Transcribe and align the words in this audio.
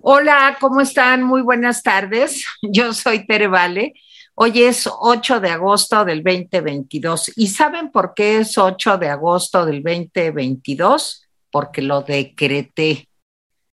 Hola, 0.00 0.56
¿cómo 0.58 0.80
están? 0.80 1.22
Muy 1.22 1.42
buenas 1.42 1.82
tardes. 1.82 2.46
Yo 2.62 2.94
soy 2.94 3.26
Tere 3.26 3.46
Vale. 3.46 3.92
Hoy 4.34 4.62
es 4.62 4.88
8 4.90 5.40
de 5.40 5.50
agosto 5.50 6.04
del 6.06 6.22
2022. 6.22 7.32
¿Y 7.36 7.48
saben 7.48 7.90
por 7.90 8.14
qué 8.14 8.38
es 8.38 8.56
8 8.56 8.96
de 8.96 9.10
agosto 9.10 9.66
del 9.66 9.82
2022? 9.82 11.28
Porque 11.50 11.82
lo 11.82 12.00
decreté. 12.00 13.06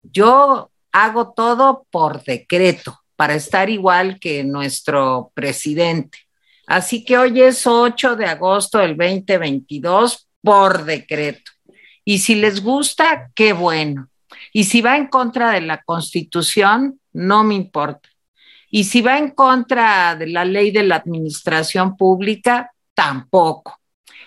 Yo 0.03 0.71
hago 0.93 1.32
todo 1.32 1.85
por 1.90 2.22
decreto, 2.22 3.00
para 3.17 3.35
estar 3.35 3.68
igual 3.68 4.21
que 4.21 4.44
nuestro 4.44 5.32
presidente. 5.35 6.18
Así 6.68 7.04
que 7.04 7.18
hoy 7.18 7.43
es 7.43 7.67
8 7.67 8.14
de 8.14 8.26
agosto 8.26 8.79
del 8.79 8.96
2022 8.96 10.29
por 10.40 10.85
decreto. 10.85 11.50
Y 12.04 12.21
si 12.21 12.36
les 12.36 12.62
gusta, 12.62 13.32
qué 13.35 13.53
bueno. 13.53 14.08
Y 14.52 14.64
si 14.64 14.80
va 14.80 14.96
en 14.96 15.06
contra 15.06 15.50
de 15.50 15.61
la 15.61 15.82
Constitución, 15.82 17.00
no 17.12 17.44
me 17.44 17.54
importa. 17.54 18.08
Y 18.70 18.84
si 18.84 19.02
va 19.02 19.18
en 19.18 19.30
contra 19.30 20.16
de 20.16 20.26
la 20.26 20.44
ley 20.44 20.70
de 20.70 20.82
la 20.82 20.96
administración 20.96 21.96
pública, 21.96 22.72
tampoco. 22.94 23.80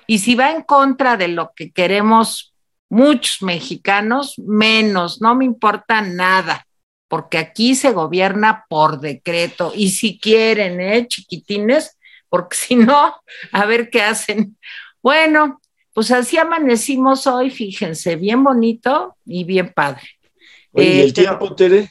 Y 0.07 0.19
si 0.19 0.35
va 0.35 0.51
en 0.51 0.61
contra 0.61 1.17
de 1.17 1.27
lo 1.27 1.51
que 1.53 1.71
queremos 1.71 2.53
muchos 2.89 3.41
mexicanos, 3.41 4.35
menos, 4.37 5.21
no 5.21 5.35
me 5.35 5.45
importa 5.45 6.01
nada, 6.01 6.65
porque 7.07 7.37
aquí 7.37 7.75
se 7.75 7.91
gobierna 7.91 8.65
por 8.69 8.99
decreto. 8.99 9.73
Y 9.75 9.89
si 9.89 10.19
quieren, 10.19 10.79
¿eh, 10.79 11.07
chiquitines? 11.07 11.97
Porque 12.29 12.55
si 12.57 12.75
no, 12.75 13.15
a 13.51 13.65
ver 13.65 13.89
qué 13.89 14.01
hacen. 14.01 14.57
Bueno, 15.01 15.59
pues 15.97 16.11
así 16.11 16.37
amanecimos 16.37 17.25
hoy, 17.25 17.49
fíjense, 17.49 18.17
bien 18.17 18.43
bonito 18.43 19.15
y 19.25 19.43
bien 19.45 19.73
padre. 19.73 20.03
¿Y 20.75 20.99
el 20.99 21.09
eh, 21.09 21.11
tiempo, 21.11 21.55
Tere? 21.55 21.89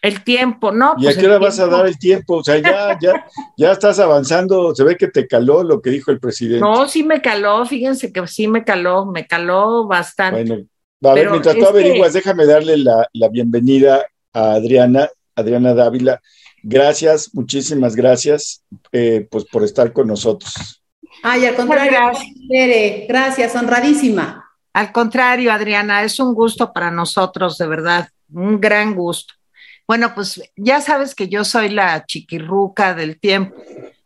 El 0.00 0.24
tiempo, 0.24 0.72
¿no? 0.72 0.94
¿Y 0.96 1.02
a 1.02 1.08
pues 1.08 1.18
qué 1.18 1.26
hora 1.26 1.38
vas 1.38 1.60
a 1.60 1.66
dar 1.66 1.86
el 1.86 1.98
tiempo? 1.98 2.36
O 2.36 2.42
sea, 2.42 2.56
ya, 2.56 2.98
ya, 2.98 3.26
ya 3.58 3.72
estás 3.72 3.98
avanzando, 3.98 4.74
se 4.74 4.84
ve 4.84 4.96
que 4.96 5.08
te 5.08 5.26
caló 5.26 5.62
lo 5.62 5.82
que 5.82 5.90
dijo 5.90 6.10
el 6.10 6.18
presidente. 6.18 6.60
No, 6.60 6.88
sí 6.88 7.02
me 7.02 7.20
caló, 7.20 7.66
fíjense 7.66 8.10
que 8.10 8.26
sí 8.26 8.48
me 8.48 8.64
caló, 8.64 9.04
me 9.04 9.26
caló 9.26 9.86
bastante. 9.86 10.44
Bueno, 10.44 10.64
a 11.02 11.12
ver, 11.12 11.30
mientras 11.30 11.54
tú 11.54 11.66
averiguas, 11.66 12.14
déjame 12.14 12.46
darle 12.46 12.78
la, 12.78 13.06
bienvenida 13.30 14.06
a 14.32 14.52
Adriana, 14.52 15.10
Adriana 15.36 15.74
Dávila. 15.74 16.22
Gracias, 16.62 17.34
muchísimas 17.34 17.96
gracias, 17.96 18.64
eh, 18.92 19.28
pues 19.30 19.44
por 19.44 19.62
estar 19.62 19.92
con 19.92 20.06
nosotros. 20.06 20.81
Ay, 21.22 21.46
al 21.46 21.54
contrario, 21.54 21.92
gracias. 21.92 23.06
gracias, 23.08 23.54
honradísima. 23.56 24.50
Al 24.72 24.90
contrario, 24.90 25.52
Adriana, 25.52 26.02
es 26.02 26.18
un 26.18 26.34
gusto 26.34 26.72
para 26.72 26.90
nosotros, 26.90 27.58
de 27.58 27.66
verdad, 27.66 28.08
un 28.32 28.60
gran 28.60 28.94
gusto. 28.94 29.34
Bueno, 29.86 30.14
pues 30.14 30.40
ya 30.56 30.80
sabes 30.80 31.14
que 31.14 31.28
yo 31.28 31.44
soy 31.44 31.68
la 31.68 32.04
chiquirruca 32.06 32.94
del 32.94 33.20
tiempo, 33.20 33.56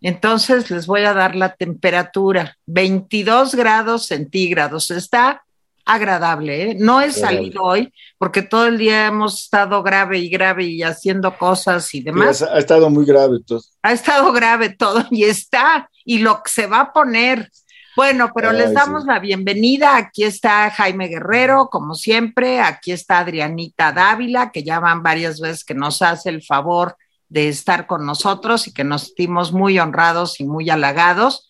entonces 0.01 0.71
les 0.71 0.87
voy 0.87 1.03
a 1.03 1.13
dar 1.13 1.37
la 1.37 1.55
temperatura, 1.55 2.57
22 2.67 3.55
grados 3.55 4.07
centígrados, 4.07 4.91
está 4.91 5.45
agradable, 5.85 6.71
¿eh? 6.71 6.77
no 6.77 7.01
he 7.01 7.13
salido 7.13 7.63
hoy 7.63 7.93
porque 8.19 8.43
todo 8.43 8.67
el 8.67 8.77
día 8.77 9.07
hemos 9.07 9.45
estado 9.45 9.85
grave 9.85 10.19
y 10.19 10.29
grave 10.29 10.65
y 10.65 10.83
haciendo 10.83 11.39
cosas 11.39 11.95
y 11.95 12.01
demás. 12.01 12.43
ha, 12.43 12.59
estado 12.59 12.91
muy 12.91 13.07
grave 13.07 13.39
todo. 13.47 13.63
Ha 13.83 13.93
estado 13.93 14.33
grave 14.33 14.71
todo 14.71 15.07
y 15.13 15.25
está 15.25 15.89
y 16.07 16.21
lo 16.21 16.43
que 16.43 16.51
se 16.51 16.67
va 16.67 16.81
a 16.81 16.93
poner. 16.93 17.51
Bueno, 17.97 18.31
pero 18.35 18.53
les 18.53 18.73
damos 18.73 19.05
la 19.07 19.19
bienvenida. 19.19 19.97
Aquí 19.97 20.23
está 20.23 20.71
Jaime 20.71 21.09
Guerrero, 21.09 21.69
como 21.71 21.95
siempre. 21.95 22.61
Aquí 22.61 22.93
está 22.93 23.19
Adrianita 23.19 23.91
Dávila, 23.91 24.53
que 24.53 24.63
ya 24.63 24.81
van 24.81 25.03
varias 25.03 25.41
veces 25.41 25.65
que 25.65 25.75
nos 25.75 26.03
hace 26.03 26.29
el 26.29 26.43
favor 26.43 26.97
de 27.29 27.49
estar 27.49 27.87
con 27.87 28.07
nosotros 28.07 28.69
y 28.69 28.73
que 28.73 28.85
nos 28.85 29.05
sentimos 29.05 29.53
muy 29.53 29.79
honrados 29.79 30.41
y 30.41 30.45
muy 30.45 30.71
halagados. 30.71 31.49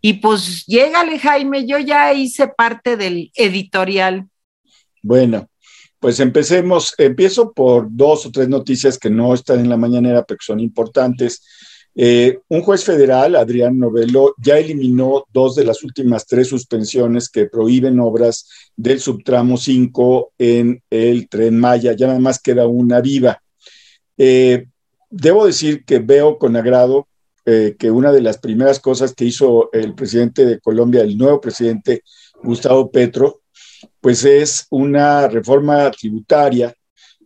Y 0.00 0.14
pues 0.14 0.66
llégale, 0.66 1.18
Jaime, 1.18 1.66
yo 1.66 1.78
ya 1.78 2.12
hice 2.12 2.48
parte 2.48 2.96
del 2.96 3.30
editorial. 3.34 4.28
Bueno, 5.00 5.48
pues 5.98 6.20
empecemos. 6.20 6.92
Empiezo 6.98 7.52
por 7.52 7.86
dos 7.88 8.26
o 8.26 8.30
tres 8.30 8.48
noticias 8.48 8.98
que 8.98 9.08
no 9.08 9.32
están 9.32 9.60
en 9.60 9.70
la 9.70 9.78
mañanera, 9.78 10.24
pero 10.24 10.38
que 10.38 10.44
son 10.44 10.60
importantes. 10.60 11.42
Eh, 11.96 12.40
un 12.48 12.62
juez 12.62 12.82
federal, 12.82 13.36
Adrián 13.36 13.78
Novelo, 13.78 14.34
ya 14.38 14.58
eliminó 14.58 15.24
dos 15.32 15.54
de 15.54 15.64
las 15.64 15.84
últimas 15.84 16.26
tres 16.26 16.48
suspensiones 16.48 17.28
que 17.28 17.46
prohíben 17.46 18.00
obras 18.00 18.48
del 18.76 18.98
subtramo 19.00 19.56
5 19.56 20.32
en 20.38 20.82
el 20.90 21.28
tren 21.28 21.58
Maya. 21.58 21.92
Ya 21.92 22.08
nada 22.08 22.18
más 22.18 22.40
queda 22.40 22.66
una 22.66 23.00
viva. 23.00 23.40
Eh, 24.18 24.66
debo 25.08 25.46
decir 25.46 25.84
que 25.84 26.00
veo 26.00 26.38
con 26.38 26.56
agrado 26.56 27.06
eh, 27.46 27.76
que 27.78 27.90
una 27.90 28.10
de 28.10 28.22
las 28.22 28.38
primeras 28.38 28.80
cosas 28.80 29.14
que 29.14 29.26
hizo 29.26 29.70
el 29.72 29.94
presidente 29.94 30.44
de 30.44 30.58
Colombia, 30.60 31.02
el 31.02 31.16
nuevo 31.16 31.40
presidente 31.40 32.02
Gustavo 32.42 32.90
Petro, 32.90 33.42
pues 34.00 34.24
es 34.24 34.66
una 34.70 35.28
reforma 35.28 35.90
tributaria 35.92 36.74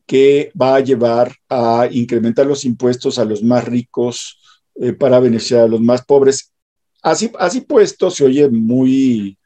que 0.07 0.51
va 0.61 0.77
a 0.77 0.81
llevar 0.81 1.33
a 1.49 1.89
incrementar 1.91 2.47
los 2.47 2.65
impuestos 2.65 3.19
a 3.19 3.25
los 3.25 3.43
más 3.43 3.65
ricos 3.65 4.39
eh, 4.81 4.93
para 4.93 5.21
beneficiar 5.21 5.63
a 5.63 5.69
los 5.69 5.81
más 5.81 6.05
pobres. 6.05 6.53
Así, 7.03 7.31
así 7.39 7.61
puesto, 7.61 8.11
se 8.11 8.25
oye 8.25 8.49
muy, 8.49 9.39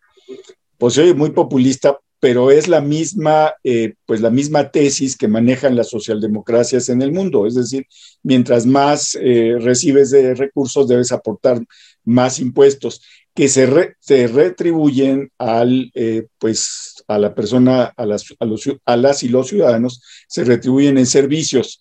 pues 0.78 0.94
se 0.94 1.02
oye 1.02 1.14
muy 1.14 1.30
populista, 1.30 1.98
pero 2.20 2.50
es 2.50 2.68
la 2.68 2.80
misma, 2.80 3.52
eh, 3.64 3.94
pues 4.06 4.20
la 4.20 4.30
misma 4.30 4.70
tesis 4.70 5.16
que 5.16 5.28
manejan 5.28 5.74
las 5.74 5.88
socialdemocracias 5.88 6.88
en 6.88 7.02
el 7.02 7.12
mundo. 7.12 7.46
Es 7.46 7.54
decir, 7.54 7.86
mientras 8.22 8.66
más 8.66 9.16
eh, 9.20 9.56
recibes 9.58 10.10
de 10.10 10.34
recursos, 10.34 10.86
debes 10.86 11.12
aportar 11.12 11.60
más 12.04 12.38
impuestos 12.38 13.02
que 13.34 13.48
se, 13.48 13.96
se 13.98 14.26
retribuyen 14.26 15.30
al, 15.38 15.90
pues, 16.38 17.02
a 17.08 17.18
la 17.18 17.34
persona, 17.34 17.92
a 17.96 18.04
las, 18.06 18.26
a, 18.38 18.44
los, 18.44 18.68
a 18.84 18.96
las 18.96 19.22
y 19.22 19.28
los 19.28 19.48
ciudadanos, 19.48 20.02
se 20.28 20.44
retribuyen 20.44 20.98
en 20.98 21.06
servicios. 21.06 21.80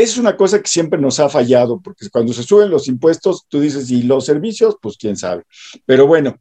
Es 0.00 0.16
una 0.16 0.36
cosa 0.36 0.62
que 0.62 0.68
siempre 0.68 1.00
nos 1.00 1.18
ha 1.18 1.28
fallado, 1.28 1.80
porque 1.82 2.08
cuando 2.08 2.32
se 2.32 2.44
suben 2.44 2.70
los 2.70 2.86
impuestos, 2.86 3.46
tú 3.48 3.60
dices, 3.60 3.90
¿y 3.90 4.04
los 4.04 4.24
servicios? 4.26 4.76
Pues 4.80 4.96
quién 4.96 5.16
sabe. 5.16 5.42
Pero 5.86 6.06
bueno, 6.06 6.38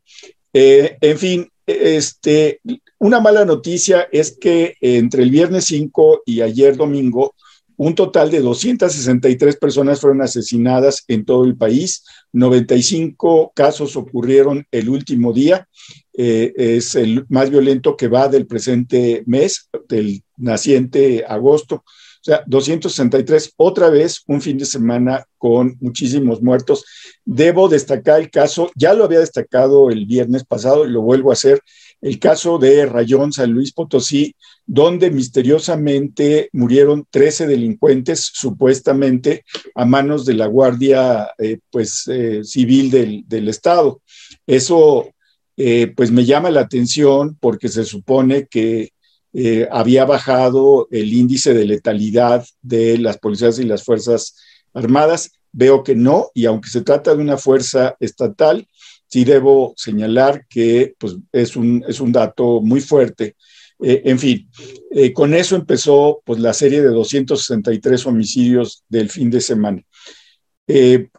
eh, 0.54 0.96
en 1.02 1.18
fin, 1.18 1.50
este, 1.66 2.62
una 3.00 3.20
mala 3.20 3.46
noticia 3.46 4.08
es 4.12 4.38
que 4.40 4.76
entre 4.80 5.24
el 5.24 5.32
viernes 5.32 5.66
5 5.66 6.22
y 6.28 6.42
ayer 6.42 6.78
domingo, 6.78 7.34
un 7.78 7.96
total 7.96 8.30
de 8.30 8.42
263 8.42 9.56
personas 9.56 10.02
fueron 10.02 10.22
asesinadas 10.22 11.04
en 11.08 11.26
todo 11.26 11.44
el 11.44 11.58
país. 11.58 12.04
95 12.34 13.54
casos 13.56 13.96
ocurrieron 13.96 14.68
el 14.70 14.88
último 14.88 15.34
día. 15.34 15.68
Eh, 16.16 16.54
es 16.58 16.94
el 16.94 17.26
más 17.30 17.50
violento 17.50 17.98
que 17.98 18.08
va 18.08 18.28
del 18.28 18.46
presente 18.46 19.24
mes, 19.26 19.68
del 19.90 20.22
naciente 20.38 21.26
agosto. 21.28 21.84
Sea, 22.28 22.44
263, 22.46 23.54
otra 23.56 23.90
vez 23.90 24.22
un 24.28 24.42
fin 24.42 24.58
de 24.58 24.66
semana 24.66 25.26
con 25.38 25.78
muchísimos 25.80 26.42
muertos. 26.42 26.84
Debo 27.24 27.70
destacar 27.70 28.20
el 28.20 28.30
caso, 28.30 28.70
ya 28.76 28.94
lo 28.94 29.06
había 29.06 29.20
destacado 29.20 29.90
el 29.90 30.06
viernes 30.06 30.44
pasado 30.44 30.86
y 30.86 30.90
lo 30.90 31.02
vuelvo 31.02 31.30
a 31.30 31.36
hacer, 31.36 31.62
el 32.02 32.20
caso 32.20 32.58
de 32.58 32.86
Rayón, 32.86 33.32
San 33.32 33.52
Luis 33.54 33.72
Potosí, 33.72 34.36
donde 34.66 35.10
misteriosamente 35.10 36.50
murieron 36.52 37.08
13 37.10 37.48
delincuentes, 37.48 38.30
supuestamente 38.34 39.46
a 39.74 39.86
manos 39.86 40.26
de 40.26 40.34
la 40.34 40.48
Guardia 40.48 41.30
eh, 41.38 41.60
pues, 41.72 42.10
eh, 42.10 42.44
Civil 42.44 42.92
del, 42.92 43.48
Estado. 43.48 44.02
Eso 44.46 45.14
eh, 45.56 45.94
pues 45.96 46.12
me 46.12 46.26
llama 46.26 46.52
la 46.52 46.60
atención 46.60 47.38
porque 47.40 47.70
se 47.70 47.86
supone 47.86 48.48
que 48.48 48.92
eh, 49.40 49.68
había 49.72 50.04
bajado 50.04 50.88
el 50.90 51.14
índice 51.14 51.54
de 51.54 51.64
letalidad 51.64 52.44
de 52.64 52.98
las 52.98 53.20
policías 53.20 53.60
y 53.60 53.66
las 53.66 53.84
fuerzas 53.84 54.36
armadas. 54.74 55.32
Veo 55.52 55.84
que 55.84 55.94
no, 55.94 56.32
y 56.34 56.46
aunque 56.46 56.72
se 56.72 56.82
trata 56.82 57.14
de 57.14 57.22
una 57.22 57.38
fuerza 57.38 57.96
estatal, 58.00 58.68
sí 59.06 59.26
debo 59.26 59.76
señalar 59.78 60.48
que 60.48 60.96
pues, 60.98 61.18
es, 61.32 61.56
un, 61.56 61.86
es 61.88 62.00
un 62.00 62.12
dato 62.12 62.62
muy 62.62 62.82
fuerte. 62.82 63.36
Eh, 63.80 64.02
en 64.06 64.18
fin, 64.18 64.50
eh, 64.90 65.14
con 65.14 65.36
eso 65.36 65.56
empezó 65.56 66.20
pues, 66.26 66.40
la 66.40 66.54
serie 66.54 66.82
de 66.82 66.90
263 66.90 68.08
homicidios 68.08 68.86
del 68.90 69.08
fin 69.08 69.30
de 69.30 69.42
semana. 69.42 69.84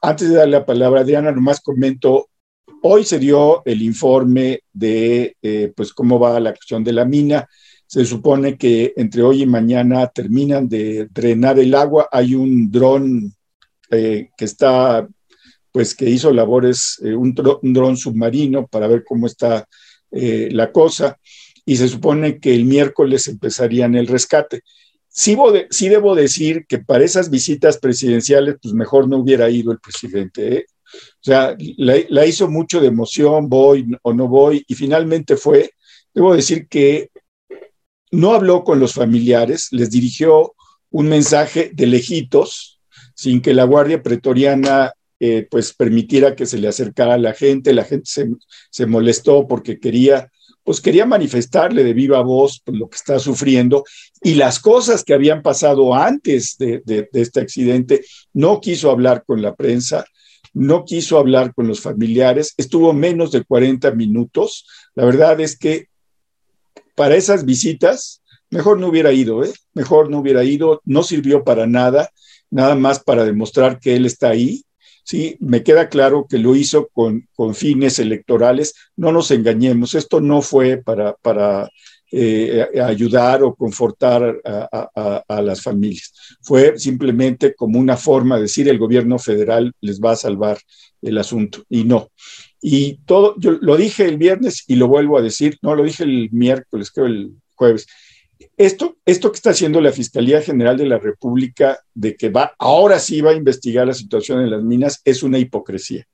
antes 0.03 0.29
de 0.29 0.35
darle 0.35 0.59
la 0.59 0.67
palabra 0.67 1.03
a 1.03 1.05
Diana, 1.05 1.31
nomás 1.31 1.61
comento, 1.61 2.31
hoy 2.82 3.05
se 3.05 3.21
dio 3.21 3.62
el 3.64 3.81
informe 3.81 4.62
de 4.73 5.37
pues, 5.76 5.93
cómo 5.93 6.19
va 6.19 6.41
la 6.41 6.50
cuestión 6.53 6.82
de 6.82 6.93
la 6.93 7.05
mina. 7.05 7.47
Se 7.88 8.05
supone 8.05 8.58
que 8.58 8.93
entre 8.96 9.23
hoy 9.23 9.43
y 9.43 9.46
mañana 9.46 10.06
terminan 10.08 10.69
de 10.69 11.08
drenar 11.11 11.58
el 11.58 11.75
agua. 11.75 12.06
Hay 12.12 12.35
un 12.35 12.70
dron 12.70 13.35
eh, 13.90 14.29
que 14.37 14.44
está, 14.44 15.08
pues 15.73 15.94
que 15.94 16.05
hizo 16.11 16.31
labores, 16.31 17.00
eh, 17.02 17.14
un, 17.14 17.35
dron 17.35 17.96
submarino 17.96 18.67
para 18.67 18.88
ver 18.88 19.05
cómo 19.08 19.26
está 19.26 19.67
eh, 20.11 20.50
la 20.52 20.70
cosa. 20.70 21.19
Y 21.64 21.76
se 21.76 21.88
supone 21.88 22.38
que 22.38 22.55
el 22.55 22.67
miércoles 22.67 23.26
empezarían 23.26 23.94
el 23.94 24.06
rescate. 24.06 24.61
sí, 25.08 25.35
sí, 25.70 25.88
debo 25.88 26.14
decir 26.14 26.67
que 26.69 26.81
para 26.81 27.05
esas 27.05 27.31
visitas 27.31 27.79
presidenciales, 27.79 28.56
pues 28.61 28.75
mejor 28.75 29.08
no 29.08 29.17
hubiera 29.17 29.49
ido 29.49 29.73
el 29.73 29.79
presidente. 29.79 30.67
O 30.94 31.23
sea, 31.23 31.56
la, 31.79 32.26
hizo 32.26 32.50
mucho 32.50 32.82
de 32.82 32.88
emoción, 32.88 33.49
voy 33.49 33.87
o 34.02 34.12
no 34.12 34.29
voy, 34.29 34.62
y 34.69 34.75
finalmente 34.75 35.38
fue. 35.38 35.70
Debo 36.12 36.35
decir 36.35 36.69
que 36.69 37.08
no 38.10 38.32
habló 38.32 38.64
con 38.64 38.81
los 38.81 38.94
familiares, 38.94 39.69
les 39.70 39.90
dirigió 39.90 40.55
un 40.90 41.08
mensaje 41.08 41.70
de 41.75 41.87
lejitos, 41.87 42.81
sin 43.14 43.40
que 43.40 43.55
la 43.55 43.64
Guardia 43.64 44.02
Pretoriana 44.02 44.93
eh, 45.20 45.49
pues 45.50 45.75
permitiera 45.75 46.37
que 46.37 46.46
se 46.46 46.58
le 46.58 46.69
acercara 46.69 47.14
a 47.14 47.19
la 47.19 47.34
gente. 47.34 47.72
La 47.72 47.84
gente 47.84 48.37
se, 48.70 48.87
molestó 48.87 49.49
porque 49.49 49.81
quería 49.81 50.31
pues 50.62 50.82
quería 50.82 51.06
manifestarle 51.06 51.82
de 51.82 51.94
viva 51.94 52.20
voz 52.20 52.60
pues, 52.62 52.78
lo 52.78 52.90
que 52.90 52.96
está 52.96 53.19
sufriendo 53.19 53.84
y 54.22 54.34
las 54.34 54.61
cosas 54.61 55.02
que 55.02 55.14
habían 55.14 55.40
pasado 55.40 55.94
antes 55.94 56.56
de, 56.58 57.08
este 57.14 57.40
accidente. 57.40 58.04
No 58.34 58.61
quiso 58.61 58.90
hablar 58.90 59.25
con 59.26 59.40
la 59.40 59.54
prensa, 59.54 60.04
no 60.52 60.84
quiso 60.84 61.19
hablar 61.19 61.54
con 61.54 61.69
los 61.69 61.81
familiares, 61.81 62.52
estuvo 62.58 62.93
menos 62.93 63.32
de 63.32 63.44
40 63.44 63.93
minutos. 63.93 64.66
La 64.94 65.06
verdad 65.06 65.40
es 65.40 65.58
que 65.58 65.88
para 66.99 67.17
esas 67.17 67.47
visitas, 67.47 68.21
mejor 68.50 68.79
no 68.79 68.89
hubiera 68.89 69.12
ido, 69.12 69.43
¿eh? 69.43 69.53
mejor 69.73 70.11
no 70.11 70.19
hubiera 70.19 70.45
ido, 70.45 70.83
no 70.85 71.03
sirvió 71.03 71.45
para 71.45 71.67
nada, 71.67 72.11
nada 72.50 72.75
más 72.75 73.00
para 73.00 73.25
demostrar 73.25 73.79
que 73.81 73.97
él 73.97 74.05
está 74.05 74.29
ahí 74.29 74.65
Sí, 75.09 75.39
me 75.41 75.62
queda 75.62 75.89
claro 75.89 76.27
que 76.29 76.37
lo 76.37 76.55
hizo 76.55 76.89
con, 76.89 77.27
con 77.35 77.55
fines 77.55 77.99
electorales. 77.99 78.75
No 78.95 79.11
nos 79.11 79.31
engañemos, 79.31 79.95
esto 79.95 80.21
no 80.21 80.43
fue 80.43 80.77
para, 80.77 81.15
para 81.15 81.71
eh, 82.12 82.67
ayudar 82.85 83.43
o 83.43 83.55
confortar 83.55 84.37
a, 84.45 85.23
a, 85.27 85.41
las 85.41 85.62
familias. 85.62 86.12
Fue 86.43 86.79
simplemente 86.79 87.55
como 87.55 87.79
una 87.79 87.97
forma 87.97 88.37
de 88.37 88.43
decir 88.43 88.69
el 88.69 88.79
gobierno 88.79 89.19
federal 89.19 89.73
les 89.81 89.99
va 89.99 90.11
a 90.11 90.17
salvar 90.17 90.59
el 91.00 91.17
asunto 91.17 91.65
y 91.71 91.85
no. 91.85 92.11
Y 92.60 92.99
todo, 93.05 93.34
yo 93.38 93.52
lo 93.52 93.76
dije 93.76 94.05
el 94.05 94.16
viernes 94.16 94.64
y 94.66 94.76
lo 94.76 94.88
vuelvo 94.88 95.19
a 95.19 95.22
decir, 95.22 95.58
no, 95.62 95.75
lo 95.75 95.84
dije 95.84 96.05
el 96.05 96.31
miércoles, 96.32 96.90
creo 96.90 97.06
el 97.06 97.32
jueves. 97.55 97.87
Esto, 98.56 98.96
esto 99.05 99.31
que 99.31 99.37
está 99.37 99.50
haciendo 99.50 99.81
la 99.81 99.93
Fiscalía 99.93 100.43
General 100.43 100.76
de 100.76 100.87
la 100.87 100.99
República 100.99 101.78
de 101.94 102.16
que 102.16 102.31
va, 102.31 102.55
ahora 102.58 102.99
sí 102.99 103.20
va 103.20 103.31
a 103.31 103.37
investigar 103.37 103.87
la 103.87 103.94
situación 103.94 104.40
en 104.40 104.50
las 104.50 104.62
minas, 104.62 105.00
es 105.05 105.22
una 105.22 105.38
hipocresía, 105.38 106.06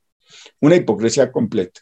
una 0.60 0.76
hipocresía 0.76 1.32
completa. 1.32 1.80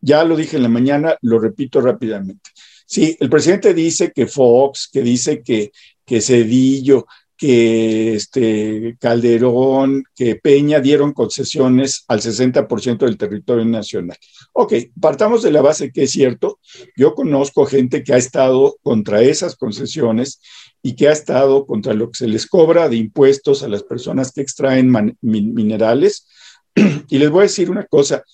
ya 0.00 0.24
lo 0.24 0.36
dije 0.36 0.56
en 0.56 0.62
la 0.62 0.68
mañana, 0.68 1.16
lo 1.22 1.38
repito 1.38 1.80
rápidamente. 1.80 2.50
Sí, 2.86 3.16
el 3.18 3.28
presidente 3.28 3.74
dice 3.74 4.12
que 4.14 4.26
Fox, 4.26 4.88
que 4.92 5.02
dice 5.02 5.42
que, 5.42 5.72
que 6.04 6.20
Cedillo, 6.20 7.06
que 7.36 8.14
este 8.14 8.96
Calderón, 8.98 10.04
que 10.14 10.36
Peña 10.36 10.80
dieron 10.80 11.12
concesiones 11.12 12.04
al 12.08 12.20
60% 12.20 13.04
del 13.04 13.18
territorio 13.18 13.64
nacional. 13.64 14.16
Ok, 14.52 14.74
partamos 15.00 15.42
de 15.42 15.52
la 15.52 15.60
base 15.60 15.92
que 15.92 16.04
es 16.04 16.10
cierto. 16.12 16.58
Yo 16.96 17.14
conozco 17.14 17.66
gente 17.66 18.02
que 18.02 18.14
ha 18.14 18.16
estado 18.16 18.76
contra 18.82 19.20
esas 19.22 19.56
concesiones 19.56 20.40
y 20.82 20.96
que 20.96 21.08
ha 21.08 21.12
estado 21.12 21.66
contra 21.66 21.94
lo 21.94 22.10
que 22.10 22.18
se 22.18 22.28
les 22.28 22.46
cobra 22.46 22.88
de 22.88 22.96
impuestos 22.96 23.62
a 23.62 23.68
las 23.68 23.82
personas 23.82 24.32
que 24.32 24.40
extraen 24.40 24.90
minerales. 25.20 26.26
Y 27.08 27.18
les 27.18 27.30
voy 27.30 27.40
a 27.40 27.42
decir 27.44 27.70
una 27.70 27.86
cosa, 27.86 28.24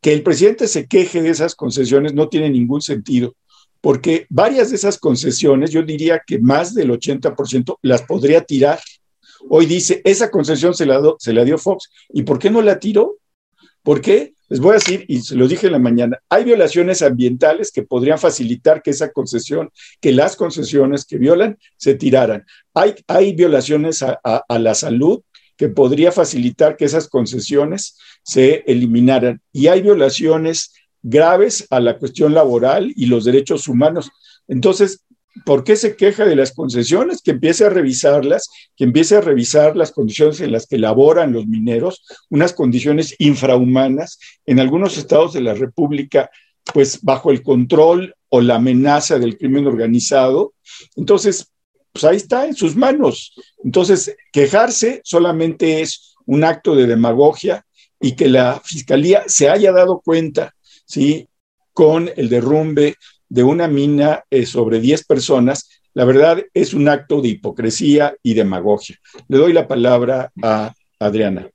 que 0.00 0.12
el 0.12 0.22
presidente 0.22 0.66
se 0.66 0.86
queje 0.86 1.22
de 1.22 1.30
esas 1.30 1.54
concesiones 1.54 2.12
no 2.12 2.28
tiene 2.28 2.50
ningún 2.50 2.82
sentido 2.82 3.34
porque 3.82 4.26
varias 4.30 4.70
de 4.70 4.76
esas 4.76 4.96
concesiones, 4.96 5.72
yo 5.72 5.82
diría 5.82 6.22
que 6.24 6.38
más 6.38 6.72
del 6.72 6.90
80% 6.90 7.78
las 7.82 8.02
podría 8.02 8.42
tirar. 8.42 8.78
Hoy 9.50 9.66
dice, 9.66 10.00
esa 10.04 10.30
concesión 10.30 10.72
se 10.72 10.86
la, 10.86 11.44
dio 11.44 11.58
Fox. 11.58 11.90
¿Y 12.10 12.22
por 12.22 12.38
qué 12.38 12.48
no 12.48 12.62
la 12.62 12.78
tiró? 12.78 13.18
¿Por 13.82 14.00
qué? 14.00 14.34
Les 14.48 14.60
voy 14.60 14.70
a 14.70 14.74
decir, 14.74 15.04
y 15.08 15.20
se 15.22 15.34
lo 15.34 15.48
dije 15.48 15.66
en 15.66 15.72
la 15.72 15.80
mañana, 15.80 16.20
hay 16.28 16.44
violaciones 16.44 17.02
ambientales 17.02 17.72
que 17.72 17.82
podrían 17.82 18.20
facilitar 18.20 18.82
que 18.82 18.90
esa 18.90 19.10
concesión, 19.10 19.70
que 20.00 20.12
las 20.12 20.36
concesiones 20.36 21.04
que 21.04 21.18
violan, 21.18 21.58
se 21.76 21.96
tiraran. 21.96 22.46
Hay, 22.74 22.94
hay 23.08 23.34
violaciones 23.34 24.04
a, 24.04 24.20
a 24.22 24.58
la 24.60 24.76
salud 24.76 25.22
que 25.56 25.68
podría 25.68 26.12
facilitar 26.12 26.76
que 26.76 26.84
esas 26.84 27.08
concesiones 27.08 27.98
se 28.22 28.62
eliminaran. 28.68 29.40
Y 29.52 29.66
hay 29.66 29.82
violaciones 29.82 30.72
graves 31.02 31.66
a 31.70 31.80
la 31.80 31.98
cuestión 31.98 32.34
laboral 32.34 32.92
y 32.96 33.06
los 33.06 33.24
derechos 33.24 33.68
humanos. 33.68 34.10
Entonces, 34.48 35.04
¿por 35.44 35.64
qué 35.64 35.76
se 35.76 35.96
queja 35.96 36.24
de 36.24 36.36
las 36.36 36.52
concesiones? 36.52 37.22
Que 37.22 37.32
empiece 37.32 37.64
a 37.64 37.70
revisarlas, 37.70 38.48
que 38.76 38.84
empiece 38.84 39.16
a 39.16 39.20
revisar 39.20 39.76
las 39.76 39.92
condiciones 39.92 40.40
en 40.40 40.52
las 40.52 40.66
que 40.66 40.78
laboran 40.78 41.32
los 41.32 41.46
mineros, 41.46 42.04
unas 42.30 42.52
condiciones 42.52 43.14
infrahumanas 43.18 44.18
en 44.46 44.60
algunos 44.60 44.96
estados 44.96 45.32
de 45.32 45.40
la 45.40 45.54
República, 45.54 46.30
pues 46.72 47.02
bajo 47.02 47.30
el 47.30 47.42
control 47.42 48.14
o 48.28 48.40
la 48.40 48.56
amenaza 48.56 49.18
del 49.18 49.36
crimen 49.36 49.66
organizado. 49.66 50.54
Entonces, 50.96 51.52
pues 51.92 52.04
ahí 52.04 52.16
está 52.16 52.46
en 52.46 52.54
sus 52.54 52.76
manos. 52.76 53.34
Entonces, 53.64 54.16
quejarse 54.32 55.00
solamente 55.04 55.82
es 55.82 56.14
un 56.26 56.44
acto 56.44 56.74
de 56.74 56.86
demagogia 56.86 57.66
y 58.00 58.16
que 58.16 58.28
la 58.28 58.60
fiscalía 58.64 59.24
se 59.26 59.48
haya 59.48 59.72
dado 59.72 60.00
cuenta 60.04 60.54
¿sí? 60.92 61.26
con 61.72 62.10
el 62.16 62.28
derrumbe 62.28 62.96
de 63.30 63.42
una 63.42 63.66
mina 63.66 64.24
eh, 64.30 64.44
sobre 64.44 64.78
10 64.78 65.06
personas, 65.06 65.70
la 65.94 66.04
verdad 66.04 66.42
es 66.52 66.74
un 66.74 66.86
acto 66.86 67.22
de 67.22 67.28
hipocresía 67.28 68.14
y 68.22 68.34
demagogia. 68.34 68.96
Le 69.28 69.38
doy 69.38 69.54
la 69.54 69.66
palabra 69.66 70.30
a 70.42 70.74
Adriana. 70.98 71.48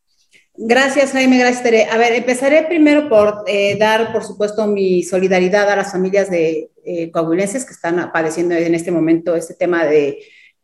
Gracias, 0.55 1.11
Jaime. 1.11 1.37
Gracias, 1.37 1.61
Tere. 1.61 1.85
A 1.85 1.97
ver, 1.97 2.13
empezaré 2.13 2.63
primero 2.63 3.09
por 3.09 3.43
eh, 3.45 3.77
dar, 3.77 4.11
por 4.11 4.23
supuesto, 4.23 4.65
mi 4.65 5.03
solidaridad 5.03 5.69
a 5.69 5.75
las 5.75 5.91
familias 5.91 6.31
de 6.31 6.71
eh, 6.83 7.11
coahuilenses 7.11 7.63
que 7.63 7.73
están 7.73 8.11
padeciendo 8.11 8.55
en 8.55 8.73
este 8.73 8.91
momento 8.91 9.35
este 9.35 9.53
tema 9.53 9.85
de 9.85 10.17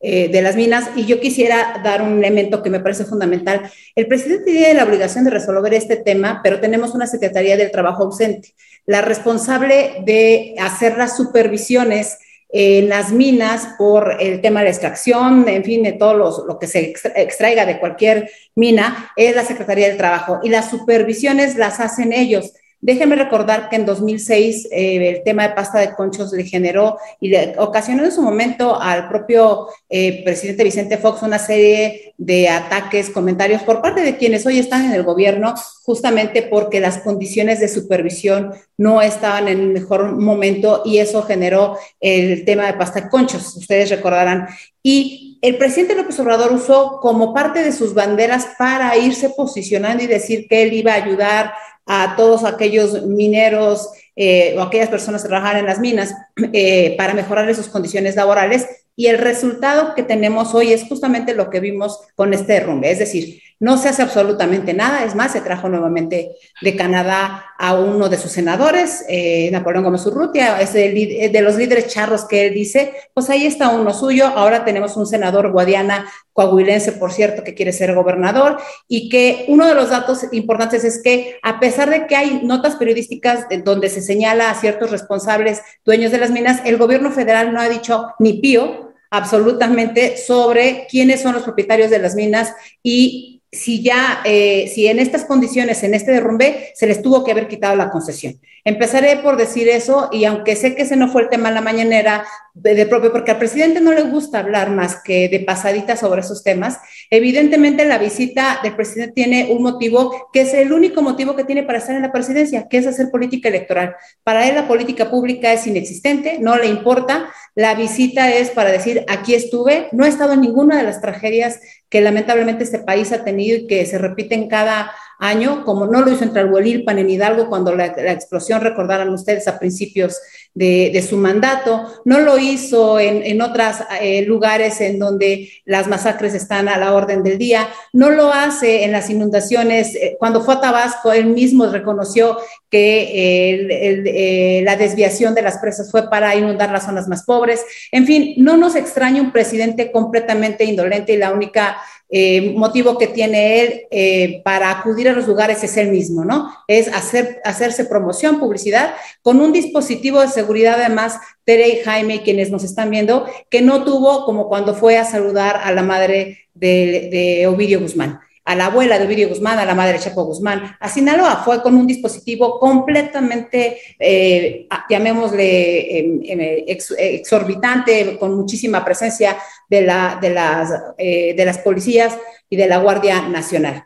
eh, 0.06 0.28
de 0.28 0.42
las 0.42 0.58
minas 0.58 0.90
y 0.98 1.06
yo 1.06 1.22
quisiera 1.22 1.80
dar 1.82 2.02
un 2.02 2.18
elemento 2.18 2.62
que 2.62 2.70
me 2.70 2.82
parece 2.82 3.06
fundamental. 3.06 3.72
El 3.96 4.08
presidente 4.08 4.52
tiene 4.52 4.74
la 4.74 4.84
obligación 4.84 5.24
de 5.24 5.30
resolver 5.32 5.74
este 5.74 5.96
tema, 5.96 6.42
pero 6.44 6.60
tenemos 6.60 6.94
una 6.94 7.08
Secretaría 7.08 7.56
del 7.56 7.72
Trabajo 7.72 8.04
ausente, 8.04 8.54
la 8.86 9.02
responsable 9.02 10.04
de 10.06 10.56
hacer 10.60 10.98
las 10.98 11.16
supervisiones 11.16 12.18
en 12.50 12.90
las 12.90 13.14
minas 13.14 13.70
por 13.78 14.18
el 14.20 14.42
tema 14.42 14.60
de 14.60 14.66
la 14.66 14.72
extracción, 14.72 15.48
en 15.48 15.64
fin, 15.64 15.84
de 15.84 15.94
todo 15.94 16.14
lo 16.14 16.60
que 16.60 16.68
se 16.68 16.94
extraiga 17.16 17.66
de 17.66 17.80
cualquier 17.80 18.30
mina, 18.56 19.10
es 19.16 19.34
la 19.34 19.46
Secretaría 19.46 19.88
del 19.88 19.96
Trabajo 19.96 20.42
y 20.44 20.50
las 20.50 20.70
supervisiones 20.70 21.56
las 21.56 21.80
hacen 21.80 22.12
ellos. 22.12 22.52
Déjenme 22.84 23.16
recordar 23.16 23.70
que 23.70 23.78
en 23.78 23.86
2006 23.86 24.68
eh, 24.70 25.16
el 25.16 25.24
tema 25.24 25.48
de 25.48 25.56
pasta 25.56 25.80
de 25.80 25.94
conchos 25.94 26.34
le 26.34 26.44
generó 26.44 26.98
y 27.22 27.34
ocasionó 27.58 28.04
en 28.04 28.12
su 28.12 28.22
momento 28.22 28.78
al 28.78 29.08
propio 29.08 29.70
eh, 29.88 30.22
presidente 30.26 30.66
Vicente 30.66 30.98
Fox 30.98 31.22
una 31.22 31.40
serie 31.40 32.14
de 32.18 32.50
ataques, 32.50 33.10
comentarios 33.10 33.64
por 33.64 33.82
parte 33.82 34.02
de 34.02 34.18
quienes 34.18 34.46
hoy 34.46 34.60
están 34.60 34.84
en 34.84 34.92
el 34.92 35.04
gobierno, 35.04 35.54
justamente 35.84 36.44
porque 36.44 36.82
las 36.82 36.98
condiciones 36.98 37.62
de 37.62 37.70
supervisión 37.70 38.52
no 38.78 39.02
estaban 39.02 39.48
en 39.48 39.62
el 39.62 39.68
mejor 39.70 40.20
momento 40.20 40.82
y 40.84 40.98
eso 40.98 41.24
generó 41.24 41.78
el 42.02 42.44
tema 42.44 42.66
de 42.66 42.74
pasta 42.74 43.00
de 43.00 43.10
conchos, 43.10 43.56
ustedes 43.56 43.92
recordarán. 43.92 44.50
Y 44.84 45.40
el 45.42 45.58
presidente 45.58 45.96
López 45.96 46.20
Obrador 46.20 46.52
usó 46.52 47.00
como 47.02 47.34
parte 47.34 47.64
de 47.64 47.72
sus 47.72 47.94
banderas 47.94 48.48
para 48.58 48.98
irse 48.98 49.30
posicionando 49.30 50.04
y 50.04 50.08
decir 50.08 50.48
que 50.50 50.64
él 50.64 50.74
iba 50.74 50.92
a 50.92 51.04
ayudar 51.04 51.54
a 51.86 52.16
todos 52.16 52.44
aquellos 52.44 53.06
mineros 53.06 53.90
eh, 54.16 54.56
o 54.58 54.62
aquellas 54.62 54.90
personas 54.90 55.24
que 55.24 55.30
trabajan 55.30 55.58
en 55.58 55.66
las 55.66 55.80
minas 55.80 56.14
eh, 56.54 56.96
para 56.98 57.14
mejorar 57.14 57.54
sus 57.56 57.68
condiciones 57.68 58.16
laborales. 58.16 58.68
Y 58.96 59.08
el 59.08 59.18
resultado 59.18 59.96
que 59.96 60.04
tenemos 60.04 60.54
hoy 60.54 60.72
es 60.72 60.84
justamente 60.84 61.34
lo 61.34 61.50
que 61.50 61.60
vimos 61.60 62.02
con 62.16 62.34
este 62.34 62.54
derrumbe. 62.54 62.92
Es 62.92 63.00
decir, 63.00 63.42
no 63.64 63.78
se 63.78 63.88
hace 63.88 64.02
absolutamente 64.02 64.74
nada. 64.74 65.06
Es 65.06 65.16
más, 65.16 65.32
se 65.32 65.40
trajo 65.40 65.70
nuevamente 65.70 66.36
de 66.62 66.76
Canadá 66.76 67.46
a 67.58 67.76
uno 67.76 68.10
de 68.10 68.18
sus 68.18 68.32
senadores, 68.32 69.06
eh, 69.08 69.50
Napoleón 69.52 69.86
Gómez 69.86 70.06
Urrutia, 70.06 70.60
es 70.60 70.74
de, 70.74 71.30
de 71.32 71.42
los 71.42 71.56
líderes 71.56 71.88
charros 71.88 72.26
que 72.26 72.48
él 72.48 72.54
dice, 72.54 72.94
pues 73.14 73.30
ahí 73.30 73.46
está 73.46 73.70
uno 73.70 73.94
suyo. 73.94 74.28
Ahora 74.28 74.66
tenemos 74.66 74.98
un 74.98 75.08
senador 75.08 75.52
guadiana 75.54 76.06
coahuilense, 76.34 76.92
por 76.92 77.14
cierto, 77.14 77.44
que 77.44 77.54
quiere 77.54 77.72
ser 77.72 77.96
gobernador 77.96 78.58
y 78.90 79.08
que 79.08 79.46
uno 79.48 79.66
de 79.66 79.76
los 79.76 79.92
datos 79.92 80.26
importantes 80.34 80.84
es 80.84 81.02
que 81.02 81.40
a 81.42 81.62
pesar 81.62 81.90
de 81.90 82.06
que 82.06 82.18
hay 82.18 82.42
notas 82.44 82.76
periodísticas 82.76 83.46
donde 83.64 83.88
se 83.88 84.02
señala 84.02 84.50
a 84.50 84.56
ciertos 84.56 84.92
responsables 84.92 85.62
dueños 85.86 86.12
de 86.12 86.18
las 86.18 86.32
minas, 86.32 86.62
el 86.66 86.78
gobierno 86.78 87.12
federal 87.12 87.54
no 87.54 87.62
ha 87.62 87.70
dicho 87.70 88.08
ni 88.20 88.34
pío 88.34 88.93
absolutamente 89.14 90.18
sobre 90.18 90.88
quiénes 90.90 91.22
son 91.22 91.36
los 91.36 91.44
propietarios 91.44 91.92
de 91.92 92.00
las 92.00 92.16
minas 92.16 92.52
y 92.82 93.43
si 93.54 93.82
ya, 93.82 94.22
eh, 94.26 94.72
si 94.74 94.88
en 94.88 95.00
estas 95.00 95.26
condiciones, 95.26 95.84
en 95.84 95.94
este 95.94 96.12
derrumbe, 96.12 96.72
se 96.76 96.88
les 96.88 97.02
tuvo 97.02 97.24
que 97.24 97.32
haber 97.32 97.48
quitado 97.48 97.76
la 97.76 97.90
concesión. 97.90 98.40
Empezaré 98.66 99.18
por 99.18 99.36
decir 99.36 99.68
eso 99.68 100.10
y 100.12 100.24
aunque 100.24 100.56
sé 100.56 100.74
que 100.74 100.84
ese 100.84 100.96
no 100.96 101.10
fue 101.10 101.24
el 101.24 101.30
tema 101.30 101.50
en 101.50 101.56
la 101.56 101.62
mañanera 101.62 102.26
de, 102.54 102.86
propio, 102.86 103.12
porque 103.12 103.32
al 103.32 103.40
presidente 103.40 103.82
no 103.82 103.92
le 103.92 104.04
gusta 104.04 104.40
hablar 104.40 104.70
más 104.70 105.02
que 105.04 105.28
de 105.28 105.40
pasadita 105.42 105.98
sobre 105.98 106.22
esos 106.22 106.44
temas, 106.44 106.78
evidentemente 107.10 107.84
la 107.84 107.98
visita 107.98 108.60
del 108.64 108.76
presidente 108.76 109.14
tiene 109.14 109.48
un 109.52 109.64
motivo 109.64 110.30
que 110.32 110.42
es 110.42 110.54
el 110.54 110.72
único 110.72 111.02
motivo 111.02 111.36
que 111.36 111.44
tiene 111.44 111.64
para 111.64 111.80
estar 111.80 111.96
en 111.96 112.04
la 112.04 112.12
presidencia, 112.12 112.68
que 112.70 112.78
es 112.78 112.88
hacer 112.88 113.10
política 113.12 113.50
electoral. 113.50 113.96
Para 114.24 114.48
él 114.48 114.56
la 114.56 114.68
política 114.68 115.10
pública 115.10 115.52
es 115.52 115.68
inexistente, 115.68 116.38
no 116.40 116.56
le 116.58 116.68
importa. 116.68 117.30
La 117.56 117.76
visita 117.76 118.32
es 118.32 118.50
para 118.50 118.72
decir, 118.72 119.04
aquí 119.10 119.36
estuve, 119.36 119.90
no 119.92 120.06
he 120.06 120.10
estado 120.10 120.34
en 120.34 120.42
ninguna 120.42 120.78
de 120.78 120.84
las 120.84 121.02
tragedias 121.02 121.60
que 121.94 122.02
lamentablemente 122.02 122.64
este 122.64 122.80
país 122.80 123.12
ha 123.12 123.24
tenido 123.24 123.56
y 123.56 123.68
que 123.68 123.86
se 123.86 124.00
repiten 124.00 124.50
cada 124.50 124.92
año, 125.20 125.64
como 125.64 125.86
no 125.88 126.02
lo 126.02 126.12
hizo 126.12 126.24
en 126.24 126.32
Tlalhuelilpan, 126.32 127.00
en 127.00 127.10
Hidalgo, 127.10 127.50
cuando 127.50 127.76
la, 127.76 127.86
explosión, 127.86 128.62
recordarán 128.62 129.10
ustedes, 129.10 129.48
a 129.48 129.60
principios 129.60 130.20
de, 130.54 131.06
su 131.08 131.18
mandato, 131.18 131.88
no 132.06 132.20
lo 132.20 132.38
hizo 132.38 133.00
en, 133.00 133.24
en 133.24 133.42
otros 133.42 133.78
eh, 134.02 134.24
lugares 134.26 134.82
en 134.82 135.00
donde 135.00 135.50
las 135.66 135.88
masacres 135.88 136.34
están 136.34 136.68
a 136.68 136.78
la 136.78 136.94
orden 136.94 137.24
del 137.24 137.38
día, 137.38 137.68
no 137.92 138.10
lo 138.10 138.32
hace 138.32 138.84
en 138.84 138.92
las 138.92 139.10
inundaciones. 139.10 139.96
Eh, 139.96 140.16
cuando 140.20 140.42
fue 140.42 140.56
a 140.56 140.62
Tabasco, 140.62 141.12
él 141.12 141.28
mismo 141.28 141.66
reconoció 141.68 142.38
que 142.70 143.12
eh, 143.14 144.62
la 144.64 144.76
desviación 144.76 145.36
de 145.36 145.44
las 145.44 145.60
presas 145.60 145.92
fue 145.92 146.10
para 146.10 146.36
inundar 146.36 146.72
las 146.72 146.86
zonas 146.86 147.08
más 147.08 147.24
pobres. 147.24 147.64
En 147.92 148.06
fin, 148.06 148.34
no 148.38 148.58
nos 148.58 148.76
extraña 148.76 149.22
un 149.22 149.32
presidente 149.32 149.92
completamente 149.92 150.66
indolente 150.66 151.14
y 151.14 151.18
la 151.18 151.32
única 151.32 151.78
eh, 152.16 152.54
motivo 152.56 153.00
que 153.00 153.08
tiene 153.08 153.60
él 153.60 153.82
eh, 153.90 154.42
para 154.46 154.70
acudir 154.70 155.10
a 155.10 155.14
los 155.14 155.26
lugares 155.26 155.64
es 155.64 155.76
el 155.78 155.90
mismo, 155.90 156.24
¿no? 156.24 156.54
Es 156.68 156.88
hacer, 156.90 157.42
hacerse 157.44 157.86
promoción, 157.86 158.40
publicidad, 158.40 158.94
con 159.24 159.42
un 159.42 159.52
dispositivo 159.52 160.22
de 160.22 160.28
seguridad, 160.28 160.80
además, 160.80 161.18
Tere 161.44 161.70
y 161.70 161.84
Jaime, 161.84 162.22
quienes 162.22 162.52
nos 162.52 162.64
están 162.64 162.92
viendo, 162.92 163.26
que 163.50 163.64
no 163.64 163.84
tuvo 163.84 164.26
como 164.26 164.48
cuando 164.48 164.76
fue 164.76 165.00
a 165.00 165.06
saludar 165.06 165.60
a 165.64 165.72
la 165.72 165.82
madre 165.82 166.50
de 166.54 167.48
Ovidio 167.48 167.80
Guzmán 167.80 168.20
a 168.46 168.56
la 168.56 168.66
abuela 168.66 169.00
de 169.00 169.06
Ovidio 169.06 169.30
Guzmán, 169.30 169.60
a 169.60 169.66
la 169.66 169.76
madre 169.76 169.94
de 169.94 170.00
Chapo 170.00 170.24
Guzmán, 170.26 170.76
a 170.80 170.90
Sinaloa. 170.90 171.44
Fue 171.46 171.62
con 171.62 171.76
un 171.76 171.88
dispositivo 171.88 172.60
completamente, 172.60 173.78
eh, 173.98 174.68
llamémosle, 174.90 176.00
em, 176.00 176.20
em, 176.24 176.64
exorbitante, 176.68 178.18
con 178.18 178.36
muchísima 178.36 178.84
presencia 178.84 179.38
de, 179.70 179.82
la, 179.82 180.18
de, 180.22 180.30
las, 180.30 180.70
eh, 180.98 181.34
de 181.36 181.46
las 181.46 181.60
policías 181.60 182.18
y 182.50 182.58
de 182.58 182.68
la 182.68 182.78
Guardia 182.80 183.22
Nacional. 183.30 183.84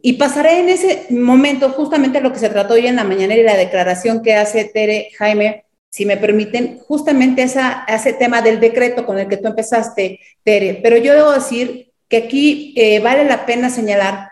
Y 0.00 0.12
pasaré 0.12 0.60
en 0.60 0.68
ese 0.68 1.06
momento 1.10 1.70
justamente 1.70 2.20
lo 2.20 2.32
que 2.32 2.38
se 2.38 2.48
trató 2.50 2.74
hoy 2.74 2.86
en 2.86 2.96
la 2.96 3.04
mañana 3.04 3.34
y 3.34 3.42
la 3.42 3.56
declaración 3.56 4.22
que 4.22 4.34
hace 4.34 4.64
Tere 4.64 5.10
Jaime, 5.18 5.64
si 5.90 6.04
me 6.04 6.16
permiten, 6.16 6.78
justamente 6.86 7.42
esa, 7.42 7.84
ese 7.88 8.12
tema 8.12 8.42
del 8.42 8.60
decreto 8.60 9.04
con 9.04 9.18
el 9.18 9.26
que 9.26 9.38
tú 9.38 9.48
empezaste, 9.48 10.20
Tere. 10.44 10.78
Pero 10.82 10.98
yo 10.98 11.14
debo 11.14 11.32
decir 11.32 11.87
que 12.08 12.16
aquí 12.16 12.74
eh, 12.76 13.00
vale 13.00 13.24
la 13.24 13.46
pena 13.46 13.70
señalar 13.70 14.30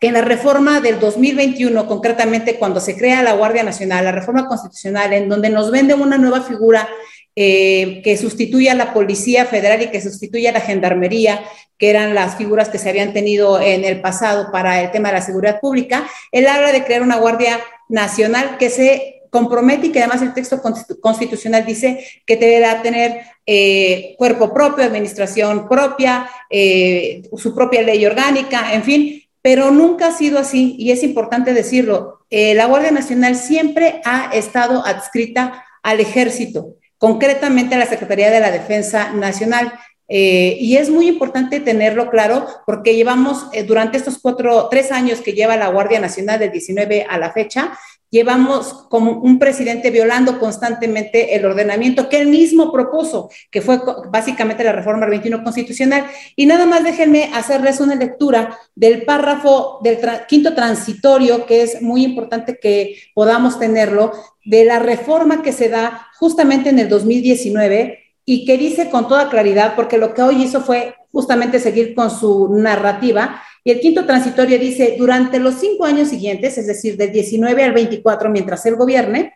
que 0.00 0.08
en 0.08 0.14
la 0.14 0.20
reforma 0.20 0.80
del 0.80 1.00
2021, 1.00 1.86
concretamente 1.88 2.54
cuando 2.54 2.80
se 2.80 2.96
crea 2.96 3.22
la 3.22 3.32
Guardia 3.32 3.64
Nacional, 3.64 4.04
la 4.04 4.12
reforma 4.12 4.46
constitucional, 4.46 5.12
en 5.12 5.28
donde 5.28 5.50
nos 5.50 5.70
vende 5.70 5.94
una 5.94 6.18
nueva 6.18 6.42
figura 6.42 6.88
eh, 7.34 8.00
que 8.04 8.16
sustituye 8.16 8.70
a 8.70 8.74
la 8.74 8.92
Policía 8.92 9.44
Federal 9.44 9.82
y 9.82 9.90
que 9.90 10.00
sustituye 10.00 10.48
a 10.48 10.52
la 10.52 10.60
Gendarmería, 10.60 11.42
que 11.78 11.90
eran 11.90 12.14
las 12.14 12.36
figuras 12.36 12.68
que 12.68 12.78
se 12.78 12.90
habían 12.90 13.12
tenido 13.12 13.60
en 13.60 13.84
el 13.84 14.00
pasado 14.00 14.50
para 14.52 14.82
el 14.82 14.90
tema 14.90 15.08
de 15.08 15.14
la 15.14 15.22
seguridad 15.22 15.60
pública, 15.60 16.08
él 16.32 16.46
habla 16.46 16.72
de 16.72 16.84
crear 16.84 17.02
una 17.02 17.16
Guardia 17.16 17.60
Nacional 17.88 18.56
que 18.58 18.70
se 18.70 19.17
compromete 19.30 19.88
y 19.88 19.92
que 19.92 20.00
además 20.00 20.22
el 20.22 20.34
texto 20.34 20.60
constitucional 21.00 21.64
dice 21.64 22.04
que 22.26 22.36
deberá 22.36 22.82
tener 22.82 23.22
eh, 23.50 24.14
cuerpo 24.18 24.52
propio, 24.52 24.84
administración 24.84 25.66
propia, 25.70 26.28
eh, 26.50 27.22
su 27.34 27.54
propia 27.54 27.80
ley 27.80 28.04
orgánica, 28.04 28.74
en 28.74 28.82
fin, 28.82 29.22
pero 29.40 29.70
nunca 29.70 30.08
ha 30.08 30.12
sido 30.12 30.38
así 30.38 30.76
y 30.78 30.90
es 30.90 31.02
importante 31.02 31.54
decirlo. 31.54 32.26
Eh, 32.28 32.54
la 32.54 32.66
Guardia 32.66 32.90
Nacional 32.90 33.36
siempre 33.36 34.02
ha 34.04 34.30
estado 34.34 34.84
adscrita 34.84 35.64
al 35.82 36.00
ejército, 36.00 36.74
concretamente 36.98 37.74
a 37.74 37.78
la 37.78 37.86
Secretaría 37.86 38.30
de 38.30 38.40
la 38.40 38.50
Defensa 38.50 39.14
Nacional. 39.14 39.72
y 40.10 40.76
es 40.76 40.88
muy 40.88 41.06
importante 41.06 41.60
tenerlo 41.60 42.08
claro 42.08 42.46
porque 42.66 42.96
llevamos 42.96 43.46
durante 43.66 43.98
estos 43.98 44.18
cuatro, 44.18 44.68
tres 44.70 44.90
años 44.90 45.20
que 45.20 45.34
lleva 45.34 45.56
la 45.58 45.68
Guardia 45.68 46.00
Nacional 46.00 46.38
del 46.38 46.50
19 46.50 47.06
a 47.08 47.18
la 47.18 47.30
fecha, 47.30 47.78
llevamos 48.10 48.86
como 48.88 49.12
un 49.20 49.38
presidente 49.38 49.90
violando 49.90 50.38
constantemente 50.38 51.34
el 51.36 51.44
ordenamiento 51.44 52.08
que 52.08 52.20
él 52.20 52.28
mismo 52.28 52.72
propuso, 52.72 53.30
que 53.50 53.60
fue 53.60 53.80
básicamente 54.10 54.64
la 54.64 54.72
reforma 54.72 55.06
21 55.06 55.42
constitucional. 55.42 56.06
Y 56.36 56.46
nada 56.46 56.66
más 56.66 56.84
déjenme 56.84 57.30
hacerles 57.34 57.80
una 57.80 57.94
lectura 57.94 58.58
del 58.74 59.04
párrafo 59.04 59.80
del 59.82 59.98
quinto 60.26 60.54
transitorio, 60.54 61.46
que 61.46 61.62
es 61.62 61.82
muy 61.82 62.04
importante 62.04 62.58
que 62.60 62.96
podamos 63.14 63.58
tenerlo, 63.58 64.12
de 64.44 64.64
la 64.64 64.78
reforma 64.78 65.42
que 65.42 65.52
se 65.52 65.68
da 65.68 66.08
justamente 66.18 66.70
en 66.70 66.78
el 66.78 66.88
2019 66.88 67.98
y 68.24 68.46
que 68.46 68.56
dice 68.56 68.88
con 68.88 69.08
toda 69.08 69.28
claridad, 69.28 69.74
porque 69.76 69.98
lo 69.98 70.14
que 70.14 70.22
hoy 70.22 70.42
hizo 70.42 70.62
fue 70.62 70.94
justamente 71.12 71.58
seguir 71.58 71.94
con 71.94 72.10
su 72.10 72.48
narrativa, 72.54 73.42
y 73.68 73.70
el 73.70 73.80
quinto 73.80 74.06
transitorio 74.06 74.58
dice, 74.58 74.94
durante 74.96 75.38
los 75.38 75.56
cinco 75.56 75.84
años 75.84 76.08
siguientes, 76.08 76.56
es 76.56 76.66
decir, 76.66 76.96
del 76.96 77.12
19 77.12 77.64
al 77.64 77.74
24, 77.74 78.30
mientras 78.30 78.64
él 78.64 78.76
gobierne, 78.76 79.34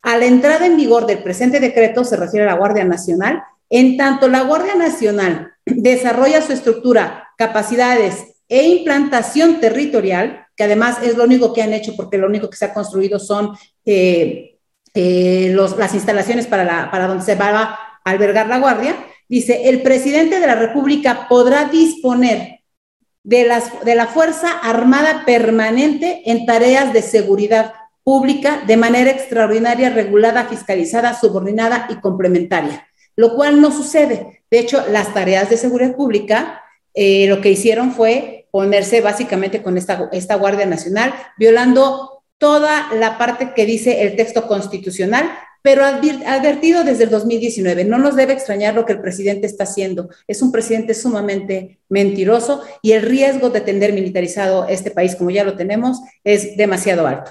a 0.00 0.16
la 0.16 0.24
entrada 0.24 0.64
en 0.64 0.78
vigor 0.78 1.04
del 1.04 1.22
presente 1.22 1.60
decreto, 1.60 2.02
se 2.02 2.16
refiere 2.16 2.46
a 2.46 2.52
la 2.52 2.56
Guardia 2.56 2.84
Nacional, 2.84 3.42
en 3.68 3.98
tanto 3.98 4.28
la 4.28 4.40
Guardia 4.40 4.74
Nacional 4.74 5.52
desarrolla 5.66 6.40
su 6.40 6.54
estructura, 6.54 7.28
capacidades 7.36 8.24
e 8.48 8.66
implantación 8.68 9.60
territorial, 9.60 10.46
que 10.56 10.64
además 10.64 11.00
es 11.02 11.18
lo 11.18 11.24
único 11.24 11.52
que 11.52 11.60
han 11.60 11.74
hecho 11.74 11.94
porque 11.94 12.16
lo 12.16 12.26
único 12.26 12.48
que 12.48 12.56
se 12.56 12.64
ha 12.64 12.72
construido 12.72 13.18
son 13.18 13.50
eh, 13.84 14.56
eh, 14.94 15.54
las 15.76 15.92
instalaciones 15.92 16.46
para, 16.46 16.90
para 16.90 17.06
donde 17.06 17.22
se 17.22 17.34
va 17.34 17.60
a 17.60 17.78
albergar 18.02 18.48
la 18.48 18.60
Guardia, 18.60 18.96
dice, 19.28 19.68
el 19.68 19.82
presidente 19.82 20.40
de 20.40 20.46
la 20.46 20.54
República 20.54 21.28
podrá 21.28 21.66
disponer 21.66 22.53
de, 23.24 23.44
las, 23.44 23.84
de 23.84 23.94
la 23.94 24.06
Fuerza 24.06 24.50
Armada 24.62 25.24
Permanente 25.26 26.22
en 26.26 26.46
tareas 26.46 26.92
de 26.92 27.02
seguridad 27.02 27.72
pública 28.04 28.62
de 28.66 28.76
manera 28.76 29.10
extraordinaria, 29.10 29.90
regulada, 29.90 30.44
fiscalizada, 30.44 31.18
subordinada 31.18 31.86
y 31.90 31.96
complementaria, 31.96 32.86
lo 33.16 33.34
cual 33.34 33.60
no 33.60 33.72
sucede. 33.72 34.42
De 34.50 34.58
hecho, 34.60 34.84
las 34.90 35.12
tareas 35.12 35.50
de 35.50 35.56
seguridad 35.56 35.96
pública 35.96 36.60
eh, 36.94 37.26
lo 37.26 37.40
que 37.40 37.50
hicieron 37.50 37.92
fue 37.92 38.46
ponerse 38.52 39.00
básicamente 39.00 39.62
con 39.62 39.76
esta, 39.76 40.08
esta 40.12 40.36
Guardia 40.36 40.66
Nacional, 40.66 41.12
violando 41.36 42.22
toda 42.38 42.92
la 42.94 43.18
parte 43.18 43.52
que 43.52 43.66
dice 43.66 44.02
el 44.02 44.14
texto 44.14 44.46
constitucional, 44.46 45.28
pero 45.64 45.82
advertido 45.82 46.84
desde 46.84 47.04
el 47.04 47.10
2019. 47.10 47.86
No 47.86 47.96
nos 47.96 48.16
debe 48.16 48.34
extrañar 48.34 48.74
lo 48.74 48.84
que 48.84 48.92
el 48.92 49.00
presidente 49.00 49.46
está 49.46 49.64
haciendo. 49.64 50.10
Es 50.28 50.42
un 50.42 50.52
presidente 50.52 50.92
sumamente 50.92 51.80
mentiroso 51.88 52.62
y 52.82 52.92
el 52.92 53.00
riesgo 53.00 53.48
de 53.48 53.62
tener 53.62 53.94
militarizado 53.94 54.68
este 54.68 54.90
país, 54.90 55.16
como 55.16 55.30
ya 55.30 55.42
lo 55.42 55.56
tenemos, 55.56 56.00
es 56.22 56.58
demasiado 56.58 57.06
alto. 57.06 57.30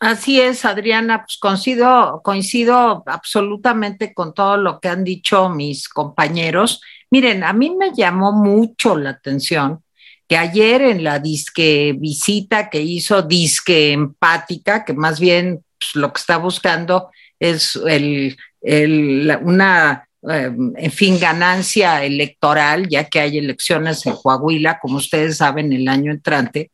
Así 0.00 0.40
es, 0.40 0.64
Adriana, 0.64 1.24
pues 1.26 1.36
coincido, 1.36 2.22
coincido 2.24 3.04
absolutamente 3.04 4.14
con 4.14 4.32
todo 4.32 4.56
lo 4.56 4.80
que 4.80 4.88
han 4.88 5.04
dicho 5.04 5.50
mis 5.50 5.90
compañeros. 5.90 6.80
Miren, 7.10 7.44
a 7.44 7.52
mí 7.52 7.76
me 7.76 7.92
llamó 7.94 8.32
mucho 8.32 8.96
la 8.96 9.10
atención 9.10 9.82
que 10.26 10.38
ayer 10.38 10.80
en 10.80 11.04
la 11.04 11.18
disque 11.18 11.94
visita 11.98 12.70
que 12.70 12.80
hizo, 12.80 13.20
disque 13.20 13.92
empática, 13.92 14.82
que 14.82 14.94
más 14.94 15.20
bien 15.20 15.62
pues, 15.92 16.00
lo 16.00 16.12
que 16.12 16.20
está 16.20 16.38
buscando 16.38 17.10
es 17.38 17.76
una, 17.76 20.08
eh, 20.30 20.52
en 20.76 20.92
fin, 20.92 21.18
ganancia 21.18 22.04
electoral, 22.04 22.88
ya 22.88 23.04
que 23.04 23.20
hay 23.20 23.38
elecciones 23.38 24.04
en 24.06 24.16
Coahuila, 24.16 24.78
como 24.78 24.96
ustedes 24.96 25.38
saben, 25.38 25.72
el 25.72 25.88
año 25.88 26.12
entrante. 26.12 26.70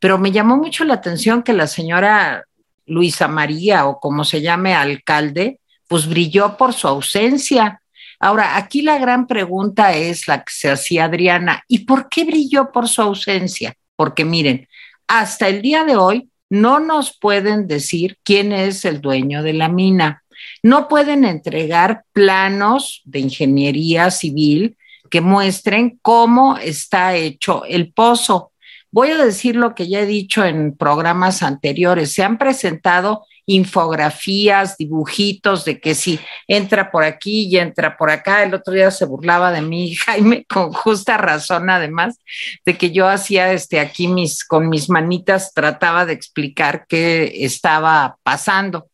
Pero 0.00 0.18
me 0.18 0.32
llamó 0.32 0.56
mucho 0.56 0.84
la 0.84 0.94
atención 0.94 1.42
que 1.42 1.52
la 1.52 1.66
señora 1.66 2.44
Luisa 2.86 3.28
María, 3.28 3.86
o 3.86 4.00
como 4.00 4.24
se 4.24 4.40
llame, 4.40 4.74
alcalde, 4.74 5.60
pues 5.86 6.08
brilló 6.08 6.56
por 6.56 6.72
su 6.72 6.88
ausencia. 6.88 7.80
Ahora, 8.18 8.56
aquí 8.56 8.82
la 8.82 8.98
gran 8.98 9.26
pregunta 9.26 9.94
es 9.94 10.28
la 10.28 10.44
que 10.44 10.52
se 10.52 10.70
hacía 10.70 11.04
Adriana, 11.04 11.62
¿y 11.68 11.80
por 11.80 12.08
qué 12.08 12.24
brilló 12.24 12.70
por 12.72 12.88
su 12.88 13.00
ausencia? 13.00 13.74
Porque 13.96 14.24
miren, 14.24 14.68
hasta 15.06 15.48
el 15.48 15.62
día 15.62 15.84
de 15.84 15.96
hoy 15.96 16.29
no 16.50 16.80
nos 16.80 17.16
pueden 17.16 17.68
decir 17.68 18.18
quién 18.24 18.52
es 18.52 18.84
el 18.84 19.00
dueño 19.00 19.42
de 19.42 19.54
la 19.54 19.68
mina. 19.68 20.24
No 20.62 20.88
pueden 20.88 21.24
entregar 21.24 22.04
planos 22.12 23.02
de 23.04 23.20
ingeniería 23.20 24.10
civil 24.10 24.76
que 25.10 25.20
muestren 25.20 25.98
cómo 26.02 26.56
está 26.56 27.14
hecho 27.14 27.64
el 27.64 27.92
pozo. 27.92 28.52
Voy 28.90 29.10
a 29.10 29.24
decir 29.24 29.54
lo 29.54 29.74
que 29.74 29.88
ya 29.88 30.00
he 30.00 30.06
dicho 30.06 30.44
en 30.44 30.76
programas 30.76 31.42
anteriores. 31.42 32.12
Se 32.12 32.24
han 32.24 32.38
presentado 32.38 33.24
infografías, 33.46 34.76
dibujitos 34.76 35.64
de 35.64 35.80
que 35.80 35.94
si 35.94 36.20
entra 36.46 36.90
por 36.90 37.04
aquí 37.04 37.46
y 37.48 37.58
entra 37.58 37.96
por 37.96 38.10
acá. 38.10 38.42
El 38.42 38.54
otro 38.54 38.72
día 38.72 38.90
se 38.90 39.04
burlaba 39.04 39.52
de 39.52 39.62
mí, 39.62 39.94
Jaime, 40.06 40.44
con 40.46 40.72
justa 40.72 41.16
razón, 41.16 41.70
además, 41.70 42.18
de 42.64 42.76
que 42.76 42.90
yo 42.90 43.08
hacía 43.08 43.52
este 43.52 43.80
aquí 43.80 44.08
mis, 44.08 44.44
con 44.44 44.68
mis 44.68 44.88
manitas, 44.88 45.52
trataba 45.54 46.06
de 46.06 46.12
explicar 46.12 46.86
qué 46.88 47.44
estaba 47.44 48.16
pasando. 48.22 48.88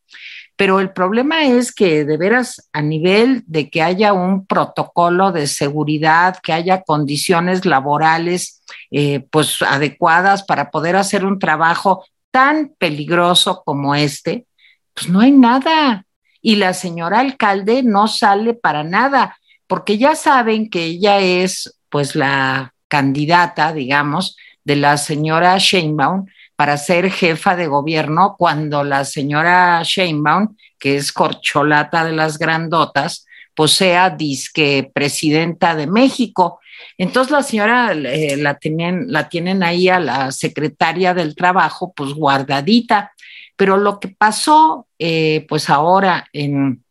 Pero 0.57 0.81
el 0.81 0.91
problema 0.91 1.45
es 1.45 1.71
que 1.71 2.07
de 2.07 2.17
veras 2.17 2.69
a 2.73 2.81
nivel 2.81 3.45
de 3.47 3.69
que 3.69 3.83
haya 3.83 4.15
un 4.15 4.47
protocolo 4.47 5.31
de 5.31 5.47
seguridad, 5.47 6.39
que 6.43 6.55
haya 6.55 6.83
condiciones 6.83 7.67
laborales 7.67 8.63
eh, 8.91 9.27
pues 9.31 9.61
adecuadas 9.61 10.45
para 10.45 10.71
poder 10.71 10.97
hacer 10.97 11.27
un 11.27 11.39
trabajo 11.39 12.07
tan 12.37 12.75
peligroso 12.79 13.63
como 13.65 13.95
este, 13.95 14.45
pues 14.93 15.09
no 15.09 15.21
hay 15.21 15.33
nada. 15.33 16.05
Y 16.43 16.57
la 16.57 16.75
señora 16.75 17.21
alcalde 17.21 17.83
no 17.83 18.09
sale 18.09 18.53
para 18.53 18.85
nada, 18.85 19.39
porque 19.67 19.97
ya 19.97 20.15
saben 20.15 20.69
que 20.69 20.85
ella 20.85 21.19
es 21.21 21.81
pues 21.89 22.15
la 22.15 22.75
candidata, 22.89 23.73
digamos, 23.73 24.37
de 24.65 24.77
la 24.77 24.99
señora 24.99 25.57
Sheinbaum 25.57 26.27
para 26.57 26.77
ser 26.77 27.11
jefa 27.11 27.57
de 27.57 27.69
gobierno 27.69 28.37
cuando 28.39 28.85
la 28.85 29.07
señora 29.07 29.81
Sheinbaum, 29.83 30.57
que 30.79 30.97
es 30.97 31.13
corcholata 31.13 32.05
de 32.05 32.13
las 32.13 32.37
grandotas, 32.37 33.25
pues 33.55 33.71
sea 33.71 34.11
disque 34.11 34.91
presidenta 34.93 35.75
de 35.75 35.87
México. 35.87 36.61
Entonces 36.99 37.31
la 37.31 37.43
señora 37.43 37.93
eh, 37.93 38.37
la, 38.37 38.59
tienen, 38.59 39.13
la 39.13 39.29
tienen 39.29 39.63
ahí 39.63 39.89
a 39.89 40.01
la 40.01 40.33
secretaria 40.33 41.15
del 41.15 41.35
trabajo, 41.35 41.93
pues 41.95 42.13
guardadita. 42.15 43.13
Pero 43.57 43.77
lo 43.77 44.01
que 44.01 44.09
pasó, 44.09 44.87
eh, 44.99 45.47
pues 45.49 45.71
ahora 45.71 46.27
en 46.33 46.85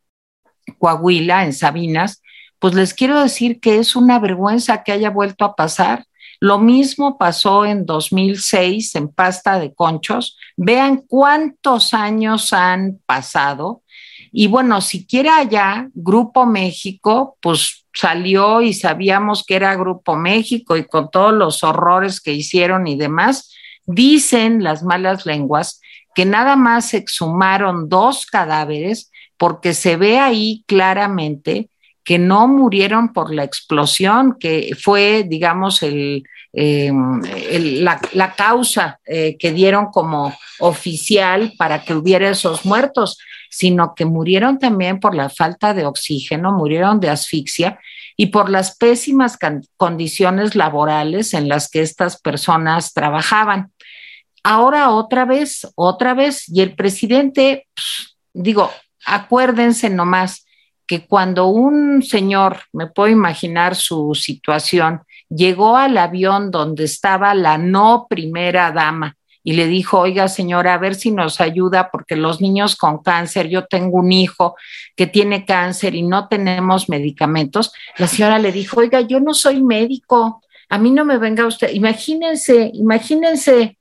Coahuila, 0.80 1.46
en 1.46 1.54
Sabinas, 1.54 2.22
pues 2.60 2.74
les 2.74 2.94
quiero 2.94 3.20
decir 3.22 3.60
que 3.60 3.78
es 3.78 3.96
una 3.96 4.20
vergüenza 4.20 4.84
que 4.84 4.92
haya 4.92 5.10
vuelto 5.10 5.46
a 5.46 5.56
pasar. 5.56 6.06
Lo 6.40 6.60
mismo 6.60 7.18
pasó 7.18 7.66
en 7.66 7.86
2006 7.86 8.96
en 8.96 9.10
Pasta 9.10 9.60
de 9.60 9.74
Conchos. 9.74 10.38
Vean 10.58 11.04
cuántos 11.08 11.94
años 11.94 12.54
han 12.54 13.00
pasado. 13.06 13.84
Y 14.38 14.48
bueno, 14.48 14.82
siquiera 14.82 15.38
allá, 15.38 15.88
Grupo 15.94 16.46
México, 16.46 17.38
pues 17.40 17.86
salió 17.94 18.62
y 18.62 18.74
sabíamos 18.74 19.46
que 19.46 19.56
era 19.56 19.74
Grupo 19.78 20.18
México 20.18 20.76
y 20.76 20.84
con 20.84 21.10
todos 21.10 21.32
los 21.34 21.64
horrores 21.64 22.20
que 22.20 22.34
hicieron 22.34 22.86
y 22.86 22.98
demás, 22.98 23.56
dicen 23.86 24.62
las 24.62 24.84
malas 24.84 25.26
lenguas 25.26 25.80
que 26.14 26.26
nada 26.26 26.58
más 26.58 26.94
exhumaron 26.94 27.88
dos 27.88 28.26
cadáveres 28.26 29.10
porque 29.38 29.74
se 29.74 29.96
ve 29.96 30.20
ahí 30.20 30.66
claramente 30.68 31.70
que 32.06 32.20
no 32.20 32.48
murieron 32.48 33.12
por 33.12 33.34
la 33.34 33.44
explosión, 33.44 34.38
que 34.40 34.78
fue, 34.80 35.26
digamos, 35.28 35.82
el, 35.82 36.24
em, 36.54 37.20
la, 37.82 38.36
causa 38.38 39.00
eh, 39.06 39.36
que 39.40 39.52
dieron 39.52 39.88
como 39.88 40.32
oficial 40.60 41.54
para 41.58 41.84
que 41.84 41.96
hubiera 41.96 42.30
esos 42.30 42.64
muertos, 42.64 43.18
sino 43.50 43.96
que 43.96 44.06
murieron 44.06 44.60
también 44.60 45.00
por 45.00 45.16
la 45.16 45.30
falta 45.30 45.74
de 45.74 45.88
oxígeno, 45.88 46.52
murieron 46.52 47.00
de 47.00 47.10
asfixia 47.10 47.80
y 48.16 48.28
por 48.28 48.52
las 48.52 48.78
pésimas 48.78 49.38
condiciones 49.76 50.56
laborales 50.56 51.34
en 51.34 51.50
las 51.50 51.70
que 51.70 51.82
estas 51.82 52.22
personas 52.22 52.94
trabajaban. 52.94 53.72
Ahora 54.44 54.92
otra 54.92 55.26
vez, 55.26 55.68
otra 55.74 56.14
vez, 56.14 56.48
y 56.50 56.62
el 56.62 56.76
presidente, 56.76 57.68
pues, 57.74 58.16
digo, 58.32 58.72
acuérdense 59.06 59.90
nomás 59.90 60.45
que 60.88 61.06
cuando 61.06 61.48
un 61.48 62.04
señor, 62.04 62.62
me 62.74 62.88
puedo 62.88 63.10
imaginar 63.10 63.76
su 63.76 64.14
situación, 64.16 65.02
llegó 65.30 65.78
al 65.78 65.98
avión 65.98 66.52
donde 66.52 66.84
estaba 66.84 67.34
la 67.34 67.58
no 67.58 68.08
primera 68.10 68.72
dama 68.72 69.18
y 69.44 69.54
le 69.54 69.68
dijo, 69.68 70.00
oiga 70.00 70.28
señora, 70.28 70.74
a 70.74 70.78
ver 70.78 70.96
si 70.96 71.12
nos 71.12 71.40
ayuda 71.40 71.90
porque 71.92 72.16
los 72.16 72.42
niños 72.42 72.76
con 72.76 73.04
cáncer, 73.04 73.48
yo 73.48 73.66
tengo 73.66 74.00
un 74.00 74.12
hijo 74.12 74.56
que 74.96 75.08
tiene 75.08 75.46
cáncer 75.46 75.96
y 75.96 76.02
no 76.02 76.28
tenemos 76.28 76.90
medicamentos, 76.90 77.72
la 77.98 78.08
señora 78.08 78.40
le 78.40 78.52
dijo, 78.52 78.80
oiga, 78.80 79.02
yo 79.02 79.20
no 79.20 79.34
soy 79.34 79.64
médico, 79.64 80.42
a 80.70 80.78
mí 80.78 80.92
no 80.92 81.06
me 81.06 81.18
venga 81.18 81.46
usted, 81.46 81.72
imagínense, 81.74 82.72
imagínense 82.74 83.78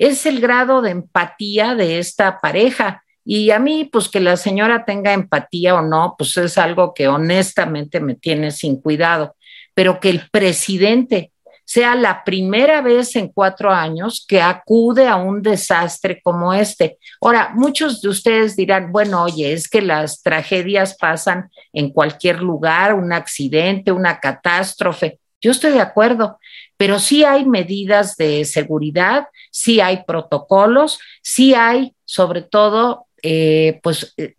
es 0.00 0.24
el 0.24 0.40
grado 0.40 0.80
de 0.80 0.92
empatía 0.92 1.74
de 1.74 1.98
esta 1.98 2.40
pareja. 2.40 3.04
Y 3.32 3.52
a 3.52 3.60
mí, 3.60 3.84
pues 3.84 4.08
que 4.08 4.18
la 4.18 4.36
señora 4.36 4.84
tenga 4.84 5.12
empatía 5.12 5.76
o 5.76 5.82
no, 5.82 6.16
pues 6.18 6.36
es 6.36 6.58
algo 6.58 6.92
que 6.92 7.06
honestamente 7.06 8.00
me 8.00 8.16
tiene 8.16 8.50
sin 8.50 8.80
cuidado. 8.80 9.36
Pero 9.72 10.00
que 10.00 10.10
el 10.10 10.28
presidente 10.32 11.30
sea 11.64 11.94
la 11.94 12.24
primera 12.24 12.80
vez 12.80 13.14
en 13.14 13.28
cuatro 13.28 13.70
años 13.70 14.24
que 14.26 14.42
acude 14.42 15.06
a 15.06 15.14
un 15.14 15.42
desastre 15.42 16.20
como 16.24 16.52
este. 16.52 16.98
Ahora, 17.20 17.52
muchos 17.54 18.02
de 18.02 18.08
ustedes 18.08 18.56
dirán, 18.56 18.90
bueno, 18.90 19.22
oye, 19.22 19.52
es 19.52 19.68
que 19.68 19.80
las 19.80 20.22
tragedias 20.22 20.96
pasan 20.96 21.52
en 21.72 21.90
cualquier 21.90 22.42
lugar, 22.42 22.94
un 22.94 23.12
accidente, 23.12 23.92
una 23.92 24.18
catástrofe. 24.18 25.20
Yo 25.40 25.52
estoy 25.52 25.70
de 25.70 25.80
acuerdo, 25.80 26.40
pero 26.76 26.98
sí 26.98 27.22
hay 27.22 27.44
medidas 27.44 28.16
de 28.16 28.44
seguridad, 28.44 29.28
sí 29.52 29.80
hay 29.80 30.02
protocolos, 30.04 30.98
sí 31.22 31.54
hay, 31.54 31.94
sobre 32.04 32.42
todo, 32.42 33.06
eh, 33.22 33.80
pues, 33.82 34.12
eh, 34.16 34.34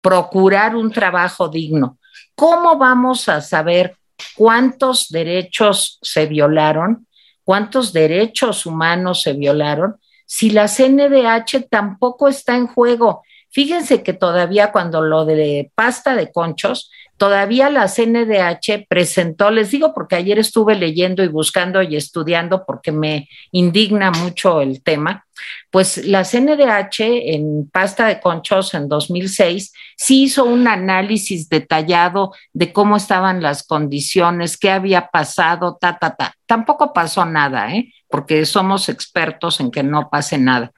procurar 0.00 0.76
un 0.76 0.90
trabajo 0.90 1.48
digno. 1.48 1.98
¿Cómo 2.34 2.76
vamos 2.76 3.28
a 3.28 3.40
saber 3.40 3.96
cuántos 4.34 5.08
derechos 5.08 5.98
se 6.02 6.26
violaron, 6.26 7.06
cuántos 7.44 7.92
derechos 7.92 8.66
humanos 8.66 9.22
se 9.22 9.32
violaron, 9.34 9.96
si 10.26 10.50
la 10.50 10.68
CNDH 10.68 11.68
tampoco 11.68 12.28
está 12.28 12.56
en 12.56 12.66
juego? 12.66 13.22
Fíjense 13.50 14.02
que 14.02 14.12
todavía 14.12 14.70
cuando 14.70 15.02
lo 15.02 15.24
de 15.24 15.72
pasta 15.74 16.14
de 16.14 16.30
conchos, 16.30 16.90
todavía 17.16 17.68
la 17.68 17.88
CNDH 17.88 18.86
presentó, 18.88 19.50
les 19.50 19.70
digo 19.70 19.92
porque 19.92 20.16
ayer 20.16 20.38
estuve 20.38 20.76
leyendo 20.76 21.22
y 21.22 21.28
buscando 21.28 21.82
y 21.82 21.94
estudiando 21.96 22.64
porque 22.64 22.92
me 22.92 23.28
indigna 23.52 24.10
mucho 24.10 24.62
el 24.62 24.82
tema, 24.82 25.26
pues 25.70 26.04
la 26.06 26.24
CNDH 26.24 27.00
en 27.00 27.68
pasta 27.70 28.06
de 28.06 28.20
conchos 28.20 28.74
en 28.74 28.88
2006 28.88 29.72
sí 29.96 30.24
hizo 30.24 30.44
un 30.44 30.66
análisis 30.68 31.48
detallado 31.48 32.32
de 32.52 32.72
cómo 32.72 32.96
estaban 32.96 33.42
las 33.42 33.62
condiciones, 33.62 34.56
qué 34.56 34.70
había 34.70 35.08
pasado, 35.08 35.78
ta, 35.80 35.98
ta, 35.98 36.16
ta. 36.16 36.34
Tampoco 36.46 36.92
pasó 36.92 37.24
nada, 37.24 37.72
¿eh? 37.74 37.92
porque 38.08 38.44
somos 38.46 38.88
expertos 38.88 39.60
en 39.60 39.70
que 39.70 39.82
no 39.82 40.08
pase 40.10 40.38
nada. 40.38 40.72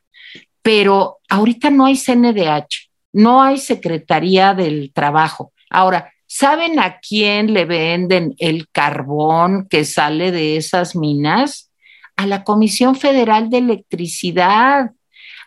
Pero 0.62 1.18
ahorita 1.28 1.70
no 1.70 1.86
hay 1.86 1.96
CNDH, 1.96 2.90
no 3.12 3.42
hay 3.42 3.58
Secretaría 3.58 4.54
del 4.54 4.92
Trabajo. 4.92 5.52
Ahora, 5.70 6.12
¿Saben 6.34 6.78
a 6.78 6.98
quién 6.98 7.52
le 7.52 7.66
venden 7.66 8.34
el 8.38 8.66
carbón 8.70 9.68
que 9.68 9.84
sale 9.84 10.32
de 10.32 10.56
esas 10.56 10.96
minas? 10.96 11.70
A 12.16 12.26
la 12.26 12.44
Comisión 12.44 12.96
Federal 12.96 13.50
de 13.50 13.58
Electricidad, 13.58 14.92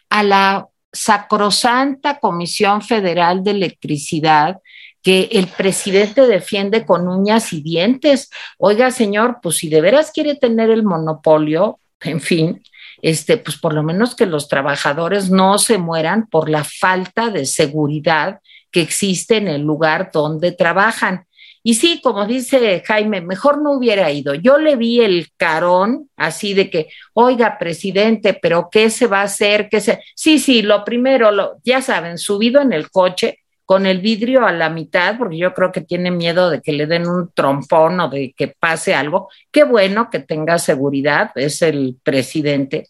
a 0.10 0.23
la 0.23 0.67
sacrosanta 0.91 2.19
Comisión 2.19 2.82
Federal 2.82 3.43
de 3.43 3.51
Electricidad 3.51 4.58
que 5.06 5.30
el 5.34 5.47
presidente 5.47 6.25
defiende 6.25 6.84
con 6.84 7.08
uñas 7.08 7.54
y 7.54 7.62
dientes. 7.62 8.32
Oiga, 8.58 8.89
señor, 8.89 9.38
pues 9.39 9.58
si 9.58 9.69
de 9.69 9.80
veras 9.80 10.12
quiere 10.12 10.34
tener 10.34 10.71
el 10.71 10.82
monopolio, 10.82 11.80
en 12.01 12.19
fin, 12.19 12.63
este, 13.04 13.38
pues 13.38 13.56
por 13.58 13.75
lo 13.75 13.84
menos 13.84 14.15
que 14.15 14.25
los 14.25 14.47
trabajadores 14.47 15.30
no 15.30 15.60
se 15.60 15.78
mueran 15.78 16.28
por 16.28 16.49
la 16.49 16.63
falta 16.63 17.30
de 17.30 17.45
seguridad 17.45 18.39
que 18.71 18.82
existe 18.82 19.38
en 19.38 19.47
el 19.47 19.62
lugar 19.62 20.10
donde 20.12 20.54
trabajan. 20.54 21.28
Y 21.67 21.73
sí, 21.73 21.99
como 21.99 22.28
dice 22.28 22.84
Jaime, 22.86 23.21
mejor 23.21 23.60
no 23.60 23.71
hubiera 23.71 24.12
ido. 24.12 24.36
Yo 24.36 24.60
le 24.60 24.75
vi 24.75 25.01
el 25.01 25.30
carón 25.36 26.12
así 26.15 26.54
de 26.54 26.69
que, 26.69 26.89
oiga, 27.13 27.58
presidente, 27.58 28.38
pero 28.39 28.69
¿qué 28.71 28.91
se 28.91 29.08
va 29.08 29.21
a 29.21 29.23
hacer? 29.23 29.67
¿Qué 29.67 29.82
se... 29.82 29.99
Sí, 30.13 30.38
sí, 30.38 30.62
lo 30.62 30.86
primero, 30.86 31.32
lo, 31.32 31.58
ya 31.63 31.82
saben, 31.82 32.19
subido 32.19 32.62
en 32.62 32.71
el 32.71 32.91
coche 32.91 33.39
con 33.65 33.88
el 33.88 33.99
vidrio 33.99 34.45
a 34.45 34.51
la 34.51 34.69
mitad, 34.69 35.17
porque 35.17 35.39
yo 35.39 35.56
creo 35.56 35.71
que 35.71 35.82
tiene 35.82 36.12
miedo 36.12 36.51
de 36.51 36.62
que 36.62 36.71
le 36.71 36.86
den 36.86 37.08
un 37.08 37.32
trompón 37.34 37.99
o 37.99 38.10
de 38.10 38.36
que 38.38 38.49
pase 38.49 38.93
algo. 38.93 39.30
Qué 39.51 39.63
bueno 39.63 40.12
que 40.12 40.19
tenga 40.19 40.60
seguridad, 40.60 41.32
es 41.34 41.63
el 41.63 41.97
presidente 42.04 42.89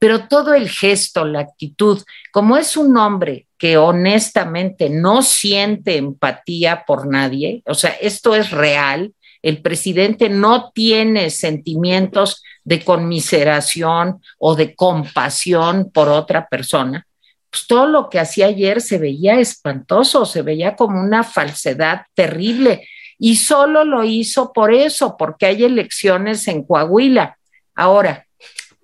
pero 0.00 0.28
todo 0.28 0.54
el 0.54 0.70
gesto, 0.70 1.26
la 1.26 1.40
actitud, 1.40 2.02
como 2.32 2.56
es 2.56 2.78
un 2.78 2.96
hombre 2.96 3.46
que 3.58 3.76
honestamente 3.76 4.88
no 4.88 5.22
siente 5.22 5.98
empatía 5.98 6.84
por 6.86 7.06
nadie, 7.06 7.62
o 7.66 7.74
sea, 7.74 7.90
esto 8.00 8.34
es 8.34 8.50
real, 8.50 9.12
el 9.42 9.60
presidente 9.60 10.30
no 10.30 10.72
tiene 10.72 11.28
sentimientos 11.28 12.42
de 12.64 12.82
conmiseración 12.82 14.22
o 14.38 14.54
de 14.56 14.74
compasión 14.74 15.90
por 15.92 16.08
otra 16.08 16.48
persona, 16.48 17.06
pues 17.50 17.66
todo 17.66 17.86
lo 17.86 18.08
que 18.08 18.20
hacía 18.20 18.46
ayer 18.46 18.80
se 18.80 18.96
veía 18.96 19.38
espantoso, 19.38 20.24
se 20.24 20.40
veía 20.40 20.76
como 20.76 20.98
una 20.98 21.24
falsedad 21.24 22.02
terrible. 22.14 22.88
Y 23.18 23.36
solo 23.36 23.84
lo 23.84 24.02
hizo 24.02 24.52
por 24.52 24.72
eso, 24.72 25.16
porque 25.18 25.46
hay 25.46 25.64
elecciones 25.64 26.48
en 26.48 26.64
Coahuila. 26.64 27.36
Ahora, 27.74 28.24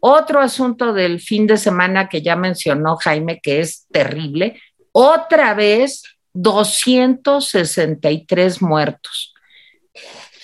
otro 0.09 0.41
asunto 0.41 0.93
del 0.93 1.19
fin 1.21 1.49
de 1.49 1.57
semana 1.57 2.09
que 2.09 2.23
ya 2.23 2.37
mencionó 2.37 2.97
Jaime, 2.97 3.41
que 3.43 3.59
es 3.59 3.89
terrible, 3.91 4.63
otra 4.93 5.53
vez 5.53 6.05
263 6.33 8.63
muertos. 8.63 9.35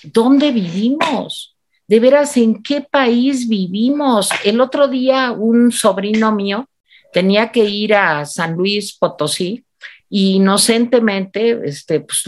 ¿Dónde 0.03 0.51
vivimos? 0.51 1.57
De 1.87 2.01
veras, 2.01 2.37
¿en 2.37 2.61
qué 2.61 2.81
país 2.81 3.49
vivimos? 3.49 4.31
El 4.45 4.61
otro 4.61 4.89
día 4.89 5.31
un 5.31 5.71
sobrino 5.71 6.33
mío 6.33 6.69
tenía 7.13 7.53
que 7.53 7.65
ir 7.65 7.95
a 7.95 8.27
San 8.27 8.55
Luis 8.55 8.99
Potosí 8.99 9.65
y 10.11 10.35
inocentemente 10.37 11.61
este, 11.65 12.01
pues, 12.01 12.25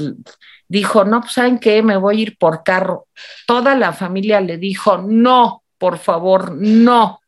dijo, 0.69 1.05
no, 1.05 1.23
pues 1.23 1.33
saben 1.33 1.59
qué, 1.59 1.83
me 1.83 1.97
voy 1.97 2.17
a 2.17 2.21
ir 2.21 2.39
por 2.39 2.63
carro. 2.63 3.09
Toda 3.45 3.75
la 3.75 3.93
familia 3.93 4.41
le 4.41 4.57
dijo, 4.57 4.99
no, 4.99 5.65
por 5.79 5.99
favor, 5.99 6.53
no. 6.53 7.19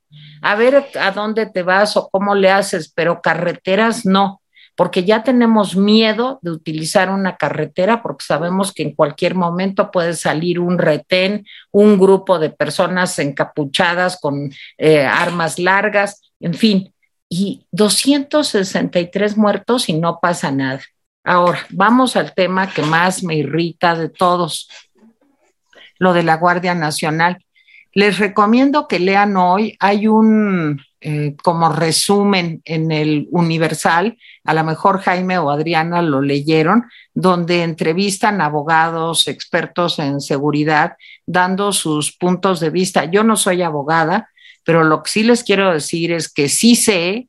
A 0.46 0.54
ver 0.54 0.87
a 1.00 1.11
dónde 1.11 1.46
te 1.46 1.62
vas 1.62 1.96
o 1.96 2.09
cómo 2.09 2.35
le 2.35 2.50
haces, 2.50 2.92
pero 2.94 3.20
carreteras 3.20 4.06
no 4.06 4.40
porque 4.76 5.04
ya 5.04 5.24
tenemos 5.24 5.74
miedo 5.74 6.38
de 6.42 6.50
utilizar 6.50 7.11
una 7.11 7.37
carretera 7.37 8.02
porque 8.02 8.26
sabemos 8.26 8.72
que 8.72 8.82
en 8.82 8.94
cualquier 8.94 9.35
momento 9.35 9.90
puede 9.90 10.12
salir 10.12 10.61
un 10.61 10.78
retén, 10.78 11.46
un 11.72 11.98
grupo 11.98 12.38
de 12.38 12.50
personas 12.50 13.18
encapuchadas 13.18 14.20
con 14.20 14.52
eh, 14.76 15.04
armas 15.04 15.59
largas, 15.59 16.20
en 16.40 16.54
fin, 16.54 16.94
y 17.28 17.66
263 17.72 19.37
muertos 19.37 19.88
y 19.88 19.94
no 19.94 20.20
pasa 20.20 20.52
nada. 20.52 20.82
Ahora, 21.24 21.66
vamos 21.70 22.14
al 22.14 22.35
tema 22.35 22.70
que 22.70 22.82
más 22.82 23.24
me 23.24 23.35
irrita 23.35 23.96
de 23.96 24.11
todos, 24.11 24.68
lo 25.98 26.12
de 26.12 26.22
la 26.22 26.37
Guardia 26.37 26.74
Nacional. 26.74 27.42
Les 27.96 28.18
recomiendo 28.18 28.88
que 28.88 28.98
lean 28.98 29.38
hoy, 29.38 29.74
hay 29.80 30.06
un 30.06 30.82
eh, 31.00 31.35
como 31.42 31.72
resumen 31.72 32.61
en 32.66 32.92
el 32.92 33.26
Universal, 33.30 34.18
a 34.44 34.52
lo 34.52 34.64
mejor 34.64 35.00
Jaime 35.00 35.38
o 35.38 35.48
Adriana 35.48 36.02
lo 36.02 36.20
leyeron, 36.20 36.85
donde 37.14 37.62
entrevistan 37.62 38.42
abogados, 38.42 39.28
expertos 39.28 39.98
en 39.98 40.20
seguridad, 40.20 40.98
dando 41.24 41.72
sus 41.72 42.14
puntos 42.14 42.61
de 42.61 42.68
vista. 42.68 43.06
Yo 43.06 43.24
no 43.24 43.35
soy 43.35 43.62
abogada, 43.62 44.28
pero 44.62 44.85
lo 44.85 45.02
que 45.02 45.11
sí 45.12 45.22
les 45.22 45.42
quiero 45.42 45.72
decir 45.72 46.12
es 46.12 46.30
que 46.30 46.50
sí 46.50 46.76
sé, 46.76 47.28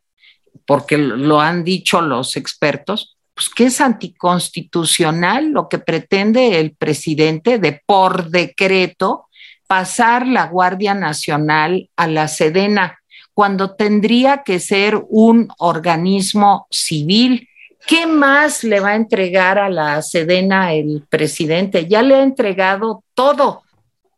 porque 0.65 0.97
lo 0.97 1.39
han 1.39 1.63
dicho 1.63 2.01
los 2.01 2.35
expertos, 2.35 3.15
pues 3.33 3.47
que 3.47 3.67
es 3.67 3.79
anticonstitucional 3.79 5.49
lo 5.49 5.69
que 5.69 5.79
pretende 5.79 6.59
el 6.59 6.75
presidente 6.75 7.57
de 7.57 7.81
por 7.85 8.31
decreto 8.31 9.26
pasar 9.67 10.25
la 10.25 10.47
Guardia 10.47 10.93
Nacional 10.93 11.89
a 11.95 12.07
la 12.07 12.27
Sedena 12.27 12.99
cuando 13.33 13.75
tendría 13.75 14.43
que 14.43 14.59
ser 14.59 14.99
un 15.09 15.49
organismo 15.59 16.67
civil. 16.71 17.47
¿Qué 17.85 18.07
más 18.07 18.63
le 18.63 18.79
va 18.79 18.89
a 18.89 18.95
entregar 18.95 19.59
a 19.59 19.69
la 19.69 20.01
Sedena 20.01 20.73
el 20.73 21.05
presidente? 21.07 21.87
Ya 21.87 22.01
le 22.01 22.15
ha 22.15 22.23
entregado 22.23 23.03
todo, 23.13 23.63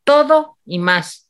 todo 0.05 0.57
y 0.65 0.79
más. 0.79 1.29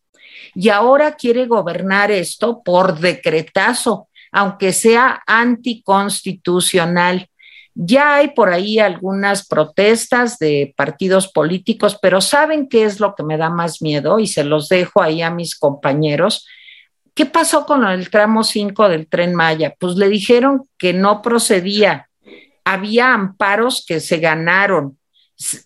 Y 0.53 0.69
ahora 0.69 1.15
quiere 1.15 1.47
gobernar 1.47 2.11
esto 2.11 2.61
por 2.63 2.99
decretazo, 2.99 4.09
aunque 4.31 4.73
sea 4.73 5.23
anticonstitucional. 5.25 7.27
Ya 7.75 8.15
hay 8.15 8.31
por 8.31 8.49
ahí 8.49 8.79
algunas 8.79 9.47
protestas 9.47 10.37
de 10.37 10.73
partidos 10.75 11.31
políticos, 11.31 11.97
pero 12.01 12.19
¿saben 12.21 12.67
qué 12.67 12.83
es 12.83 12.99
lo 12.99 13.15
que 13.15 13.23
me 13.23 13.37
da 13.37 13.49
más 13.49 13.81
miedo? 13.81 14.19
Y 14.19 14.27
se 14.27 14.43
los 14.43 14.67
dejo 14.69 15.01
ahí 15.01 15.21
a 15.21 15.31
mis 15.31 15.57
compañeros 15.57 16.45
¿Qué 17.19 17.25
pasó 17.25 17.65
con 17.65 17.85
el 17.85 18.09
tramo 18.09 18.45
5 18.45 18.87
del 18.87 19.09
tren 19.09 19.35
Maya? 19.35 19.75
Pues 19.77 19.95
le 19.95 20.07
dijeron 20.07 20.69
que 20.77 20.93
no 20.93 21.21
procedía. 21.21 22.07
Había 22.63 23.13
amparos 23.13 23.83
que 23.85 23.99
se 23.99 24.19
ganaron. 24.19 24.97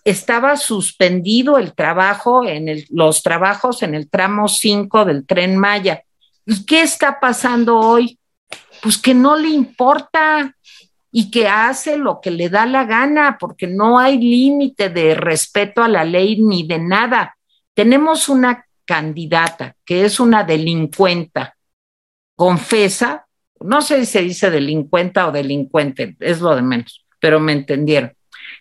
Estaba 0.04 0.58
suspendido 0.58 1.60
el 1.60 1.76
trabajo 1.76 2.44
en 2.44 2.84
los 2.90 3.22
trabajos 3.22 3.84
en 3.84 3.94
el 3.94 4.10
tramo 4.10 4.48
5 4.48 5.06
del 5.06 5.28
tren 5.28 5.56
Maya. 5.56 6.02
¿Y 6.48 6.66
qué 6.66 6.82
está 6.82 7.20
pasando 7.20 7.80
hoy? 7.80 8.18
Pues 8.82 8.98
que 8.98 9.14
no 9.14 9.38
le 9.38 9.50
importa 9.50 10.56
y 11.16 11.30
que 11.30 11.48
hace 11.48 11.96
lo 11.96 12.20
que 12.20 12.32
le 12.32 12.50
da 12.50 12.66
la 12.66 12.86
gana, 12.86 13.38
porque 13.40 13.68
no 13.68 14.00
hay 14.00 14.18
límite 14.18 14.90
de 14.90 15.14
respeto 15.14 15.84
a 15.84 15.88
la 15.88 16.04
ley 16.04 16.42
ni 16.42 16.66
de 16.66 16.80
nada. 16.80 17.38
Tenemos 17.76 18.30
una 18.30 18.66
candidata, 18.84 19.76
que 19.86 20.06
es 20.06 20.20
una 20.20 20.44
delincuenta, 20.44 21.56
confesa, 22.36 23.28
no 23.60 23.84
sé 23.84 24.00
si 24.00 24.12
se 24.12 24.22
dice 24.24 24.50
delincuenta 24.50 25.28
o 25.28 25.32
delincuente, 25.32 26.18
es 26.20 26.42
lo 26.42 26.56
de 26.56 26.64
menos, 26.64 27.06
pero 27.20 27.40
me 27.40 27.54
entendieron, 27.54 28.14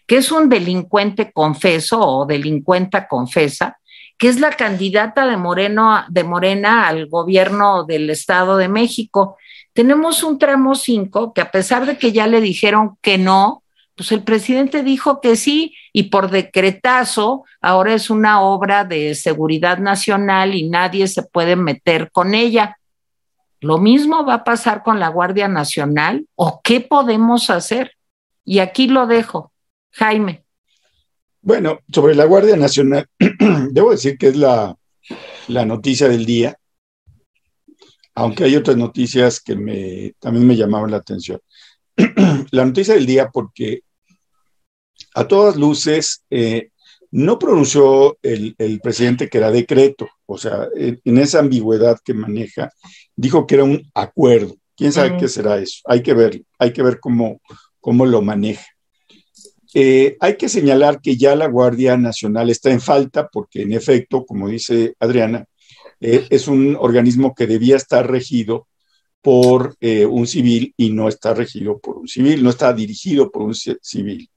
que 0.06 0.18
es 0.18 0.30
un 0.30 0.50
delincuente 0.50 1.32
confeso 1.32 2.00
o 2.00 2.26
delincuenta 2.26 3.08
confesa, 3.08 3.78
que 4.18 4.28
es 4.28 4.38
la 4.38 4.50
candidata 4.50 5.26
de, 5.26 5.38
Moreno, 5.38 6.04
de 6.10 6.22
Morena 6.22 6.86
al 6.86 7.06
gobierno 7.06 7.84
del 7.84 8.10
Estado 8.10 8.58
de 8.58 8.68
México. 8.68 9.38
Tenemos 9.72 10.22
un 10.22 10.38
tramo 10.38 10.74
5 10.74 11.32
que 11.32 11.40
a 11.40 11.50
pesar 11.50 11.86
de 11.86 11.96
que 11.96 12.12
ya 12.12 12.26
le 12.26 12.40
dijeron 12.40 12.98
que 13.00 13.18
no, 13.18 13.62
pues 13.94 14.12
el 14.12 14.22
presidente 14.22 14.82
dijo 14.82 15.20
que 15.20 15.36
sí 15.36 15.74
y 15.92 16.04
por 16.04 16.30
decretazo 16.30 17.44
ahora 17.60 17.94
es 17.94 18.10
una 18.10 18.42
obra 18.42 18.84
de 18.84 19.14
seguridad 19.14 19.78
nacional 19.78 20.54
y 20.54 20.68
nadie 20.68 21.06
se 21.08 21.22
puede 21.22 21.56
meter 21.56 22.10
con 22.10 22.34
ella. 22.34 22.78
Lo 23.60 23.78
mismo 23.78 24.26
va 24.26 24.34
a 24.34 24.44
pasar 24.44 24.82
con 24.82 24.98
la 24.98 25.08
Guardia 25.08 25.46
Nacional 25.46 26.26
o 26.34 26.60
qué 26.64 26.80
podemos 26.80 27.48
hacer. 27.48 27.92
Y 28.44 28.58
aquí 28.58 28.88
lo 28.88 29.06
dejo. 29.06 29.52
Jaime. 29.92 30.42
Bueno, 31.42 31.78
sobre 31.92 32.14
la 32.14 32.24
Guardia 32.24 32.56
Nacional, 32.56 33.06
debo 33.70 33.92
decir 33.92 34.18
que 34.18 34.28
es 34.28 34.36
la, 34.36 34.76
la 35.48 35.64
noticia 35.64 36.08
del 36.08 36.26
día, 36.26 36.56
aunque 38.14 38.44
hay 38.44 38.56
otras 38.56 38.76
noticias 38.76 39.40
que 39.40 39.56
me, 39.56 40.14
también 40.18 40.46
me 40.46 40.56
llamaban 40.56 40.90
la 40.90 40.98
atención. 40.98 41.40
la 42.50 42.64
noticia 42.64 42.94
del 42.94 43.06
día 43.06 43.30
porque 43.30 43.82
a 45.14 45.26
todas 45.26 45.56
luces 45.56 46.24
eh, 46.30 46.70
no 47.10 47.38
pronunció 47.38 48.18
el, 48.22 48.80
presidente 48.82 49.28
que 49.28 49.38
era 49.38 49.50
decreto, 49.50 50.08
o 50.24 50.38
sea, 50.38 50.68
en, 50.74 51.18
esa 51.18 51.40
ambigüedad 51.40 51.98
que 52.02 52.14
maneja, 52.14 52.70
dijo 53.14 53.46
que 53.46 53.56
era 53.56 53.64
un 53.64 53.90
acuerdo. 53.94 54.56
¿Quién 54.74 54.92
sabe 54.92 55.18
qué 55.18 55.28
será 55.28 55.58
eso? 55.58 55.80
Hay 55.84 56.02
que 56.02 56.14
ver, 56.14 56.42
hay 56.58 56.72
que 56.72 56.82
ver 56.82 56.98
cómo, 56.98 57.40
cómo 57.80 58.06
lo 58.06 58.22
maneja. 58.22 58.64
Eh, 59.74 60.16
hay 60.20 60.36
que 60.36 60.48
señalar 60.48 61.00
que 61.00 61.16
ya 61.16 61.36
la 61.36 61.46
Guardia 61.46 61.98
Nacional 61.98 62.48
está 62.48 62.70
en 62.70 62.80
falta 62.80 63.28
porque 63.28 63.62
en 63.62 63.72
efecto, 63.72 64.24
como 64.24 64.48
dice 64.48 64.94
Adriana, 64.98 65.44
eh, 66.02 66.26
es 66.30 66.48
un 66.48 66.76
organismo 66.78 67.34
que 67.34 67.46
debía 67.46 67.76
estar 67.76 68.10
regido 68.10 68.66
por 69.20 69.76
eh, 69.80 70.04
un 70.04 70.26
civil 70.26 70.74
y 70.76 70.90
no 70.90 71.08
está 71.08 71.32
regido 71.32 71.78
por 71.78 71.96
un 71.98 72.08
civil, 72.08 72.42
no 72.42 72.50
está 72.50 72.72
dirigido 72.72 73.30
por 73.30 73.42
un 73.42 73.54
civil. 73.54 74.28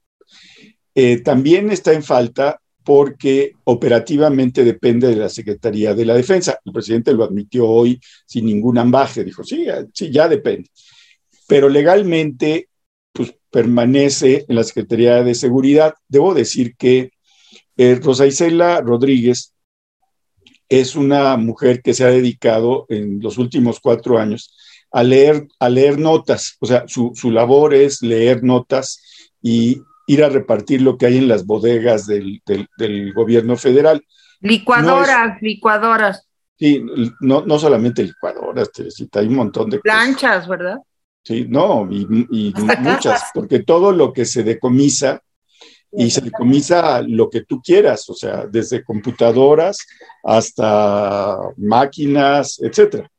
Eh, 0.94 1.18
también 1.22 1.70
está 1.70 1.92
en 1.92 2.04
falta 2.04 2.60
porque 2.84 3.52
operativamente 3.64 4.62
depende 4.62 5.08
de 5.08 5.16
la 5.16 5.28
Secretaría 5.28 5.92
de 5.92 6.04
la 6.04 6.14
Defensa. 6.14 6.60
El 6.64 6.72
presidente 6.72 7.12
lo 7.12 7.24
admitió 7.24 7.66
hoy 7.68 8.00
sin 8.24 8.46
ningún 8.46 8.78
ambaje, 8.78 9.24
dijo, 9.24 9.42
sí, 9.42 9.66
sí, 9.92 10.12
ya 10.12 10.28
depende. 10.28 10.70
Pero 11.48 11.68
legalmente, 11.68 12.68
pues 13.12 13.34
permanece 13.50 14.44
en 14.48 14.54
la 14.54 14.62
Secretaría 14.62 15.24
de 15.24 15.34
Seguridad. 15.34 15.94
Debo 16.06 16.32
decir 16.32 16.76
que 16.76 17.10
eh, 17.76 17.96
Rosa 17.96 18.24
Isela 18.24 18.80
Rodríguez 18.80 19.55
es 20.68 20.96
una 20.96 21.36
mujer 21.36 21.82
que 21.82 21.94
se 21.94 22.04
ha 22.04 22.08
dedicado 22.08 22.86
en 22.88 23.20
los 23.20 23.38
últimos 23.38 23.80
cuatro 23.80 24.18
años 24.18 24.54
a 24.90 25.02
leer, 25.02 25.46
a 25.58 25.68
leer 25.68 25.98
notas, 25.98 26.56
o 26.60 26.66
sea, 26.66 26.84
su, 26.86 27.12
labor 27.30 27.74
es 27.74 28.02
leer 28.02 28.42
notas 28.42 29.30
y 29.42 29.82
ir 30.06 30.24
a 30.24 30.28
repartir 30.28 30.82
lo 30.82 30.96
que 30.96 31.06
hay 31.06 31.18
en 31.18 31.28
las 31.28 31.44
bodegas 31.44 32.06
del, 32.06 32.40
gobierno 33.14 33.56
federal. 33.56 34.02
Licuadoras, 34.40 35.40
licuadoras. 35.42 36.26
Sí, 36.58 36.82
no, 37.20 37.44
no 37.44 37.58
solamente 37.58 38.02
licuadoras, 38.04 38.72
Teresita, 38.72 39.20
hay 39.20 39.26
un 39.26 39.34
montón 39.34 39.68
de 39.68 39.80
planchas, 39.80 40.48
¿verdad? 40.48 40.78
Sí, 41.22 41.44
no, 41.48 41.88
y, 41.90 42.54
muchas, 42.80 43.30
porque 43.34 43.58
todo 43.58 43.92
lo 43.92 44.12
que 44.12 44.24
se 44.24 44.44
decomisa 44.44 45.20
y 45.96 46.10
se 46.10 46.20
decomisa 46.20 47.00
lo 47.02 47.30
que 47.30 47.42
tú 47.42 47.60
quieras, 47.62 48.08
o 48.10 48.14
sea, 48.14 48.46
desde 48.46 48.84
computadoras 48.84 49.78
hasta 50.22 51.38
máquinas, 51.56 52.58
etcétera. 52.60 53.10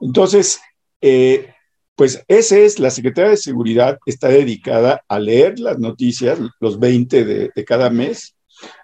Entonces, 0.00 0.60
eh, 1.00 1.54
pues 1.94 2.24
esa 2.26 2.58
es, 2.58 2.78
la 2.78 2.90
Secretaría 2.90 3.30
de 3.30 3.36
Seguridad 3.36 3.98
está 4.04 4.28
dedicada 4.28 5.02
a 5.08 5.18
leer 5.18 5.60
las 5.60 5.78
noticias, 5.78 6.38
los 6.60 6.78
20 6.78 7.24
de, 7.24 7.50
de 7.54 7.64
cada 7.64 7.88
mes, 7.88 8.34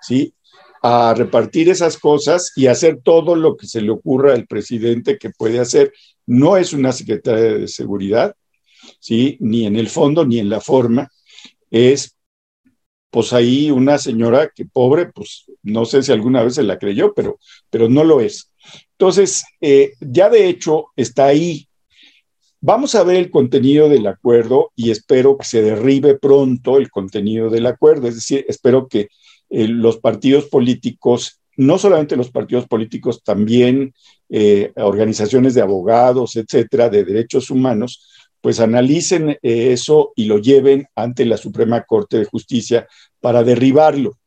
¿sí? 0.00 0.32
a 0.82 1.14
repartir 1.14 1.70
esas 1.70 1.96
cosas 1.96 2.52
y 2.54 2.66
hacer 2.66 3.00
todo 3.02 3.36
lo 3.36 3.56
que 3.56 3.66
se 3.66 3.80
le 3.80 3.90
ocurra 3.90 4.34
al 4.34 4.46
presidente 4.46 5.16
que 5.16 5.30
puede 5.30 5.58
hacer. 5.58 5.92
No 6.26 6.56
es 6.56 6.72
una 6.72 6.92
secretaria 6.92 7.54
de 7.54 7.68
seguridad, 7.68 8.34
¿sí? 9.00 9.38
ni 9.40 9.66
en 9.66 9.76
el 9.76 9.88
fondo 9.88 10.26
ni 10.26 10.38
en 10.38 10.50
la 10.50 10.60
forma. 10.60 11.10
Es, 11.70 12.14
pues 13.14 13.32
ahí 13.32 13.70
una 13.70 13.96
señora 13.96 14.50
que 14.52 14.66
pobre, 14.66 15.06
pues 15.06 15.44
no 15.62 15.84
sé 15.84 16.02
si 16.02 16.10
alguna 16.10 16.42
vez 16.42 16.56
se 16.56 16.64
la 16.64 16.80
creyó, 16.80 17.14
pero, 17.14 17.38
pero 17.70 17.88
no 17.88 18.02
lo 18.02 18.20
es. 18.20 18.50
Entonces, 18.98 19.44
eh, 19.60 19.92
ya 20.00 20.28
de 20.28 20.48
hecho 20.48 20.86
está 20.96 21.26
ahí. 21.26 21.68
Vamos 22.60 22.96
a 22.96 23.04
ver 23.04 23.14
el 23.14 23.30
contenido 23.30 23.88
del 23.88 24.08
acuerdo 24.08 24.72
y 24.74 24.90
espero 24.90 25.38
que 25.38 25.44
se 25.44 25.62
derribe 25.62 26.18
pronto 26.18 26.76
el 26.76 26.90
contenido 26.90 27.50
del 27.50 27.66
acuerdo. 27.66 28.08
Es 28.08 28.16
decir, 28.16 28.44
espero 28.48 28.88
que 28.88 29.06
eh, 29.48 29.68
los 29.68 29.98
partidos 29.98 30.46
políticos, 30.46 31.40
no 31.56 31.78
solamente 31.78 32.16
los 32.16 32.32
partidos 32.32 32.66
políticos, 32.66 33.22
también 33.22 33.94
eh, 34.28 34.72
organizaciones 34.74 35.54
de 35.54 35.62
abogados, 35.62 36.34
etcétera, 36.34 36.88
de 36.88 37.04
derechos 37.04 37.48
humanos, 37.48 38.08
pues 38.44 38.60
analicen 38.60 39.30
eh, 39.30 39.72
eso 39.72 40.12
y 40.14 40.26
lo 40.26 40.36
lleven 40.36 40.86
ante 40.94 41.24
la 41.24 41.38
Suprema 41.38 41.82
Corte 41.84 42.18
de 42.18 42.26
Justicia 42.26 42.86
para 43.18 43.42
derribarlo. 43.42 44.18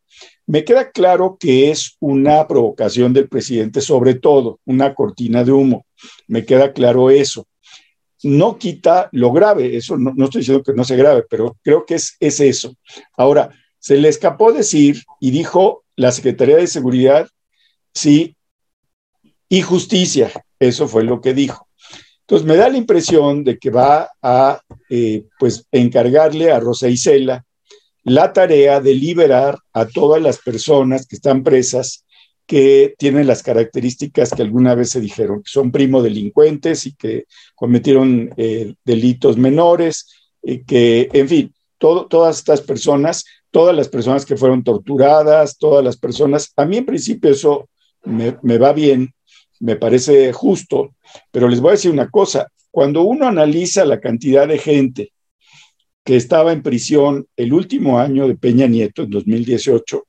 Me 0.47 0.63
queda 0.63 0.89
claro 0.89 1.37
que 1.39 1.69
es 1.69 1.97
una 1.99 2.47
provocación 2.47 3.13
del 3.13 3.29
presidente, 3.29 3.79
sobre 3.79 4.15
todo 4.15 4.59
una 4.65 4.95
cortina 4.95 5.43
de 5.43 5.51
humo. 5.51 5.85
Me 6.25 6.45
queda 6.45 6.73
claro 6.73 7.11
eso. 7.11 7.45
No 8.23 8.57
quita 8.57 9.07
lo 9.11 9.31
grave, 9.31 9.77
eso 9.77 9.97
no, 9.97 10.09
estoy 10.25 10.41
diciendo 10.41 10.63
que 10.63 10.73
no 10.73 10.83
sea 10.83 10.97
grave, 10.97 11.23
pero 11.29 11.55
creo 11.61 11.85
que 11.85 11.93
es, 11.93 12.17
es 12.19 12.39
eso. 12.39 12.73
Ahora, 13.15 13.51
se 13.77 13.97
le 13.97 14.09
escapó 14.09 14.51
decir 14.51 15.03
y 15.19 15.29
dijo 15.29 15.83
la 15.95 16.11
Secretaría 16.11 16.57
de 16.57 16.65
Seguridad, 16.65 17.29
sí, 17.93 18.35
y 19.47 19.61
justicia. 19.61 20.31
Eso 20.57 20.87
fue 20.87 21.03
lo 21.03 21.21
que 21.21 21.35
dijo. 21.35 21.66
Entonces 22.27 22.45
me 22.45 22.57
da 22.57 22.69
la 22.69 22.77
impresión 22.77 23.43
de 23.43 23.57
que 23.57 23.69
va 23.69 24.09
a 24.21 24.61
eh, 24.89 25.23
pues 25.39 25.65
encargarle 25.71 26.51
a 26.51 26.59
Rosa 26.59 26.89
Isela 26.89 27.45
la 28.03 28.33
tarea 28.33 28.79
de 28.81 28.93
liberar 28.93 29.57
a 29.73 29.85
todas 29.85 30.21
las 30.21 30.39
personas 30.39 31.07
que 31.07 31.15
están 31.15 31.43
presas 31.43 32.05
que 32.45 32.95
tienen 32.97 33.27
las 33.27 33.43
características 33.43 34.31
que 34.31 34.41
alguna 34.41 34.75
vez 34.75 34.89
se 34.91 35.01
dijeron, 35.01 35.43
que 35.43 35.49
son 35.49 35.71
primo 35.71 36.01
delincuentes 36.01 36.85
y 36.85 36.95
que 36.95 37.25
cometieron 37.55 38.29
eh, 38.37 38.75
delitos 38.85 39.35
menores, 39.35 40.07
y 40.41 40.63
que, 40.63 41.09
en 41.11 41.27
fin, 41.27 41.53
todas 41.77 42.37
estas 42.37 42.61
personas 42.61 43.25
todas 43.51 43.75
las 43.75 43.87
personas 43.87 44.25
que 44.25 44.37
fueron 44.37 44.63
torturadas, 44.63 45.57
todas 45.57 45.83
las 45.83 45.97
personas, 45.97 46.51
a 46.55 46.65
mí 46.65 46.77
en 46.77 46.85
principio 46.85 47.31
eso 47.31 47.69
me, 48.03 48.57
va 48.57 48.73
bien, 48.73 49.13
me 49.59 49.75
parece 49.75 50.31
justo, 50.33 50.95
pero 51.31 51.47
les 51.47 51.59
voy 51.59 51.69
a 51.69 51.71
decir 51.73 51.91
una 51.91 52.09
cosa, 52.09 52.47
cuando 52.71 53.03
uno 53.03 53.27
analiza 53.27 53.85
la 53.85 53.99
cantidad 53.99 54.47
de 54.47 54.59
gente 54.59 55.11
que 56.03 56.15
estaba 56.15 56.53
en 56.53 56.63
prisión 56.63 57.27
el 57.35 57.53
último 57.53 57.99
año 57.99 58.27
de 58.27 58.35
Peña 58.35 58.67
Nieto, 58.67 59.03
en 59.03 59.09
2018, 59.09 60.03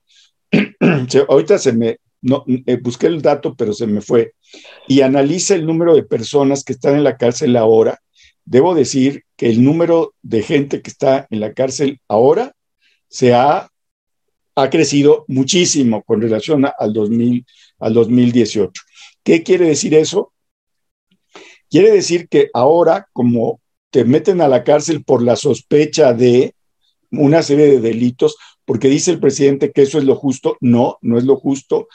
ahorita 1.27 1.57
se 1.57 1.73
me, 1.73 1.97
no, 2.21 2.45
eh, 2.47 2.77
busqué 2.81 3.07
el 3.07 3.21
dato, 3.21 3.55
pero 3.55 3.73
se 3.73 3.87
me 3.87 4.01
fue, 4.01 4.33
y 4.87 5.01
analiza 5.01 5.55
el 5.55 5.65
número 5.65 5.95
de 5.95 6.03
personas 6.03 6.63
que 6.63 6.73
están 6.73 6.95
en 6.95 7.03
la 7.03 7.17
cárcel 7.17 7.55
ahora, 7.55 7.99
debo 8.45 8.73
decir 8.75 9.23
que 9.35 9.49
el 9.49 9.63
número 9.63 10.15
de 10.21 10.41
gente 10.41 10.81
que 10.81 10.89
está 10.89 11.27
en 11.29 11.39
la 11.39 11.53
cárcel 11.53 11.99
ahora 12.07 12.53
se 13.07 13.33
ha, 13.33 13.69
ha 14.55 14.69
crecido 14.69 15.25
muchísimo 15.27 16.03
con 16.03 16.21
relación 16.21 16.65
al, 16.65 16.93
2000, 16.93 17.45
al 17.79 17.93
2018. 17.93 18.81
¿Qué 19.29 19.43
quiere 19.43 19.67
decir 19.67 19.93
eso? 19.93 20.33
Quiere 21.69 21.91
decir 21.91 22.27
que 22.29 22.49
ahora, 22.51 23.09
como 23.13 23.61
te 23.91 24.03
meten 24.03 24.41
a 24.41 24.47
la 24.47 24.63
cárcel 24.63 25.03
por 25.03 25.21
la 25.21 25.35
sospecha 25.35 26.15
de 26.15 26.55
una 27.11 27.43
serie 27.43 27.67
de 27.67 27.79
delitos, 27.79 28.37
porque 28.65 28.89
dice 28.89 29.11
el 29.11 29.19
presidente 29.19 29.71
que 29.71 29.83
eso 29.83 29.99
es 29.99 30.05
lo 30.05 30.15
justo, 30.15 30.57
no, 30.61 30.97
no 31.03 31.19
es 31.19 31.25
lo 31.25 31.35
justo. 31.35 31.87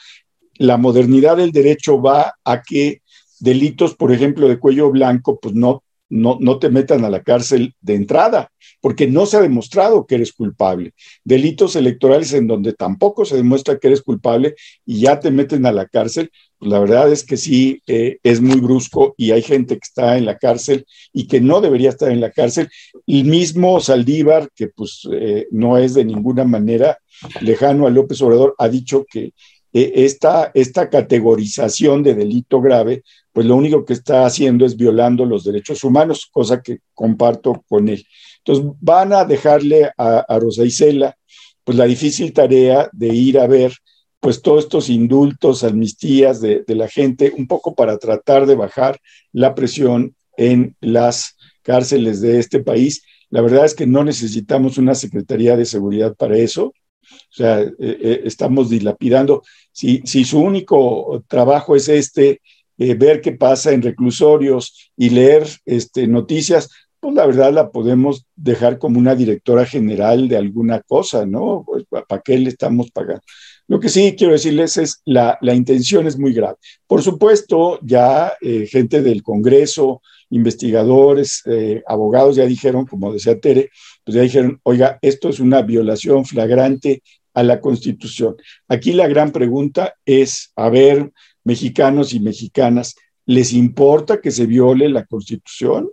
La 0.53 0.77
modernidad 0.77 1.35
del 1.35 1.51
derecho 1.51 2.01
va 2.01 2.35
a 2.45 2.61
que 2.61 3.01
delitos, 3.41 3.95
por 3.95 4.13
ejemplo, 4.13 4.47
de 4.47 4.57
cuello 4.57 4.89
blanco, 4.89 5.37
pues 5.37 5.53
no, 5.55 5.83
no, 6.09 6.37
no 6.39 6.59
te 6.59 6.69
metan 6.69 7.03
a 7.03 7.09
la 7.09 7.23
cárcel 7.23 7.73
de 7.81 7.95
entrada, 7.95 8.51
porque 8.81 9.07
no 9.07 9.25
se 9.25 9.37
ha 9.37 9.41
demostrado 9.41 10.05
que 10.05 10.15
eres 10.15 10.33
culpable. 10.33 10.93
Delitos 11.23 11.75
electorales 11.75 12.33
en 12.33 12.47
donde 12.47 12.73
tampoco 12.73 13.25
se 13.25 13.35
demuestra 13.35 13.79
que 13.79 13.87
eres 13.87 14.01
culpable 14.01 14.55
y 14.85 15.01
ya 15.01 15.19
te 15.19 15.31
meten 15.31 15.65
a 15.65 15.71
la 15.71 15.87
cárcel, 15.87 16.31
pues 16.57 16.71
la 16.71 16.79
verdad 16.79 17.11
es 17.11 17.23
que 17.23 17.37
sí 17.37 17.81
eh, 17.87 18.17
es 18.23 18.41
muy 18.41 18.59
brusco 18.59 19.13
y 19.17 19.31
hay 19.31 19.41
gente 19.41 19.75
que 19.75 19.83
está 19.83 20.17
en 20.17 20.25
la 20.25 20.37
cárcel 20.37 20.85
y 21.11 21.27
que 21.27 21.41
no 21.41 21.61
debería 21.61 21.89
estar 21.89 22.11
en 22.11 22.21
la 22.21 22.31
cárcel. 22.31 22.69
El 23.07 23.25
mismo 23.25 23.79
Saldívar, 23.79 24.49
que 24.55 24.67
pues 24.67 25.07
eh, 25.11 25.47
no 25.51 25.77
es 25.77 25.93
de 25.93 26.05
ninguna 26.05 26.45
manera 26.45 26.99
lejano 27.41 27.87
a 27.87 27.89
López 27.89 28.21
Obrador, 28.21 28.55
ha 28.57 28.69
dicho 28.69 29.05
que 29.09 29.33
eh, 29.73 30.05
esta, 30.05 30.51
esta 30.53 30.89
categorización 30.89 32.01
de 32.01 32.15
delito 32.15 32.61
grave, 32.61 33.03
pues 33.35 33.45
lo 33.45 33.57
único 33.57 33.83
que 33.83 33.91
está 33.91 34.25
haciendo 34.25 34.65
es 34.65 34.77
violando 34.77 35.25
los 35.25 35.43
derechos 35.43 35.83
humanos, 35.83 36.25
cosa 36.31 36.61
que 36.61 36.79
comparto 36.93 37.65
con 37.67 37.89
él. 37.89 38.07
Entonces 38.37 38.65
van 38.79 39.11
a 39.11 39.25
dejarle 39.25 39.91
a, 39.97 40.39
Rosa 40.39 40.63
Isela 40.63 41.17
pues 41.65 41.77
la 41.77 41.83
difícil 41.83 42.31
tarea 42.31 42.89
de 42.93 43.07
ir 43.09 43.37
a 43.37 43.45
ver 43.45 43.73
pues 44.21 44.41
todos 44.41 44.63
estos 44.63 44.89
indultos, 44.89 45.65
amnistías 45.65 46.39
de, 46.39 46.63
la 46.69 46.87
gente, 46.87 47.33
un 47.37 47.45
poco 47.45 47.75
para 47.75 47.97
tratar 47.97 48.45
de 48.45 48.55
bajar 48.55 48.99
la 49.33 49.53
presión 49.53 50.15
en 50.37 50.77
las 50.79 51.35
cárceles 51.61 52.21
de 52.21 52.39
este 52.39 52.63
país. 52.63 53.03
La 53.29 53.41
verdad 53.41 53.65
es 53.65 53.75
que 53.75 53.85
no 53.85 54.05
necesitamos 54.05 54.77
una 54.77 54.95
Secretaría 54.95 55.57
de 55.57 55.65
Seguridad 55.65 56.15
para 56.15 56.37
eso. 56.37 56.67
O 56.67 57.35
sea, 57.35 57.59
eh, 57.59 57.73
eh, 57.79 58.21
estamos 58.23 58.69
dilapidando. 58.69 59.43
Si, 59.73 60.01
su 60.23 60.39
único 60.39 61.25
trabajo 61.27 61.75
es 61.75 61.89
este, 61.89 62.39
eh, 62.77 62.93
ver 62.95 63.21
qué 63.21 63.31
pasa 63.31 63.71
en 63.71 63.81
reclusorios 63.81 64.91
y 64.97 65.09
leer 65.09 65.47
este, 65.65 66.07
noticias, 66.07 66.69
pues 66.99 67.13
la 67.13 67.25
verdad 67.25 67.53
la 67.53 67.71
podemos 67.71 68.25
dejar 68.35 68.79
como 68.79 68.97
una 68.99 69.15
directora 69.15 69.65
general 69.65 70.27
de 70.27 70.37
alguna 70.37 70.81
cosa, 70.81 71.25
¿no? 71.25 71.63
Pues, 71.65 71.85
¿Para 71.89 72.21
qué 72.21 72.37
le 72.39 72.49
estamos 72.49 72.89
pagando? 72.91 73.21
Lo 73.67 73.79
que 73.79 73.89
sí 73.89 74.15
quiero 74.17 74.33
decirles 74.33 74.77
es 74.77 75.01
la, 75.05 75.37
la 75.41 75.55
intención 75.55 76.07
es 76.07 76.17
muy 76.17 76.33
grave. 76.33 76.57
Por 76.87 77.01
supuesto, 77.01 77.79
ya 77.81 78.33
eh, 78.41 78.67
gente 78.67 79.01
del 79.01 79.23
Congreso, 79.23 80.01
investigadores, 80.29 81.41
eh, 81.45 81.83
abogados 81.87 82.35
ya 82.35 82.45
dijeron, 82.45 82.85
como 82.85 83.13
decía 83.13 83.39
Tere, 83.39 83.69
pues 84.03 84.15
ya 84.15 84.21
dijeron, 84.21 84.59
oiga, 84.63 84.99
esto 85.01 85.29
es 85.29 85.39
una 85.39 85.61
violación 85.61 86.25
flagrante 86.25 87.01
a 87.33 87.43
la 87.43 87.59
Constitución. 87.59 88.35
Aquí 88.67 88.93
la 88.93 89.07
gran 89.07 89.31
pregunta 89.31 89.95
es, 90.05 90.51
a 90.55 90.69
ver, 90.69 91.11
mexicanos 91.45 92.13
y 92.13 92.19
mexicanas, 92.19 92.95
¿les 93.25 93.53
importa 93.53 94.19
que 94.19 94.31
se 94.31 94.45
viole 94.45 94.89
la 94.89 95.05
Constitución? 95.05 95.89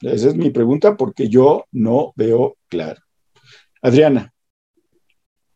Esa 0.00 0.28
es 0.28 0.36
mi 0.36 0.50
pregunta 0.50 0.96
porque 0.96 1.28
yo 1.28 1.64
no 1.72 2.12
veo 2.14 2.56
claro. 2.68 3.00
Adriana. 3.82 4.32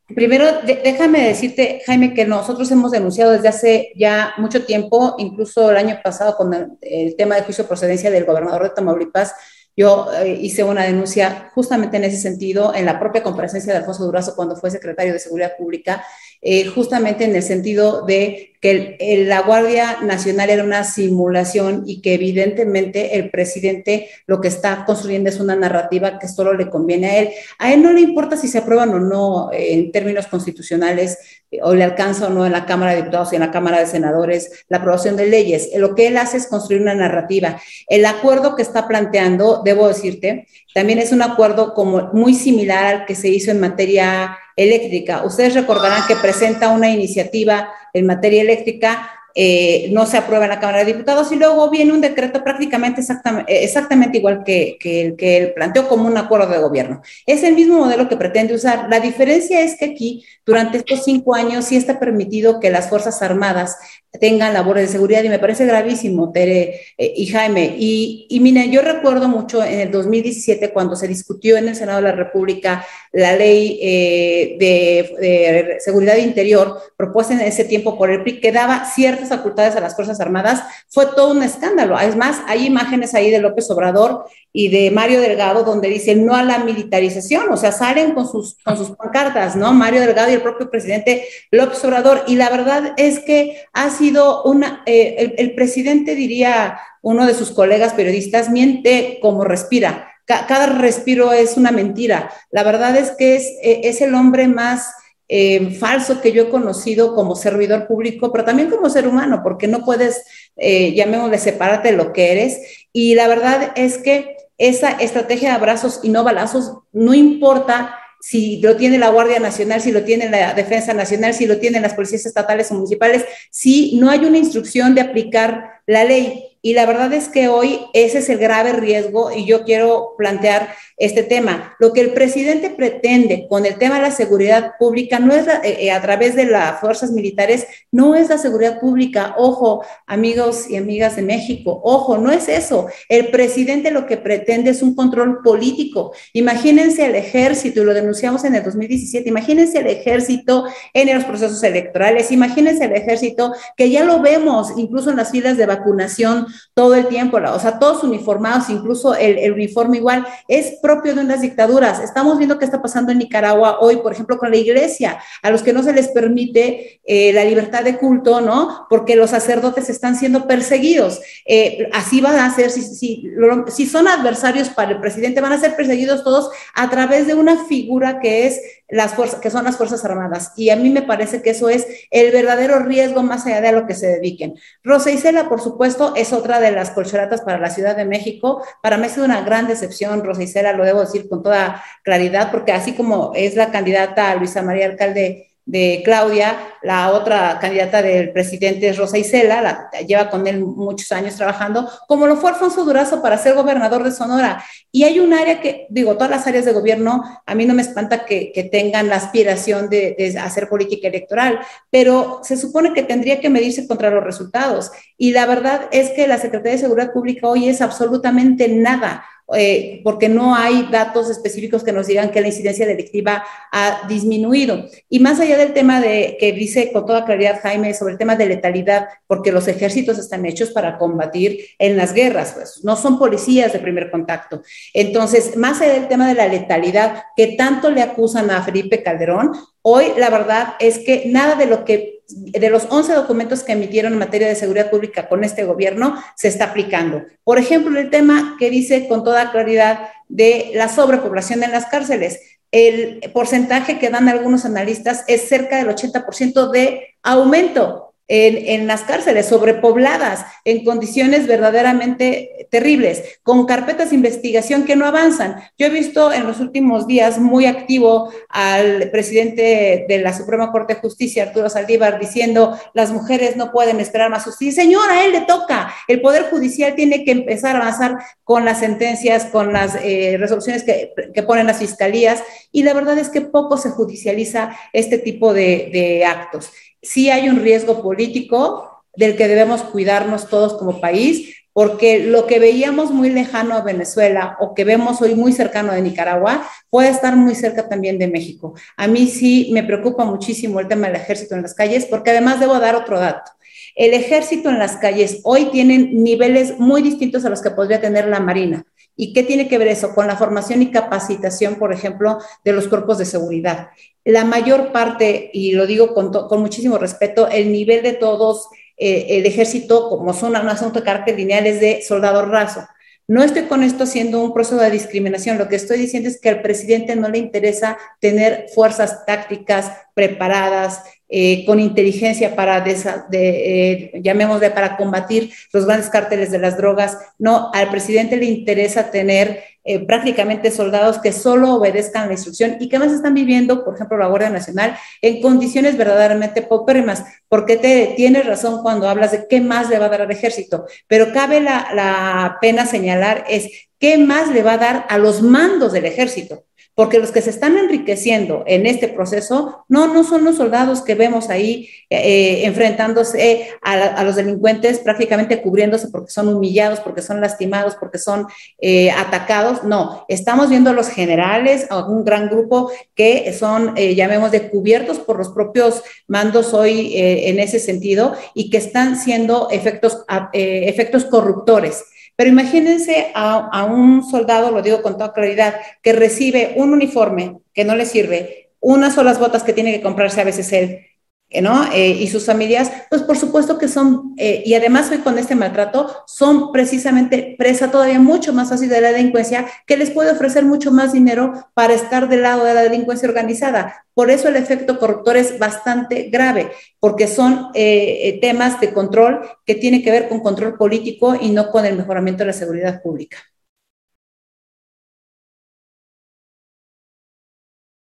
Primero, 0.08 0.44
déjame 0.64 1.28
decirte, 1.28 1.80
Jaime, 1.86 2.12
que 2.12 2.26
nosotros 2.26 2.70
hemos 2.70 2.90
denunciado 2.90 3.32
desde 3.32 3.48
hace 3.48 3.92
ya 3.96 4.34
mucho 4.36 4.64
tiempo, 4.64 5.14
incluso 5.18 5.70
el 5.70 5.76
año 5.76 5.98
pasado 6.02 6.36
con 6.36 6.78
el, 6.80 7.16
tema 7.16 7.36
de 7.36 7.42
juicio 7.42 7.64
de 7.64 7.68
procedencia 7.68 8.10
del 8.10 8.26
gobernador 8.26 8.64
de 8.64 8.70
Tamaulipas, 8.70 9.32
yo 9.74 10.08
eh, 10.12 10.38
hice 10.38 10.64
una 10.64 10.84
denuncia 10.84 11.50
justamente 11.54 11.96
en 11.96 12.04
ese 12.04 12.18
sentido, 12.18 12.74
en 12.74 12.84
la 12.84 12.98
propia 13.00 13.22
comparecencia 13.22 13.72
de 13.72 13.78
Alfonso 13.78 14.04
Durazo 14.04 14.36
cuando 14.36 14.54
fue 14.54 14.70
secretario 14.70 15.14
de 15.14 15.18
Seguridad 15.18 15.56
Pública, 15.56 16.04
eh, 16.44 16.66
justamente 16.66 17.24
en 17.24 17.36
el 17.36 17.42
sentido 17.42 18.04
de 18.04 18.52
que 18.60 19.24
la 19.28 19.42
Guardia 19.42 19.98
Nacional 20.02 20.50
era 20.50 20.64
una 20.64 20.82
simulación 20.82 21.84
y 21.86 22.00
que 22.00 22.14
evidentemente 22.14 23.16
el 23.16 23.30
presidente 23.30 24.08
lo 24.26 24.40
que 24.40 24.48
está 24.48 24.84
construyendo 24.84 25.28
es 25.28 25.40
una 25.40 25.56
narrativa 25.56 26.18
que 26.18 26.28
solo 26.28 26.54
le 26.54 26.68
conviene 26.68 27.06
a 27.08 27.18
él. 27.18 27.30
A 27.58 27.72
él 27.72 27.82
no 27.82 27.92
le 27.92 28.00
importa 28.00 28.36
si 28.36 28.48
se 28.48 28.58
aprueban 28.58 28.90
o 28.90 28.98
no 28.98 29.50
en 29.52 29.92
términos 29.92 30.26
constitucionales 30.26 31.18
o 31.60 31.74
le 31.74 31.84
alcanza 31.84 32.26
o 32.26 32.30
no 32.30 32.46
en 32.46 32.52
la 32.52 32.66
Cámara 32.66 32.92
de 32.92 32.98
Diputados 32.98 33.32
y 33.32 33.36
en 33.36 33.42
la 33.42 33.50
Cámara 33.50 33.78
de 33.78 33.86
Senadores 33.86 34.64
la 34.68 34.78
aprobación 34.78 35.16
de 35.16 35.26
leyes. 35.26 35.70
Lo 35.76 35.94
que 35.94 36.06
él 36.06 36.16
hace 36.16 36.38
es 36.38 36.46
construir 36.46 36.82
una 36.82 36.94
narrativa. 36.94 37.60
El 37.88 38.04
acuerdo 38.04 38.56
que 38.56 38.62
está 38.62 38.88
planteando, 38.88 39.62
debo 39.64 39.88
decirte, 39.88 40.46
también 40.74 40.98
es 40.98 41.12
un 41.12 41.22
acuerdo 41.22 41.74
como 41.74 42.10
muy 42.12 42.34
similar 42.34 42.86
al 42.86 43.06
que 43.06 43.14
se 43.14 43.28
hizo 43.28 43.50
en 43.50 43.60
materia 43.60 44.38
eléctrica. 44.56 45.24
Ustedes 45.24 45.54
recordarán 45.54 46.06
que 46.06 46.16
presenta 46.16 46.68
una 46.68 46.90
iniciativa 46.90 47.70
en 47.92 48.06
materia 48.06 48.42
eléctrica 48.42 49.10
eh, 49.34 49.88
no 49.92 50.04
se 50.04 50.18
aprueba 50.18 50.44
en 50.44 50.50
la 50.50 50.60
Cámara 50.60 50.80
de 50.80 50.92
Diputados 50.92 51.32
y 51.32 51.36
luego 51.36 51.70
viene 51.70 51.92
un 51.92 52.02
decreto 52.02 52.44
prácticamente 52.44 53.00
exactamente, 53.00 53.64
exactamente 53.64 54.18
igual 54.18 54.44
que, 54.44 54.76
que 54.78 55.00
el 55.00 55.16
que 55.16 55.36
él 55.38 55.52
planteó 55.54 55.88
como 55.88 56.06
un 56.06 56.18
acuerdo 56.18 56.48
de 56.48 56.58
gobierno. 56.58 57.00
Es 57.26 57.42
el 57.42 57.54
mismo 57.54 57.78
modelo 57.78 58.08
que 58.08 58.16
pretende 58.16 58.54
usar. 58.54 58.88
La 58.90 59.00
diferencia 59.00 59.62
es 59.62 59.76
que 59.78 59.86
aquí, 59.86 60.24
durante 60.44 60.78
estos 60.78 61.04
cinco 61.04 61.34
años, 61.34 61.64
sí 61.64 61.76
está 61.76 61.98
permitido 61.98 62.60
que 62.60 62.70
las 62.70 62.90
Fuerzas 62.90 63.22
Armadas 63.22 63.78
tengan 64.20 64.52
labores 64.52 64.86
de 64.86 64.92
seguridad 64.92 65.22
y 65.22 65.28
me 65.28 65.38
parece 65.38 65.64
gravísimo, 65.64 66.32
Tere 66.32 66.80
eh, 66.98 67.14
y 67.16 67.26
Jaime. 67.26 67.76
Y, 67.78 68.26
y 68.28 68.40
miren, 68.40 68.70
yo 68.70 68.82
recuerdo 68.82 69.28
mucho 69.28 69.64
en 69.64 69.80
el 69.80 69.90
2017 69.90 70.70
cuando 70.70 70.96
se 70.96 71.08
discutió 71.08 71.56
en 71.56 71.68
el 71.68 71.74
Senado 71.74 71.98
de 71.98 72.08
la 72.08 72.12
República 72.12 72.84
la 73.12 73.34
ley 73.36 73.78
eh, 73.82 74.56
de, 74.58 75.16
de, 75.18 75.80
seguridad 75.80 76.16
interior 76.16 76.78
propuesta 76.96 77.32
en 77.32 77.40
ese 77.40 77.64
tiempo 77.64 77.96
por 77.96 78.10
el 78.10 78.22
PRI 78.22 78.40
que 78.40 78.52
daba 78.52 78.84
ciertas 78.84 79.30
facultades 79.30 79.76
a 79.76 79.80
las 79.80 79.94
Fuerzas 79.94 80.20
Armadas, 80.20 80.62
fue 80.88 81.06
todo 81.06 81.32
un 81.32 81.42
escándalo. 81.42 81.98
Es 81.98 82.16
más, 82.16 82.40
hay 82.46 82.66
imágenes 82.66 83.14
ahí 83.14 83.30
de 83.30 83.38
López 83.38 83.70
Obrador 83.70 84.26
y 84.52 84.68
de 84.68 84.90
Mario 84.90 85.20
Delgado 85.20 85.64
donde 85.64 85.88
dicen 85.88 86.26
no 86.26 86.34
a 86.34 86.42
la 86.42 86.58
militarización, 86.58 87.50
o 87.50 87.56
sea, 87.56 87.72
salen 87.72 88.12
con 88.12 88.28
sus, 88.28 88.56
con 88.62 88.76
sus 88.76 88.90
pancartas, 88.90 89.56
¿no? 89.56 89.72
Mario 89.72 90.02
Delgado 90.02 90.30
y 90.30 90.34
el 90.34 90.42
propio 90.42 90.70
presidente 90.70 91.26
López 91.50 91.82
Obrador. 91.84 92.24
Y 92.26 92.36
la 92.36 92.50
verdad 92.50 92.92
es 92.98 93.20
que 93.20 93.64
ha 93.72 93.88
sido 93.88 94.42
una, 94.44 94.82
eh, 94.84 95.16
el, 95.18 95.34
el, 95.38 95.54
presidente 95.54 96.14
diría, 96.14 96.78
uno 97.00 97.26
de 97.26 97.34
sus 97.34 97.50
colegas 97.50 97.94
periodistas, 97.94 98.50
miente 98.50 99.18
como 99.22 99.44
respira. 99.44 100.08
Cada 100.26 100.66
respiro 100.66 101.32
es 101.32 101.56
una 101.56 101.72
mentira. 101.72 102.30
La 102.50 102.62
verdad 102.62 102.96
es 102.96 103.10
que 103.12 103.36
es, 103.36 103.44
eh, 103.62 103.80
es 103.84 104.00
el 104.02 104.14
hombre 104.14 104.48
más 104.48 104.92
eh, 105.28 105.70
falso 105.72 106.20
que 106.20 106.32
yo 106.32 106.44
he 106.44 106.50
conocido 106.50 107.14
como 107.14 107.34
servidor 107.34 107.86
público, 107.86 108.30
pero 108.30 108.44
también 108.44 108.70
como 108.70 108.90
ser 108.90 109.08
humano, 109.08 109.40
porque 109.42 109.66
no 109.66 109.84
puedes, 109.84 110.24
llamémosle, 110.56 111.38
separarte 111.38 111.90
de 111.90 111.96
lo 111.96 112.12
que 112.12 112.32
eres. 112.32 112.86
Y 112.92 113.14
la 113.14 113.28
verdad 113.28 113.72
es 113.74 113.98
que 113.98 114.36
esa 114.62 114.92
estrategia 114.92 115.48
de 115.50 115.56
abrazos 115.56 115.98
y 116.04 116.08
no 116.08 116.22
balazos 116.22 116.78
no 116.92 117.14
importa 117.14 117.96
si 118.20 118.60
lo 118.60 118.76
tiene 118.76 118.96
la 118.98 119.08
Guardia 119.08 119.40
Nacional, 119.40 119.80
si 119.80 119.90
lo 119.90 120.04
tiene 120.04 120.30
la 120.30 120.54
Defensa 120.54 120.94
Nacional, 120.94 121.34
si 121.34 121.46
lo 121.46 121.58
tienen 121.58 121.82
las 121.82 121.94
policías 121.94 122.24
estatales 122.24 122.70
o 122.70 122.74
municipales, 122.74 123.24
si 123.50 123.98
no 123.98 124.08
hay 124.08 124.20
una 124.20 124.38
instrucción 124.38 124.94
de 124.94 125.00
aplicar 125.00 125.82
la 125.88 126.04
ley. 126.04 126.51
Y 126.64 126.74
la 126.74 126.86
verdad 126.86 127.12
es 127.12 127.28
que 127.28 127.48
hoy 127.48 127.80
ese 127.92 128.18
es 128.18 128.28
el 128.28 128.38
grave 128.38 128.72
riesgo 128.72 129.32
y 129.32 129.44
yo 129.44 129.64
quiero 129.64 130.14
plantear 130.16 130.74
este 130.96 131.24
tema. 131.24 131.74
Lo 131.80 131.92
que 131.92 132.00
el 132.00 132.12
presidente 132.12 132.70
pretende 132.70 133.46
con 133.48 133.66
el 133.66 133.76
tema 133.76 133.96
de 133.96 134.02
la 134.02 134.12
seguridad 134.12 134.74
pública 134.78 135.18
no 135.18 135.34
es 135.34 135.46
eh, 135.64 135.90
a 135.90 136.00
través 136.00 136.36
de 136.36 136.44
las 136.44 136.78
fuerzas 136.78 137.10
militares, 137.10 137.66
no 137.90 138.14
es 138.14 138.28
la 138.28 138.38
seguridad 138.38 138.78
pública. 138.78 139.34
Ojo, 139.36 139.84
amigos 140.06 140.70
y 140.70 140.76
amigas 140.76 141.16
de 141.16 141.22
México, 141.22 141.80
ojo, 141.82 142.18
no 142.18 142.30
es 142.30 142.48
eso. 142.48 142.86
El 143.08 143.32
presidente 143.32 143.90
lo 143.90 144.06
que 144.06 144.16
pretende 144.16 144.70
es 144.70 144.82
un 144.82 144.94
control 144.94 145.42
político. 145.42 146.12
Imagínense 146.32 147.04
el 147.04 147.16
ejército, 147.16 147.82
y 147.82 147.84
lo 147.84 147.94
denunciamos 147.94 148.44
en 148.44 148.54
el 148.54 148.62
2017, 148.62 149.28
imagínense 149.28 149.80
el 149.80 149.88
ejército 149.88 150.66
en 150.94 151.12
los 151.12 151.24
procesos 151.24 151.62
electorales, 151.64 152.30
imagínense 152.30 152.84
el 152.84 152.92
ejército 152.92 153.52
que 153.76 153.90
ya 153.90 154.04
lo 154.04 154.20
vemos 154.20 154.68
incluso 154.76 155.10
en 155.10 155.16
las 155.16 155.32
filas 155.32 155.56
de 155.56 155.66
vacunación 155.66 156.46
todo 156.74 156.94
el 156.94 157.06
tiempo, 157.06 157.38
o 157.38 157.58
sea, 157.58 157.78
todos 157.78 158.02
uniformados, 158.04 158.70
incluso 158.70 159.14
el, 159.14 159.52
uniforme 159.52 159.98
igual, 159.98 160.26
es 160.48 160.78
propio 160.82 161.14
de 161.14 161.20
unas 161.20 161.40
dictaduras. 161.40 162.00
Estamos 162.00 162.38
viendo 162.38 162.58
qué 162.58 162.64
está 162.64 162.80
pasando 162.80 163.12
en 163.12 163.18
Nicaragua 163.18 163.78
hoy, 163.80 163.96
por 163.96 164.12
ejemplo, 164.12 164.38
con 164.38 164.50
la 164.50 164.56
iglesia, 164.56 165.18
a 165.42 165.50
los 165.50 165.62
que 165.62 165.72
no 165.72 165.82
se 165.82 165.92
les 165.92 166.08
permite 166.08 167.00
eh, 167.04 167.32
la 167.32 167.44
libertad 167.44 167.84
de 167.84 167.98
culto, 167.98 168.40
¿no? 168.40 168.86
Porque 168.88 169.16
los 169.16 169.30
sacerdotes 169.30 169.88
están 169.90 170.16
siendo 170.16 170.46
perseguidos. 170.46 171.20
Eh, 171.46 171.88
así 171.92 172.20
van 172.20 172.38
a 172.38 172.54
ser, 172.54 172.70
si, 172.70 173.26
si 173.68 173.86
son 173.86 174.08
adversarios 174.08 174.68
para 174.70 174.92
el 174.92 175.00
presidente, 175.00 175.40
van 175.40 175.52
a 175.52 175.60
ser 175.60 175.76
perseguidos 175.76 176.24
todos 176.24 176.50
a 176.74 176.88
través 176.90 177.26
de 177.26 177.34
una 177.34 177.64
figura 177.66 178.20
que 178.20 178.46
es 178.46 178.60
las 178.92 179.14
fuerzas, 179.14 179.40
que 179.40 179.50
son 179.50 179.64
las 179.64 179.78
Fuerzas 179.78 180.04
Armadas. 180.04 180.52
Y 180.54 180.68
a 180.68 180.76
mí 180.76 180.90
me 180.90 181.00
parece 181.00 181.40
que 181.40 181.50
eso 181.50 181.70
es 181.70 181.86
el 182.10 182.30
verdadero 182.30 182.80
riesgo 182.80 183.22
más 183.22 183.46
allá 183.46 183.62
de 183.62 183.68
a 183.68 183.72
lo 183.72 183.86
que 183.86 183.94
se 183.94 184.06
dediquen. 184.06 184.54
Rosa 184.84 185.10
Isela, 185.10 185.48
por 185.48 185.62
supuesto, 185.62 186.12
es 186.14 186.34
otra 186.34 186.60
de 186.60 186.72
las 186.72 186.90
colchoratas 186.90 187.40
para 187.40 187.58
la 187.58 187.70
Ciudad 187.70 187.96
de 187.96 188.04
México. 188.04 188.62
Para 188.82 188.98
mí 188.98 189.06
ha 189.06 189.08
sido 189.08 189.24
una 189.24 189.40
gran 189.40 189.66
decepción, 189.66 190.22
Rosa 190.22 190.42
Isela, 190.42 190.74
lo 190.74 190.84
debo 190.84 191.00
decir 191.00 191.26
con 191.26 191.42
toda 191.42 191.82
claridad, 192.04 192.50
porque 192.50 192.72
así 192.72 192.92
como 192.92 193.32
es 193.34 193.56
la 193.56 193.70
candidata 193.70 194.34
Luisa 194.34 194.60
María 194.60 194.84
Alcalde 194.84 195.51
de 195.64 196.02
Claudia, 196.04 196.56
la 196.82 197.12
otra 197.12 197.58
candidata 197.60 198.02
del 198.02 198.32
presidente 198.32 198.88
es 198.88 198.96
Rosa 198.96 199.18
Isela, 199.18 199.62
la, 199.62 199.90
lleva 200.00 200.28
con 200.28 200.46
él 200.48 200.60
muchos 200.60 201.12
años 201.12 201.36
trabajando, 201.36 201.88
como 202.08 202.26
lo 202.26 202.36
fue 202.36 202.50
Alfonso 202.50 202.84
Durazo 202.84 203.22
para 203.22 203.38
ser 203.38 203.54
gobernador 203.54 204.02
de 204.02 204.10
Sonora. 204.10 204.64
Y 204.90 205.04
hay 205.04 205.20
un 205.20 205.32
área 205.32 205.60
que, 205.60 205.86
digo, 205.88 206.14
todas 206.14 206.30
las 206.30 206.46
áreas 206.46 206.64
de 206.64 206.72
gobierno, 206.72 207.22
a 207.46 207.54
mí 207.54 207.64
no 207.64 207.74
me 207.74 207.82
espanta 207.82 208.24
que, 208.24 208.50
tengan 208.72 209.08
la 209.08 209.16
aspiración 209.16 209.88
de, 209.88 210.36
hacer 210.40 210.68
política 210.68 211.08
electoral, 211.08 211.60
pero 211.90 212.40
se 212.42 212.56
supone 212.56 212.92
que 212.92 213.02
tendría 213.02 213.40
que 213.40 213.50
medirse 213.50 213.86
contra 213.86 214.10
los 214.10 214.24
resultados. 214.24 214.90
Y 215.16 215.32
la 215.32 215.46
verdad 215.46 215.88
es 215.92 216.10
que 216.10 216.26
la 216.26 216.38
Secretaría 216.38 216.72
de 216.72 216.78
Seguridad 216.78 217.12
Pública 217.12 217.46
hoy 217.46 217.68
es 217.68 217.80
absolutamente 217.80 218.68
nada 218.68 219.24
eh, 219.54 220.00
porque 220.04 220.28
no 220.28 220.54
hay 220.54 220.88
datos 220.90 221.30
específicos 221.30 221.84
que 221.84 221.92
nos 221.92 222.06
digan 222.06 222.30
que 222.30 222.40
la 222.40 222.48
incidencia 222.48 222.86
delictiva 222.86 223.44
ha 223.70 224.06
disminuido. 224.08 224.86
Y 225.08 225.20
más 225.20 225.40
allá 225.40 225.56
del 225.56 225.72
tema 225.72 226.00
de 226.00 226.36
que 226.38 226.52
dice 226.52 226.92
con 226.92 227.06
toda 227.06 227.24
claridad 227.24 227.60
Jaime 227.62 227.94
sobre 227.94 228.12
el 228.12 228.18
tema 228.18 228.36
de 228.36 228.46
letalidad, 228.46 229.08
porque 229.26 229.52
los 229.52 229.68
ejércitos 229.68 230.18
están 230.18 230.46
hechos 230.46 230.70
para 230.70 230.98
combatir 230.98 231.58
en 231.78 231.96
las 231.96 232.12
guerras, 232.14 232.52
pues 232.54 232.80
no 232.84 232.96
son 232.96 233.18
policías 233.18 233.72
de 233.72 233.78
primer 233.78 234.10
contacto. 234.10 234.62
Entonces, 234.94 235.56
más 235.56 235.80
allá 235.80 235.94
del 235.94 236.08
tema 236.08 236.28
de 236.28 236.34
la 236.34 236.48
letalidad 236.48 237.24
que 237.36 237.48
tanto 237.58 237.90
le 237.90 238.02
acusan 238.02 238.50
a 238.50 238.62
Felipe 238.62 239.02
Calderón, 239.02 239.52
hoy 239.82 240.12
la 240.16 240.30
verdad 240.30 240.74
es 240.78 241.00
que 241.00 241.24
nada 241.26 241.56
de 241.56 241.66
lo 241.66 241.84
que 241.84 242.21
de 242.36 242.70
los 242.70 242.86
11 242.90 243.12
documentos 243.14 243.62
que 243.62 243.72
emitieron 243.72 244.12
en 244.12 244.18
materia 244.18 244.48
de 244.48 244.54
seguridad 244.54 244.90
pública 244.90 245.28
con 245.28 245.44
este 245.44 245.64
gobierno 245.64 246.22
se 246.36 246.48
está 246.48 246.66
aplicando. 246.66 247.22
Por 247.44 247.58
ejemplo, 247.58 247.98
el 247.98 248.10
tema 248.10 248.56
que 248.58 248.70
dice 248.70 249.08
con 249.08 249.24
toda 249.24 249.50
claridad 249.52 250.08
de 250.28 250.72
la 250.74 250.88
sobrepoblación 250.88 251.62
en 251.62 251.72
las 251.72 251.86
cárceles. 251.86 252.40
El 252.70 253.20
porcentaje 253.34 253.98
que 253.98 254.08
dan 254.08 254.28
algunos 254.28 254.64
analistas 254.64 255.24
es 255.28 255.48
cerca 255.48 255.76
del 255.76 255.88
80% 255.88 256.70
de 256.70 257.16
aumento 257.22 258.11
en, 258.34 258.86
las 258.86 259.02
cárceles, 259.02 259.46
sobrepobladas, 259.46 260.46
en 260.64 260.84
condiciones 260.84 261.46
verdaderamente 261.46 262.66
terribles, 262.70 263.22
con 263.42 263.66
carpetas 263.66 264.08
de 264.08 264.16
investigación 264.16 264.84
que 264.84 264.96
no 264.96 265.04
avanzan. 265.04 265.56
Yo 265.76 265.86
he 265.86 265.90
visto 265.90 266.32
en 266.32 266.46
los 266.46 266.58
últimos 266.58 267.06
días 267.06 267.38
muy 267.38 267.66
activo 267.66 268.32
al 268.48 269.10
presidente 269.10 270.06
de 270.08 270.18
la 270.20 270.32
Suprema 270.32 270.72
Corte 270.72 270.94
de 270.94 271.00
Justicia, 271.00 271.42
Arturo 271.42 271.68
Saldívar, 271.68 272.18
diciendo 272.18 272.78
las 272.94 273.12
mujeres 273.12 273.56
no 273.56 273.70
pueden 273.70 274.00
esperar 274.00 274.30
más 274.30 274.44
justicia. 274.44 274.82
Señora, 274.82 275.12
a 275.12 275.24
él 275.26 275.32
le 275.32 275.42
toca. 275.42 275.94
El 276.08 276.22
Poder 276.22 276.44
Judicial 276.44 276.94
tiene 276.94 277.24
que 277.24 277.32
empezar 277.32 277.76
a 277.76 277.80
avanzar 277.80 278.16
con 278.44 278.64
las 278.64 278.78
sentencias, 278.78 279.44
con 279.44 279.74
las 279.74 279.94
eh, 280.02 280.36
resoluciones 280.38 280.84
que, 280.84 281.12
que, 281.34 281.42
ponen 281.42 281.66
las 281.66 281.80
fiscalías, 281.80 282.42
y 282.70 282.82
la 282.82 282.94
verdad 282.94 283.18
es 283.18 283.28
que 283.28 283.42
poco 283.42 283.76
se 283.76 283.90
judicializa 283.90 284.74
este 284.94 285.18
tipo 285.18 285.52
de 285.52 286.24
actos 286.26 286.70
sí 287.02 287.30
hay 287.30 287.48
un 287.48 287.60
riesgo 287.60 288.02
político 288.02 289.02
del 289.14 289.36
que 289.36 289.48
debemos 289.48 289.82
cuidarnos 289.82 290.48
todos 290.48 290.74
como 290.74 291.00
país, 291.00 291.54
porque 291.72 292.24
lo 292.24 292.46
que 292.46 292.58
veíamos 292.58 293.10
muy 293.10 293.30
lejano 293.30 293.74
a 293.74 293.82
Venezuela 293.82 294.56
o 294.60 294.74
que 294.74 294.84
vemos 294.84 295.22
hoy 295.22 295.34
muy 295.34 295.52
cercano 295.52 295.92
de 295.92 296.02
Nicaragua 296.02 296.68
puede 296.90 297.08
estar 297.08 297.36
muy 297.36 297.54
cerca 297.54 297.88
también 297.88 298.18
de 298.18 298.28
México. 298.28 298.74
A 298.96 299.06
mí 299.06 299.26
sí 299.26 299.70
me 299.72 299.82
preocupa 299.82 300.24
muchísimo 300.24 300.80
el 300.80 300.88
tema 300.88 301.06
del 301.06 301.16
ejército 301.16 301.54
en 301.54 301.62
las 301.62 301.74
calles, 301.74 302.06
porque 302.06 302.30
además 302.30 302.60
debo 302.60 302.78
dar 302.78 302.94
otro 302.94 303.18
dato. 303.18 303.52
El 303.94 304.14
ejército 304.14 304.70
en 304.70 304.78
las 304.78 304.96
calles 304.96 305.40
hoy 305.44 305.66
tienen 305.66 306.22
niveles 306.22 306.78
muy 306.78 307.02
distintos 307.02 307.44
a 307.44 307.50
los 307.50 307.62
que 307.62 307.70
podría 307.70 308.00
tener 308.00 308.26
la 308.26 308.40
Marina. 308.40 308.84
¿Y 309.16 309.32
qué 309.32 309.42
tiene 309.42 309.68
que 309.68 309.78
ver 309.78 309.88
eso? 309.88 310.14
Con 310.14 310.26
la 310.26 310.36
formación 310.36 310.82
y 310.82 310.90
capacitación, 310.90 311.76
por 311.76 311.92
ejemplo, 311.92 312.38
de 312.64 312.72
los 312.72 312.88
cuerpos 312.88 313.18
de 313.18 313.24
seguridad. 313.24 313.90
la 314.24 314.44
mayor 314.44 314.92
parte, 314.92 315.50
y 315.52 315.72
lo 315.72 315.86
digo 315.86 316.14
con, 316.14 316.60
muchísimo 316.60 316.96
respeto, 316.98 317.48
el 317.48 317.72
nivel 317.72 318.02
de 318.02 318.12
todos, 318.12 318.68
eh, 318.96 319.26
el 319.30 319.46
ejército, 319.46 320.08
como 320.08 320.32
son 320.32 320.50
un 320.50 320.68
asunto 320.68 321.00
de 321.00 321.04
carácter 321.04 321.36
lineal, 321.36 321.66
es 321.66 321.80
de 321.80 322.02
soldado 322.02 322.46
raso. 322.46 322.86
No 323.28 323.42
estoy 323.42 323.62
con 323.62 323.82
esto 323.82 324.04
haciendo 324.04 324.42
un 324.42 324.52
proceso 324.52 324.80
de 324.80 324.90
discriminación, 324.90 325.58
lo 325.58 325.68
que 325.68 325.76
estoy 325.76 325.98
diciendo 325.98 326.28
es 326.28 326.40
que 326.40 326.48
al 326.48 326.60
presidente 326.60 327.16
no 327.16 327.28
le 327.28 327.38
interesa 327.38 327.96
tener 328.20 328.66
fuerzas 328.74 329.24
tácticas 329.24 329.92
preparadas, 330.14 331.02
eh, 331.34 331.64
con 331.64 331.80
inteligencia 331.80 332.54
para, 332.54 332.82
de, 332.82 332.92
eh, 333.32 334.20
llamémosle, 334.22 334.68
para 334.68 334.98
combatir 334.98 335.50
los 335.72 335.86
grandes 335.86 336.10
cárteles 336.10 336.50
de 336.50 336.58
las 336.58 336.76
drogas. 336.76 337.16
No, 337.38 337.70
al 337.72 337.88
presidente 337.88 338.36
le 338.36 338.44
interesa 338.44 339.10
tener 339.10 339.64
eh, 339.82 340.00
prácticamente 340.00 340.70
soldados 340.70 341.20
que 341.20 341.32
solo 341.32 341.76
obedezcan 341.76 342.26
la 342.26 342.34
instrucción 342.34 342.76
y 342.80 342.90
que 342.90 342.96
además 342.96 343.16
están 343.16 343.32
viviendo, 343.32 343.82
por 343.82 343.94
ejemplo, 343.94 344.18
la 344.18 344.26
Guardia 344.26 344.50
Nacional, 344.50 344.94
en 345.22 345.40
condiciones 345.40 345.96
verdaderamente 345.96 346.60
paupérrimas, 346.60 347.24
porque 347.48 347.78
te, 347.78 348.12
tienes 348.14 348.44
razón 348.44 348.82
cuando 348.82 349.08
hablas 349.08 349.32
de 349.32 349.46
qué 349.48 349.62
más 349.62 349.88
le 349.88 349.98
va 349.98 350.06
a 350.06 350.10
dar 350.10 350.20
al 350.20 350.30
ejército, 350.30 350.84
pero 351.08 351.32
cabe 351.32 351.62
la, 351.62 351.88
la 351.94 352.58
pena 352.60 352.84
señalar 352.84 353.44
es 353.48 353.88
qué 353.98 354.18
más 354.18 354.50
le 354.50 354.62
va 354.62 354.74
a 354.74 354.78
dar 354.78 355.06
a 355.08 355.16
los 355.16 355.40
mandos 355.40 355.94
del 355.94 356.04
ejército 356.04 356.66
porque 356.94 357.18
los 357.18 357.30
que 357.30 357.40
se 357.40 357.50
están 357.50 357.78
enriqueciendo 357.78 358.64
en 358.66 358.86
este 358.86 359.08
proceso 359.08 359.84
no, 359.88 360.12
no 360.12 360.24
son 360.24 360.44
los 360.44 360.56
soldados 360.56 361.02
que 361.02 361.14
vemos 361.14 361.48
ahí 361.48 361.88
eh, 362.10 362.66
enfrentándose 362.66 363.70
a, 363.80 364.22
los 364.24 364.36
delincuentes, 364.36 364.98
prácticamente 364.98 365.62
cubriéndose 365.62 366.08
porque 366.08 366.30
son 366.30 366.48
humillados, 366.48 367.00
porque 367.00 367.22
son 367.22 367.40
lastimados, 367.40 367.96
porque 367.96 368.18
son 368.18 368.46
eh, 368.78 369.10
atacados. 369.10 369.84
No, 369.84 370.26
estamos 370.28 370.68
viendo 370.68 370.90
a 370.90 370.92
los 370.92 371.08
generales, 371.08 371.86
a 371.90 372.06
un 372.06 372.24
gran 372.24 372.48
grupo 372.48 372.92
que 373.14 373.52
son, 373.54 373.94
eh, 373.96 374.14
llamemos, 374.14 374.50
de 374.50 374.68
cubiertos 374.68 375.18
por 375.18 375.38
los 375.38 375.48
propios 375.48 376.02
mandos 376.26 376.74
hoy 376.74 377.12
en 377.14 377.58
ese 377.58 377.78
sentido 377.78 378.34
y 378.54 378.70
que 378.70 378.76
están 378.76 379.16
siendo 379.16 379.68
efectos, 379.70 380.24
efectos 380.52 381.24
corruptores. 381.24 382.04
Pero 382.36 382.50
imagínense 382.50 383.30
a, 383.34 383.84
un 383.84 384.24
soldado, 384.24 384.70
lo 384.70 384.82
digo 384.82 385.02
con 385.02 385.14
toda 385.14 385.32
claridad, 385.32 385.76
que 386.02 386.12
recibe 386.12 386.74
un 386.76 386.92
uniforme 386.92 387.58
que 387.74 387.84
no 387.84 387.94
le 387.94 388.06
sirve, 388.06 388.70
unas 388.80 389.14
solas 389.14 389.38
botas 389.38 389.62
que 389.62 389.72
tiene 389.72 389.92
que 389.92 390.02
comprarse 390.02 390.40
a 390.40 390.44
veces 390.44 390.72
él, 390.72 391.06
Eh, 391.54 392.16
y 392.20 392.28
sus 392.28 392.46
familias, 392.46 392.90
pues 393.10 393.22
por 393.22 393.36
supuesto 393.36 393.78
que 393.78 393.88
son, 393.88 394.34
eh, 394.38 394.62
y 394.64 394.74
además 394.74 395.10
hoy 395.10 395.18
con 395.18 395.38
este 395.38 395.54
maltrato, 395.54 396.24
son 396.26 396.72
precisamente 396.72 397.54
presa 397.58 397.90
todavía 397.90 398.18
mucho 398.18 398.52
más 398.52 398.70
fácil 398.70 398.88
de 398.88 399.00
la 399.00 399.12
delincuencia, 399.12 399.66
que 399.86 399.96
les 399.96 400.10
puede 400.10 400.30
ofrecer 400.32 400.64
mucho 400.64 400.90
más 400.92 401.12
dinero 401.12 401.52
para 401.74 401.92
estar 401.94 402.28
del 402.28 402.42
lado 402.42 402.64
de 402.64 402.74
la 402.74 402.82
delincuencia 402.82 403.28
organizada. 403.28 404.06
Por 404.14 404.30
eso 404.30 404.48
el 404.48 404.56
efecto 404.56 404.98
corruptor 404.98 405.36
es 405.36 405.58
bastante 405.58 406.24
grave, 406.30 406.70
porque 407.00 407.26
son 407.26 407.68
eh, 407.74 408.38
temas 408.40 408.80
de 408.80 408.92
control 408.92 409.40
que 409.66 409.74
tienen 409.74 410.02
que 410.02 410.10
ver 410.10 410.28
con 410.28 410.40
control 410.40 410.76
político 410.76 411.36
y 411.40 411.50
no 411.50 411.70
con 411.70 411.84
el 411.84 411.96
mejoramiento 411.96 412.42
de 412.42 412.46
la 412.46 412.52
seguridad 412.54 413.02
pública. 413.02 413.38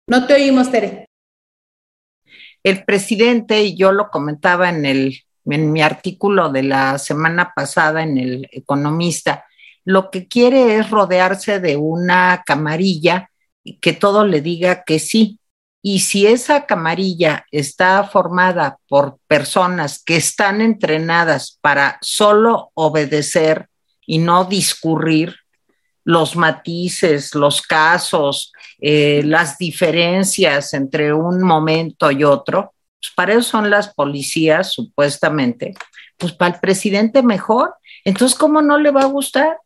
No 0.08 0.26
te 0.28 0.34
oímos, 0.34 0.70
Tere 0.72 1.07
el 2.70 2.84
presidente, 2.84 3.64
y 3.64 3.76
yo 3.76 3.92
lo 3.92 4.10
comentaba 4.10 4.70
en, 4.70 4.86
el, 4.86 5.24
en 5.46 5.72
mi 5.72 5.82
artículo 5.82 6.50
de 6.50 6.64
la 6.64 6.98
semana 6.98 7.54
pasada 7.56 8.04
en 8.04 8.18
El 8.18 8.50
Economista, 8.52 9.46
lo 9.86 10.12
que 10.12 10.28
quiere 10.28 10.78
es 10.78 10.90
rodearse 10.90 11.60
de 11.60 11.78
una 11.78 12.44
camarilla 12.46 13.32
que 13.82 13.94
todo 13.94 14.26
le 14.26 14.42
diga 14.42 14.84
que 14.84 15.00
sí. 15.00 15.40
Y 15.82 16.02
si 16.02 16.28
esa 16.28 16.66
camarilla 16.66 17.46
está 17.52 18.04
formada 18.04 18.80
por 18.90 19.20
personas 19.28 20.04
que 20.04 20.18
están 20.18 20.60
entrenadas 20.60 21.58
para 21.62 21.98
solo 22.02 22.72
obedecer 22.74 23.70
y 24.06 24.18
no 24.18 24.44
discurrir 24.44 25.38
los 26.04 26.36
matices, 26.36 27.36
los 27.36 27.62
casos, 27.62 28.52
eh, 28.80 29.24
las 29.26 29.58
diferencias 29.58 30.74
entre 30.74 31.14
un 31.14 31.42
momento 31.42 32.12
y 32.12 32.24
otro, 32.24 32.74
pues 33.00 33.12
para 33.16 33.34
eso 33.34 33.44
son 33.44 33.70
las 33.70 33.94
policías, 33.94 34.72
supuestamente, 34.72 35.74
pues 36.18 36.34
para 36.34 36.56
el 36.56 36.60
presidente 36.60 37.24
mejor. 37.24 37.76
Entonces, 38.06 38.38
¿cómo 38.38 38.62
no 38.62 38.78
le 38.78 38.92
va 38.92 39.02
a 39.02 39.06
gustar? 39.06 39.58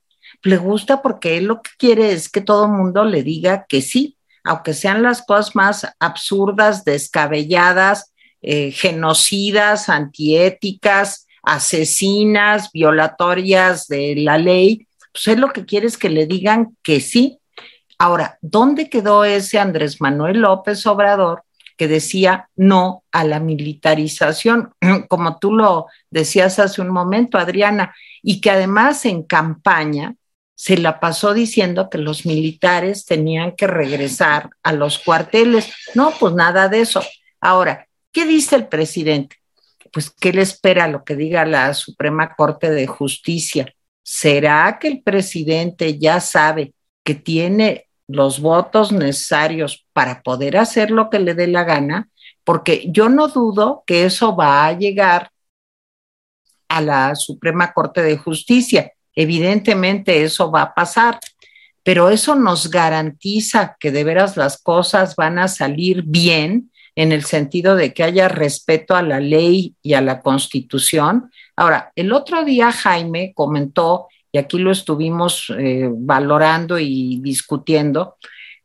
Le 0.44 0.58
gusta 0.58 1.02
porque 1.02 1.38
él 1.38 1.46
lo 1.46 1.62
que 1.62 1.72
quiere 1.78 2.12
es 2.14 2.30
que 2.30 2.42
todo 2.42 2.66
el 2.66 2.72
mundo 2.72 3.06
le 3.06 3.24
diga 3.24 3.66
que 3.68 3.82
sí, 3.82 4.18
aunque 4.44 4.74
sean 4.74 5.04
las 5.04 5.22
cosas 5.22 5.56
más 5.56 5.88
absurdas, 6.00 6.84
descabelladas, 6.84 8.14
eh, 8.42 8.72
genocidas, 8.72 9.88
antiéticas, 9.88 11.28
asesinas, 11.44 12.72
violatorias 12.72 13.88
de 13.88 14.16
la 14.18 14.38
ley, 14.38 14.88
pues 15.12 15.28
él 15.28 15.42
lo 15.42 15.52
que 15.52 15.66
quiere 15.66 15.88
es 15.88 15.98
que 15.98 16.10
le 16.10 16.26
digan 16.26 16.76
que 16.82 17.02
sí, 17.02 17.41
Ahora, 18.04 18.40
¿dónde 18.42 18.90
quedó 18.90 19.26
ese 19.26 19.60
Andrés 19.60 20.02
Manuel 20.02 20.40
López 20.40 20.88
Obrador 20.88 21.44
que 21.78 21.88
decía 21.88 22.50
no 22.56 23.04
a 23.12 23.24
la 23.24 23.40
militarización, 23.40 24.74
como 25.08 25.38
tú 25.38 25.54
lo 25.54 25.86
decías 26.10 26.58
hace 26.58 26.82
un 26.82 26.90
momento, 26.90 27.38
Adriana, 27.38 27.94
y 28.24 28.42
que 28.42 28.50
además 28.50 29.06
en 29.06 29.22
campaña 29.22 30.16
se 30.56 30.80
la 30.80 31.00
pasó 31.00 31.36
diciendo 31.36 31.92
que 31.92 32.00
los 32.00 32.26
militares 32.26 33.06
tenían 33.06 33.56
que 33.56 33.68
regresar 33.68 34.50
a 34.64 34.74
los 34.74 34.98
cuarteles. 34.98 35.72
No, 35.94 36.12
pues 36.20 36.34
nada 36.34 36.70
de 36.70 36.82
eso. 36.82 37.04
Ahora, 37.40 37.88
¿qué 38.12 38.26
dice 38.26 38.56
el 38.56 38.66
presidente? 38.66 39.36
Pues 39.94 40.10
que 40.10 40.30
él 40.30 40.40
espera 40.40 40.88
lo 40.88 41.04
que 41.04 41.16
diga 41.16 41.46
la 41.46 41.72
Suprema 41.76 42.34
Corte 42.34 42.72
de 42.72 42.88
Justicia. 42.88 43.72
¿Será 44.02 44.80
que 44.80 44.88
el 44.88 45.04
presidente 45.04 46.00
ya 46.00 46.20
sabe 46.20 46.74
que 47.04 47.14
tiene 47.14 47.90
los 48.12 48.40
votos 48.40 48.92
necesarios 48.92 49.86
para 49.94 50.22
poder 50.22 50.58
hacer 50.58 50.92
lo 50.92 51.10
que 51.10 51.20
le 51.20 51.34
dé 51.34 51.48
la 51.48 51.64
gana, 51.64 52.10
porque 52.44 52.86
yo 52.90 53.10
no 53.10 53.28
dudo 53.28 53.84
que 53.86 54.06
eso 54.06 54.36
va 54.36 54.66
a 54.66 54.74
llegar 54.74 55.32
a 56.68 56.82
la 56.82 57.16
Suprema 57.16 57.74
Corte 57.74 58.02
de 58.02 58.18
Justicia. 58.18 58.92
Evidentemente 59.16 60.24
eso 60.24 60.52
va 60.52 60.62
a 60.62 60.74
pasar, 60.74 61.20
pero 61.84 62.10
eso 62.10 62.36
nos 62.36 62.70
garantiza 62.70 63.76
que 63.80 63.92
de 63.92 64.04
veras 64.04 64.38
las 64.38 64.62
cosas 64.62 65.16
van 65.16 65.38
a 65.40 65.48
salir 65.48 66.04
bien 66.04 66.72
en 66.96 67.12
el 67.12 67.24
sentido 67.24 67.76
de 67.76 67.94
que 67.94 68.04
haya 68.04 68.28
respeto 68.28 68.96
a 68.96 69.02
la 69.02 69.20
ley 69.20 69.76
y 69.82 69.94
a 69.94 70.02
la 70.02 70.22
constitución. 70.22 71.32
Ahora, 71.56 71.92
el 71.96 72.12
otro 72.14 72.44
día 72.44 72.72
Jaime 72.72 73.34
comentó 73.34 74.08
y 74.32 74.38
aquí 74.38 74.58
lo 74.60 74.72
estuvimos 74.72 75.52
eh, 75.58 75.90
valorando 75.92 76.80
y 76.80 77.20
discutiendo, 77.22 78.16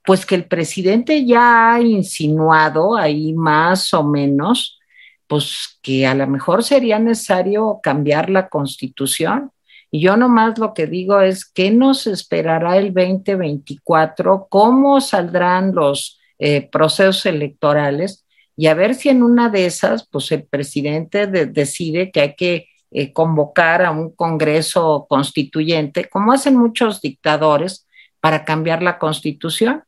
pues 0.04 0.24
que 0.24 0.36
el 0.36 0.44
presidente 0.44 1.24
ya 1.26 1.74
ha 1.74 1.80
insinuado 1.80 2.96
ahí 2.96 3.32
más 3.32 3.92
o 3.92 4.04
menos, 4.04 4.78
pues 5.26 5.78
que 5.82 6.06
a 6.06 6.14
lo 6.14 6.26
mejor 6.28 6.62
sería 6.62 7.00
necesario 7.00 7.80
cambiar 7.82 8.30
la 8.30 8.48
constitución. 8.48 9.50
Y 9.90 10.00
yo 10.00 10.16
nomás 10.16 10.58
lo 10.58 10.72
que 10.72 10.86
digo 10.86 11.20
es, 11.20 11.44
¿qué 11.44 11.72
nos 11.72 12.06
esperará 12.06 12.76
el 12.76 12.94
2024? 12.94 14.46
¿Cómo 14.48 15.00
saldrán 15.00 15.74
los 15.74 16.20
eh, 16.38 16.68
procesos 16.70 17.26
electorales? 17.26 18.24
Y 18.56 18.68
a 18.68 18.74
ver 18.74 18.94
si 18.94 19.08
en 19.08 19.24
una 19.24 19.50
de 19.50 19.66
esas, 19.66 20.06
pues 20.08 20.30
el 20.30 20.44
presidente 20.44 21.26
decide 21.26 22.12
que 22.12 22.20
hay 22.20 22.34
que 22.36 22.68
eh, 22.98 23.12
convocar 23.12 23.82
a 23.82 23.90
un 23.90 24.10
Congreso 24.16 25.04
constituyente, 25.06 26.08
como 26.08 26.32
hacen 26.32 26.56
muchos 26.56 27.02
dictadores, 27.02 27.86
para 28.20 28.42
cambiar 28.46 28.82
la 28.82 28.98
constitución. 28.98 29.84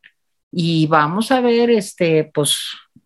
Y 0.51 0.85
vamos 0.85 1.31
a 1.31 1.41
ver 1.41 1.71
este, 1.71 2.29
pues, 2.31 2.59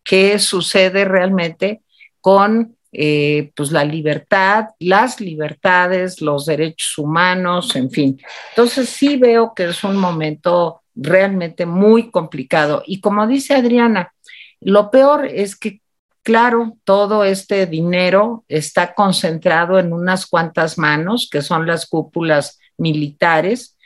qué 0.04 0.40
sucede 0.40 1.06
realmente 1.06 1.84
con 2.20 2.76
eh, 2.92 3.54
pues, 3.56 3.72
la 3.72 3.86
libertad, 3.86 4.66
las 4.78 5.22
libertades, 5.22 6.20
los 6.20 6.48
derechos 6.48 6.98
humanos, 6.98 7.74
en 7.78 7.90
fin. 7.90 8.22
Entonces 8.50 8.90
sí 8.90 9.16
veo 9.16 9.54
que 9.56 9.70
es 9.70 9.86
un 9.86 9.96
momento 9.96 10.82
realmente 10.96 11.66
muy 11.66 12.12
complicado. 12.12 12.84
Y 12.86 13.00
como 13.00 13.26
dice 13.26 13.56
Adriana, 13.56 14.14
lo 14.60 14.92
peor 14.92 15.28
es 15.28 15.56
que 15.56 15.80
Claro, 16.24 16.78
todo 16.84 17.24
este 17.24 17.66
dinero 17.66 18.46
está 18.48 18.94
concentrado 18.94 19.78
en 19.78 19.94
unas 19.94 20.26
cuantas 20.26 20.78
manos, 20.78 21.30
que 21.32 21.42
son 21.42 21.68
las 21.68 21.86
cúpulas 21.86 22.60
militares, 22.78 23.78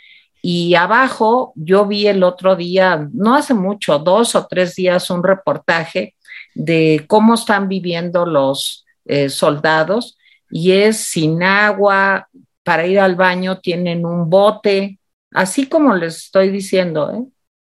y 0.42 0.76
abajo 0.76 1.52
yo 1.56 1.86
vi 1.86 2.08
el 2.08 2.24
otro 2.24 2.56
día, 2.56 3.10
no 3.12 3.36
hace 3.36 3.54
mucho, 3.54 4.00
dos 4.00 4.36
o 4.36 4.48
tres 4.48 4.76
días, 4.76 5.10
un 5.10 5.24
reportaje 5.24 6.16
de 6.54 7.06
cómo 7.08 7.34
están 7.34 7.68
viviendo 7.68 8.26
los 8.26 8.86
eh, 9.06 9.30
soldados. 9.30 10.18
Y 10.50 10.72
es 10.72 10.98
sin 10.98 11.44
agua, 11.44 12.30
para 12.64 12.86
ir 12.86 13.00
al 13.00 13.16
baño 13.16 13.60
tienen 13.60 14.06
un 14.06 14.30
bote, 14.30 15.00
así 15.32 15.68
como 15.68 15.94
les 15.96 16.18
estoy 16.18 16.50
diciendo, 16.50 17.12
¿eh? 17.12 17.26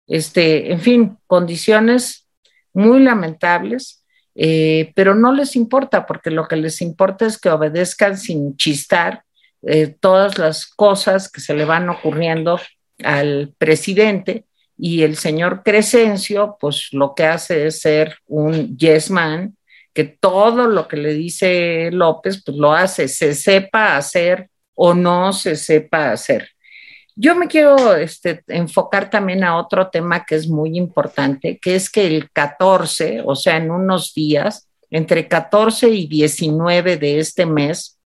este, 0.07 0.71
en 0.71 0.79
fin, 0.79 1.17
condiciones 1.27 2.27
muy 2.73 3.01
lamentables, 3.01 3.98
eh, 4.41 4.93
pero 4.95 5.15
no 5.15 5.33
les 5.33 5.57
importa 5.57 6.05
porque 6.05 6.31
lo 6.31 6.47
que 6.47 6.55
les 6.55 6.81
importa 6.81 7.25
es 7.25 7.37
que 7.37 7.49
obedezcan 7.49 8.17
sin 8.17 8.55
chistar 8.55 9.23
eh, 9.63 9.93
todas 9.99 10.37
las 10.37 10.65
cosas 10.65 11.29
que 11.29 11.41
se 11.41 11.53
le 11.53 11.65
van 11.65 11.89
ocurriendo 11.89 12.57
al 13.03 13.53
presidente 13.57 14.45
y 14.77 15.03
el 15.03 15.17
señor 15.17 15.61
Crescencio, 15.61 16.55
pues 16.57 16.87
lo 16.93 17.13
que 17.15 17.25
hace 17.25 17.67
es 17.67 17.81
ser 17.81 18.15
un 18.27 18.77
yes 18.77 19.11
man, 19.11 19.57
que 19.93 20.05
todo 20.05 20.67
lo 20.67 20.87
que 20.87 20.95
le 20.95 21.13
dice 21.13 21.89
López, 21.91 22.41
pues 22.41 22.55
lo 22.55 22.71
hace, 22.71 23.09
se 23.09 23.35
sepa 23.35 23.97
hacer 23.97 24.49
o 24.73 24.93
no 24.93 25.33
se 25.33 25.57
sepa 25.57 26.13
hacer. 26.13 26.47
Yo 27.21 27.35
me 27.35 27.49
quiero 27.49 27.97
este, 27.97 28.45
enfocar 28.47 29.09
también 29.09 29.43
a 29.43 29.57
otro 29.57 29.89
tema 29.89 30.23
que 30.23 30.35
es 30.35 30.47
muy 30.47 30.77
importante, 30.77 31.59
que 31.59 31.75
es 31.75 31.89
que 31.89 32.07
el 32.07 32.31
14, 32.31 33.23
o 33.25 33.35
sea, 33.35 33.57
en 33.57 33.71
unos 33.71 34.13
días, 34.13 34.69
entre 34.89 35.27
14 35.27 35.89
y 35.89 36.07
19 36.07 36.95
de 36.95 37.19
este 37.19 37.45
mes, 37.45 37.99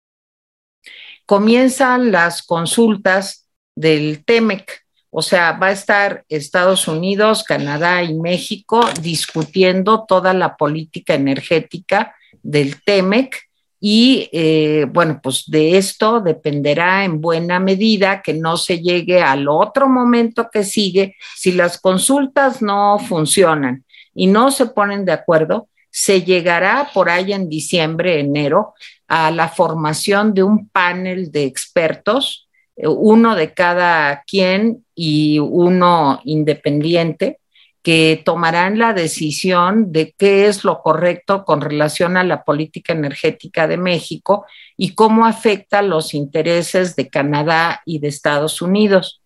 comienzan 1.26 2.10
las 2.10 2.42
consultas 2.42 3.50
del 3.76 4.24
TEMEC. 4.24 4.80
O 5.10 5.20
sea, 5.20 5.52
va 5.52 5.66
a 5.66 5.72
estar 5.72 6.24
Estados 6.30 6.88
Unidos, 6.88 7.44
Canadá 7.44 8.02
y 8.02 8.14
México 8.14 8.80
discutiendo 9.02 10.06
toda 10.08 10.32
la 10.32 10.56
política 10.56 11.12
energética 11.12 12.16
del 12.42 12.82
TEMEC 12.82 13.36
y 13.84 14.28
eh, 14.30 14.86
bueno, 14.88 15.18
pues 15.20 15.42
de 15.48 15.76
esto 15.76 16.20
dependerá 16.20 17.04
en 17.04 17.20
buena 17.20 17.58
medida 17.58 18.22
que 18.22 18.32
no 18.32 18.56
se 18.56 18.78
llegue 18.78 19.20
al 19.20 19.48
otro 19.48 19.88
momento 19.88 20.48
que 20.52 20.62
sigue. 20.62 21.16
Si 21.34 21.50
las 21.50 21.80
consultas 21.80 22.62
no 22.62 23.00
funcionan 23.00 23.84
y 24.14 24.28
no 24.28 24.52
se 24.52 24.66
ponen 24.66 25.04
de 25.04 25.10
acuerdo, 25.10 25.68
se 25.90 26.22
llegará 26.22 26.90
por 26.94 27.10
ahí 27.10 27.32
en 27.32 27.48
diciembre, 27.48 28.20
enero, 28.20 28.74
a 29.08 29.32
la 29.32 29.48
formación 29.48 30.32
de 30.32 30.44
un 30.44 30.68
panel 30.68 31.32
de 31.32 31.42
expertos, 31.42 32.48
eh, 32.76 32.86
uno 32.86 33.34
de 33.34 33.52
cada 33.52 34.22
quien 34.22 34.84
y 34.94 35.40
uno 35.40 36.20
independiente, 36.22 37.40
que 37.82 38.22
tomarán 38.24 38.78
la 38.78 38.92
decisión 38.92 39.92
de 39.92 40.14
qué 40.16 40.46
es 40.46 40.64
lo 40.64 40.80
correcto 40.82 41.44
con 41.44 41.60
relación 41.60 42.16
a 42.16 42.22
la 42.22 42.44
política 42.44 42.92
energética 42.92 43.66
de 43.66 43.76
México 43.76 44.46
y 44.76 44.94
cómo 44.94 45.26
afecta 45.26 45.82
los 45.82 46.14
intereses 46.14 46.94
de 46.94 47.08
Canadá 47.08 47.82
y 47.84 47.98
de 47.98 48.08
Estados 48.08 48.62
Unidos. 48.62 49.20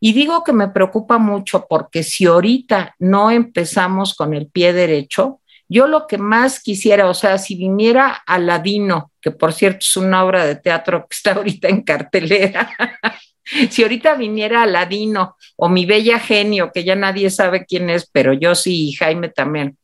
Y 0.00 0.14
digo 0.14 0.42
que 0.42 0.52
me 0.52 0.68
preocupa 0.68 1.18
mucho 1.18 1.66
porque 1.68 2.02
si 2.02 2.24
ahorita 2.24 2.94
no 2.98 3.30
empezamos 3.30 4.14
con 4.14 4.32
el 4.32 4.46
pie 4.46 4.72
derecho, 4.72 5.40
yo 5.68 5.86
lo 5.86 6.06
que 6.06 6.16
más 6.16 6.60
quisiera, 6.60 7.10
o 7.10 7.14
sea, 7.14 7.36
si 7.36 7.56
viniera 7.56 8.22
Aladino, 8.26 9.12
que 9.20 9.32
por 9.32 9.52
cierto 9.52 9.80
es 9.80 9.96
una 9.98 10.24
obra 10.24 10.46
de 10.46 10.56
teatro 10.56 11.02
que 11.02 11.14
está 11.14 11.32
ahorita 11.32 11.68
en 11.68 11.82
cartelera, 11.82 12.70
si 13.70 13.82
ahorita 13.82 14.14
viniera 14.14 14.62
Aladino 14.62 15.36
o 15.56 15.68
mi 15.68 15.86
bella 15.86 16.18
genio, 16.18 16.70
que 16.72 16.84
ya 16.84 16.94
nadie 16.94 17.30
sabe 17.30 17.66
quién 17.66 17.90
es, 17.90 18.08
pero 18.10 18.32
yo 18.32 18.54
sí 18.54 18.88
y 18.88 18.92
Jaime 18.92 19.28
también, 19.28 19.76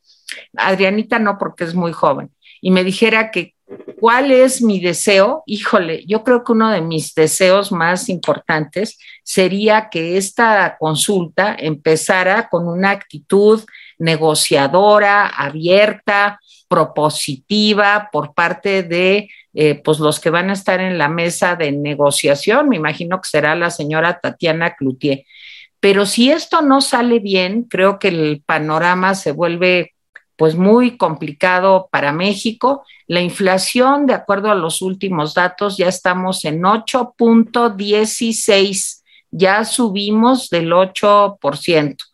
Adrianita 0.56 1.18
no 1.18 1.38
porque 1.38 1.64
es 1.64 1.74
muy 1.74 1.92
joven, 1.92 2.30
y 2.60 2.70
me 2.70 2.84
dijera 2.84 3.30
que 3.30 3.54
cuál 3.98 4.30
es 4.30 4.62
mi 4.62 4.80
deseo, 4.80 5.42
híjole, 5.46 6.04
yo 6.06 6.22
creo 6.22 6.44
que 6.44 6.52
uno 6.52 6.70
de 6.70 6.80
mis 6.80 7.14
deseos 7.14 7.72
más 7.72 8.08
importantes 8.08 8.98
sería 9.22 9.88
que 9.90 10.16
esta 10.16 10.76
consulta 10.78 11.56
empezara 11.58 12.48
con 12.48 12.68
una 12.68 12.90
actitud 12.90 13.64
negociadora, 13.98 15.26
abierta, 15.26 16.40
propositiva 16.74 18.08
por 18.10 18.34
parte 18.34 18.82
de 18.82 19.28
eh, 19.52 19.76
pues 19.76 20.00
los 20.00 20.18
que 20.18 20.30
van 20.30 20.50
a 20.50 20.54
estar 20.54 20.80
en 20.80 20.98
la 20.98 21.08
mesa 21.08 21.54
de 21.54 21.70
negociación, 21.70 22.68
me 22.68 22.74
imagino 22.74 23.20
que 23.20 23.28
será 23.28 23.54
la 23.54 23.70
señora 23.70 24.18
Tatiana 24.18 24.74
Cloutier. 24.74 25.24
Pero 25.78 26.04
si 26.04 26.32
esto 26.32 26.62
no 26.62 26.80
sale 26.80 27.20
bien, 27.20 27.62
creo 27.62 28.00
que 28.00 28.08
el 28.08 28.42
panorama 28.44 29.14
se 29.14 29.30
vuelve 29.30 29.92
pues 30.34 30.56
muy 30.56 30.96
complicado 30.96 31.88
para 31.92 32.12
México. 32.12 32.84
La 33.06 33.20
inflación, 33.20 34.06
de 34.06 34.14
acuerdo 34.14 34.50
a 34.50 34.56
los 34.56 34.82
últimos 34.82 35.32
datos, 35.32 35.76
ya 35.76 35.86
estamos 35.86 36.44
en 36.44 36.62
8.16, 36.62 39.02
ya 39.30 39.64
subimos 39.64 40.50
del 40.50 40.72
8%. 40.72 42.13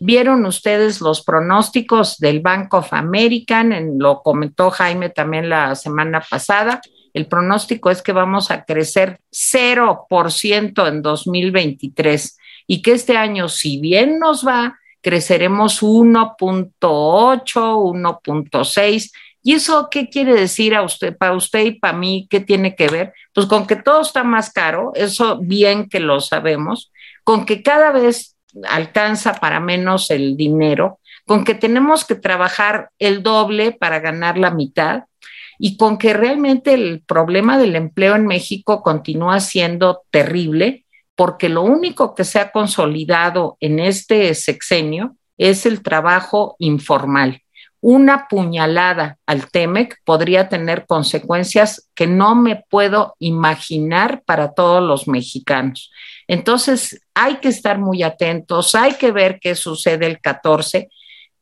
Vieron 0.00 0.46
ustedes 0.46 1.00
los 1.00 1.24
pronósticos 1.24 2.18
del 2.18 2.38
Bank 2.40 2.72
of 2.74 2.92
American, 2.92 3.98
lo 3.98 4.22
comentó 4.22 4.70
Jaime 4.70 5.10
también 5.10 5.48
la 5.48 5.74
semana 5.74 6.24
pasada. 6.28 6.80
El 7.12 7.26
pronóstico 7.26 7.90
es 7.90 8.00
que 8.00 8.12
vamos 8.12 8.52
a 8.52 8.64
crecer 8.64 9.18
0% 9.32 10.88
en 10.88 11.02
2023 11.02 12.38
y 12.68 12.82
que 12.82 12.92
este 12.92 13.16
año, 13.16 13.48
si 13.48 13.80
bien 13.80 14.20
nos 14.20 14.46
va, 14.46 14.78
creceremos 15.00 15.82
1.8, 15.82 16.70
1.6. 16.78 19.12
¿Y 19.42 19.54
eso 19.54 19.88
qué 19.90 20.08
quiere 20.08 20.34
decir 20.34 20.76
a 20.76 20.82
usted, 20.82 21.16
para 21.16 21.34
usted 21.34 21.64
y 21.64 21.72
para 21.72 21.96
mí? 21.96 22.28
¿Qué 22.30 22.40
tiene 22.40 22.76
que 22.76 22.88
ver? 22.88 23.14
Pues 23.32 23.46
con 23.46 23.66
que 23.66 23.76
todo 23.76 24.02
está 24.02 24.22
más 24.22 24.52
caro, 24.52 24.92
eso 24.94 25.38
bien 25.40 25.88
que 25.88 25.98
lo 25.98 26.20
sabemos, 26.20 26.92
con 27.24 27.46
que 27.46 27.62
cada 27.62 27.90
vez 27.90 28.37
alcanza 28.68 29.34
para 29.34 29.60
menos 29.60 30.10
el 30.10 30.36
dinero, 30.36 30.98
con 31.26 31.44
que 31.44 31.54
tenemos 31.54 32.04
que 32.04 32.14
trabajar 32.14 32.90
el 32.98 33.22
doble 33.22 33.72
para 33.72 34.00
ganar 34.00 34.38
la 34.38 34.50
mitad 34.50 35.04
y 35.58 35.76
con 35.76 35.98
que 35.98 36.14
realmente 36.14 36.72
el 36.74 37.02
problema 37.06 37.58
del 37.58 37.76
empleo 37.76 38.14
en 38.14 38.26
México 38.26 38.82
continúa 38.82 39.40
siendo 39.40 40.02
terrible, 40.10 40.84
porque 41.16 41.48
lo 41.48 41.62
único 41.62 42.14
que 42.14 42.24
se 42.24 42.38
ha 42.38 42.52
consolidado 42.52 43.56
en 43.60 43.80
este 43.80 44.34
sexenio 44.34 45.16
es 45.36 45.66
el 45.66 45.82
trabajo 45.82 46.56
informal. 46.58 47.42
Una 47.80 48.26
puñalada 48.28 49.18
al 49.26 49.50
TEMEC 49.50 50.00
podría 50.04 50.48
tener 50.48 50.84
consecuencias 50.86 51.88
que 51.94 52.08
no 52.08 52.34
me 52.34 52.64
puedo 52.68 53.14
imaginar 53.20 54.22
para 54.24 54.52
todos 54.52 54.82
los 54.82 55.06
mexicanos. 55.06 55.92
Entonces, 56.28 57.00
hay 57.14 57.36
que 57.36 57.48
estar 57.48 57.78
muy 57.78 58.02
atentos, 58.02 58.74
hay 58.74 58.92
que 58.92 59.10
ver 59.10 59.40
qué 59.40 59.54
sucede 59.54 60.06
el 60.06 60.20
14. 60.20 60.88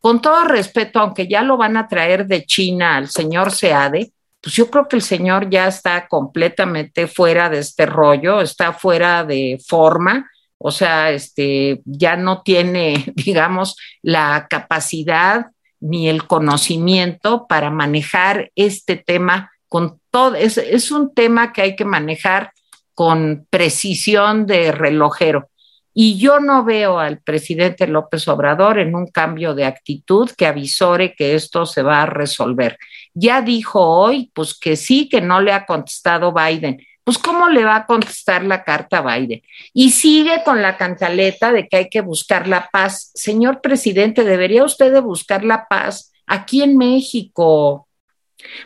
Con 0.00 0.22
todo 0.22 0.44
respeto, 0.44 1.00
aunque 1.00 1.26
ya 1.26 1.42
lo 1.42 1.56
van 1.56 1.76
a 1.76 1.88
traer 1.88 2.26
de 2.26 2.46
China 2.46 2.96
al 2.96 3.08
señor 3.08 3.50
Seade, 3.50 4.12
pues 4.40 4.54
yo 4.54 4.70
creo 4.70 4.86
que 4.86 4.94
el 4.96 5.02
señor 5.02 5.50
ya 5.50 5.66
está 5.66 6.06
completamente 6.06 7.08
fuera 7.08 7.50
de 7.50 7.58
este 7.58 7.84
rollo, 7.84 8.40
está 8.40 8.72
fuera 8.72 9.24
de 9.24 9.60
forma, 9.66 10.30
o 10.58 10.70
sea, 10.70 11.10
este, 11.10 11.82
ya 11.84 12.16
no 12.16 12.42
tiene, 12.42 13.12
digamos, 13.16 13.76
la 14.02 14.46
capacidad 14.48 15.46
ni 15.80 16.08
el 16.08 16.28
conocimiento 16.28 17.46
para 17.48 17.70
manejar 17.70 18.52
este 18.54 18.96
tema 18.96 19.50
con 19.68 20.00
todo. 20.12 20.36
Es, 20.36 20.58
es 20.58 20.92
un 20.92 21.12
tema 21.12 21.52
que 21.52 21.62
hay 21.62 21.76
que 21.76 21.84
manejar 21.84 22.52
con 22.96 23.46
precisión 23.50 24.46
de 24.46 24.72
relojero. 24.72 25.50
Y 25.92 26.18
yo 26.18 26.40
no 26.40 26.64
veo 26.64 26.98
al 26.98 27.20
presidente 27.20 27.86
López 27.86 28.26
Obrador 28.26 28.78
en 28.78 28.94
un 28.94 29.06
cambio 29.06 29.54
de 29.54 29.66
actitud 29.66 30.30
que 30.30 30.46
avisore 30.46 31.14
que 31.14 31.34
esto 31.34 31.66
se 31.66 31.82
va 31.82 32.02
a 32.02 32.06
resolver. 32.06 32.78
Ya 33.14 33.42
dijo 33.42 33.80
hoy, 33.80 34.30
pues 34.34 34.58
que 34.58 34.76
sí, 34.76 35.08
que 35.10 35.20
no 35.20 35.40
le 35.40 35.52
ha 35.52 35.66
contestado 35.66 36.32
Biden. 36.32 36.82
Pues 37.04 37.18
¿cómo 37.18 37.48
le 37.48 37.64
va 37.64 37.76
a 37.76 37.86
contestar 37.86 38.44
la 38.44 38.64
carta 38.64 38.98
a 38.98 39.16
Biden? 39.18 39.42
Y 39.74 39.90
sigue 39.90 40.42
con 40.42 40.62
la 40.62 40.78
cantaleta 40.78 41.52
de 41.52 41.68
que 41.68 41.76
hay 41.76 41.88
que 41.90 42.00
buscar 42.00 42.48
la 42.48 42.68
paz. 42.72 43.10
Señor 43.14 43.60
presidente, 43.60 44.24
debería 44.24 44.64
usted 44.64 45.00
buscar 45.02 45.44
la 45.44 45.68
paz 45.68 46.12
aquí 46.26 46.62
en 46.62 46.78
México, 46.78 47.88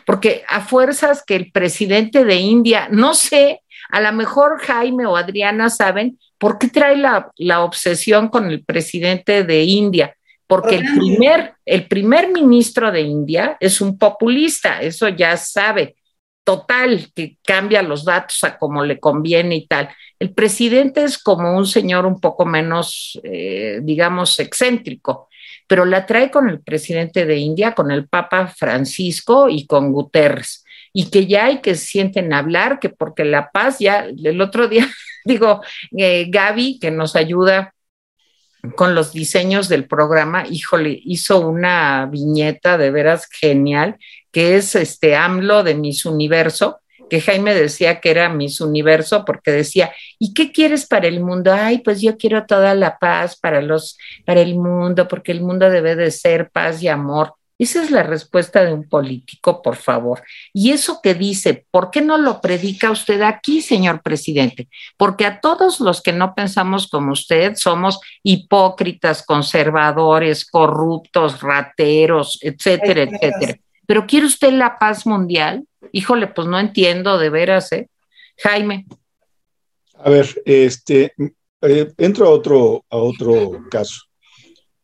porque 0.05 0.43
a 0.47 0.61
fuerzas 0.61 1.23
que 1.25 1.35
el 1.35 1.51
presidente 1.51 2.23
de 2.25 2.35
India, 2.35 2.87
no 2.89 3.13
sé, 3.13 3.61
a 3.91 4.01
lo 4.01 4.11
mejor 4.13 4.59
Jaime 4.61 5.05
o 5.05 5.17
Adriana 5.17 5.69
saben 5.69 6.17
por 6.37 6.57
qué 6.57 6.69
trae 6.69 6.97
la, 6.97 7.63
obsesión 7.63 8.29
con 8.29 8.49
el 8.49 8.63
presidente 8.63 9.43
de 9.43 9.63
India. 9.63 10.15
Porque 10.47 10.75
el 10.75 10.83
primer, 10.97 11.53
el 11.65 11.87
primer 11.87 12.29
ministro 12.29 12.91
de 12.91 13.01
India 13.01 13.55
es 13.59 13.79
un 13.79 13.97
populista, 13.97 14.81
eso 14.81 15.07
ya 15.07 15.37
sabe, 15.37 15.95
total, 16.43 17.07
que 17.15 17.37
cambia 17.45 17.81
los 17.81 18.03
datos 18.03 18.43
a 18.43 18.57
como 18.57 18.83
le 18.83 18.99
conviene 18.99 19.55
y 19.55 19.67
tal. 19.67 19.89
El 20.19 20.33
presidente 20.33 21.03
es 21.03 21.17
como 21.17 21.55
un 21.55 21.65
señor 21.65 22.05
un 22.05 22.19
poco 22.19 22.45
menos, 22.45 23.17
eh, 23.23 23.79
digamos, 23.81 24.39
excéntrico, 24.39 25.29
pero 25.67 25.85
la 25.85 26.05
trae 26.05 26.29
con 26.29 26.49
el 26.49 26.61
presidente 26.61 27.25
de 27.25 27.37
India, 27.37 27.73
con 27.73 27.89
el 27.89 28.09
Papa 28.09 28.47
Francisco 28.47 29.47
y 29.47 29.65
con 29.65 29.93
Guterres 29.93 30.65
y 30.93 31.09
que 31.09 31.27
ya 31.27 31.45
hay 31.45 31.61
que 31.61 31.75
sienten 31.75 32.33
hablar, 32.33 32.79
que 32.79 32.89
porque 32.89 33.25
la 33.25 33.51
paz 33.51 33.79
ya, 33.79 34.05
el 34.05 34.41
otro 34.41 34.67
día, 34.67 34.87
digo, 35.25 35.61
eh, 35.97 36.27
Gaby, 36.29 36.79
que 36.79 36.91
nos 36.91 37.15
ayuda 37.15 37.73
con 38.75 38.93
los 38.93 39.11
diseños 39.11 39.69
del 39.69 39.87
programa, 39.87 40.45
híjole, 40.47 40.99
hizo 41.03 41.47
una 41.47 42.05
viñeta 42.05 42.77
de 42.77 42.91
veras 42.91 43.27
genial, 43.27 43.97
que 44.31 44.55
es 44.55 44.75
este 44.75 45.15
AMLO 45.15 45.63
de 45.63 45.75
Miss 45.75 46.05
Universo, 46.05 46.81
que 47.09 47.19
Jaime 47.19 47.53
decía 47.53 47.99
que 47.99 48.09
era 48.09 48.29
Miss 48.29 48.61
Universo 48.61 49.25
porque 49.25 49.51
decía, 49.51 49.91
¿y 50.17 50.33
qué 50.33 50.53
quieres 50.53 50.85
para 50.85 51.07
el 51.07 51.19
mundo? 51.19 51.51
Ay, 51.51 51.79
pues 51.79 51.99
yo 52.01 52.17
quiero 52.17 52.45
toda 52.45 52.73
la 52.73 52.99
paz 52.99 53.37
para 53.37 53.61
los 53.61 53.97
para 54.25 54.39
el 54.39 54.55
mundo, 54.55 55.09
porque 55.09 55.33
el 55.33 55.41
mundo 55.41 55.69
debe 55.69 55.97
de 55.97 56.09
ser 56.11 56.49
paz 56.51 56.81
y 56.81 56.87
amor. 56.87 57.33
Esa 57.61 57.83
es 57.83 57.91
la 57.91 58.01
respuesta 58.01 58.65
de 58.65 58.73
un 58.73 58.89
político, 58.89 59.61
por 59.61 59.75
favor. 59.75 60.23
Y 60.51 60.71
eso 60.71 60.99
que 60.99 61.13
dice, 61.13 61.67
¿por 61.69 61.91
qué 61.91 62.01
no 62.01 62.17
lo 62.17 62.41
predica 62.41 62.89
usted 62.89 63.21
aquí, 63.21 63.61
señor 63.61 64.01
presidente? 64.01 64.67
Porque 64.97 65.27
a 65.27 65.39
todos 65.41 65.79
los 65.79 66.01
que 66.01 66.11
no 66.11 66.33
pensamos 66.33 66.87
como 66.87 67.11
usted 67.11 67.53
somos 67.53 67.99
hipócritas, 68.23 69.23
conservadores, 69.23 70.43
corruptos, 70.43 71.39
rateros, 71.39 72.39
etcétera, 72.41 73.03
etcétera. 73.03 73.59
Pero 73.85 74.07
¿quiere 74.07 74.25
usted 74.25 74.53
la 74.53 74.79
paz 74.79 75.05
mundial? 75.05 75.63
Híjole, 75.91 76.25
pues 76.25 76.47
no 76.47 76.57
entiendo 76.57 77.19
de 77.19 77.29
veras, 77.29 77.71
¿eh? 77.73 77.91
Jaime. 78.39 78.87
A 79.99 80.09
ver, 80.09 80.27
este, 80.45 81.13
eh, 81.61 81.93
entro 81.99 82.25
a 82.25 82.31
otro, 82.31 82.85
a 82.89 82.97
otro 82.97 83.65
caso. 83.69 84.01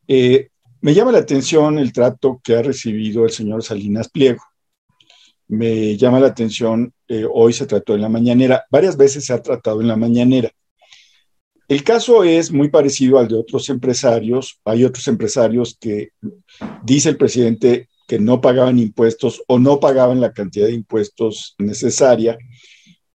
Eh, 0.07 0.49
me 0.87 0.93
llama 0.93 1.11
la 1.11 1.17
atención 1.17 1.79
el 1.79 1.91
trato 1.91 2.39
que 2.41 2.55
ha 2.55 2.61
recibido 2.61 3.25
el 3.25 3.31
señor 3.31 3.61
Salinas 3.61 4.07
Pliego. 4.07 4.41
Me 5.49 5.97
llama 5.97 6.21
la 6.21 6.27
atención, 6.27 6.93
eh, 7.09 7.25
hoy 7.29 7.51
se 7.51 7.65
trató 7.65 7.95
en 7.95 7.99
la 7.99 8.07
mañanera, 8.07 8.63
varias 8.71 8.95
veces 8.95 9.25
se 9.25 9.33
ha 9.33 9.41
tratado 9.41 9.81
en 9.81 9.89
la 9.89 9.97
mañanera. 9.97 10.49
El 11.67 11.83
caso 11.83 12.23
es 12.23 12.53
muy 12.53 12.69
parecido 12.69 13.19
al 13.19 13.27
de 13.27 13.35
otros 13.35 13.67
empresarios. 13.67 14.61
Hay 14.63 14.85
otros 14.85 15.09
empresarios 15.09 15.77
que, 15.77 16.11
dice 16.83 17.09
el 17.09 17.17
presidente, 17.17 17.89
que 18.07 18.17
no 18.17 18.39
pagaban 18.39 18.79
impuestos 18.79 19.43
o 19.45 19.59
no 19.59 19.81
pagaban 19.81 20.21
la 20.21 20.31
cantidad 20.31 20.67
de 20.67 20.73
impuestos 20.73 21.55
necesaria. 21.57 22.37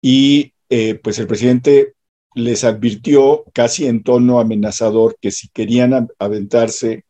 Y 0.02 0.52
eh, 0.68 0.96
pues 0.96 1.20
el 1.20 1.28
presidente 1.28 1.94
les 2.36 2.66
advirtió 2.66 3.46
casi 3.54 3.88
en 3.88 4.04
tono 4.04 4.42
amenazador 4.42 5.16
que 5.22 5.32
si 5.32 5.48
querían 5.48 6.10
aventarse 6.20 7.06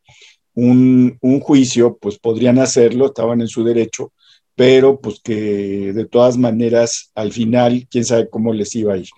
un, 0.54 1.18
juicio, 1.42 1.98
pues 2.02 2.20
podrían 2.20 2.60
hacerlo, 2.60 3.08
estaban 3.08 3.42
en 3.42 3.48
su 3.48 3.64
derecho, 3.64 4.14
pero 4.56 5.00
pues 5.02 5.20
que 5.24 5.94
de 5.94 6.06
todas 6.06 6.38
maneras 6.38 7.12
al 7.16 7.32
final, 7.32 7.88
quién 7.90 8.06
sabe 8.06 8.30
cómo 8.30 8.54
les 8.54 8.76
iba 8.76 8.94
a 8.94 8.98
ir. 8.98 9.10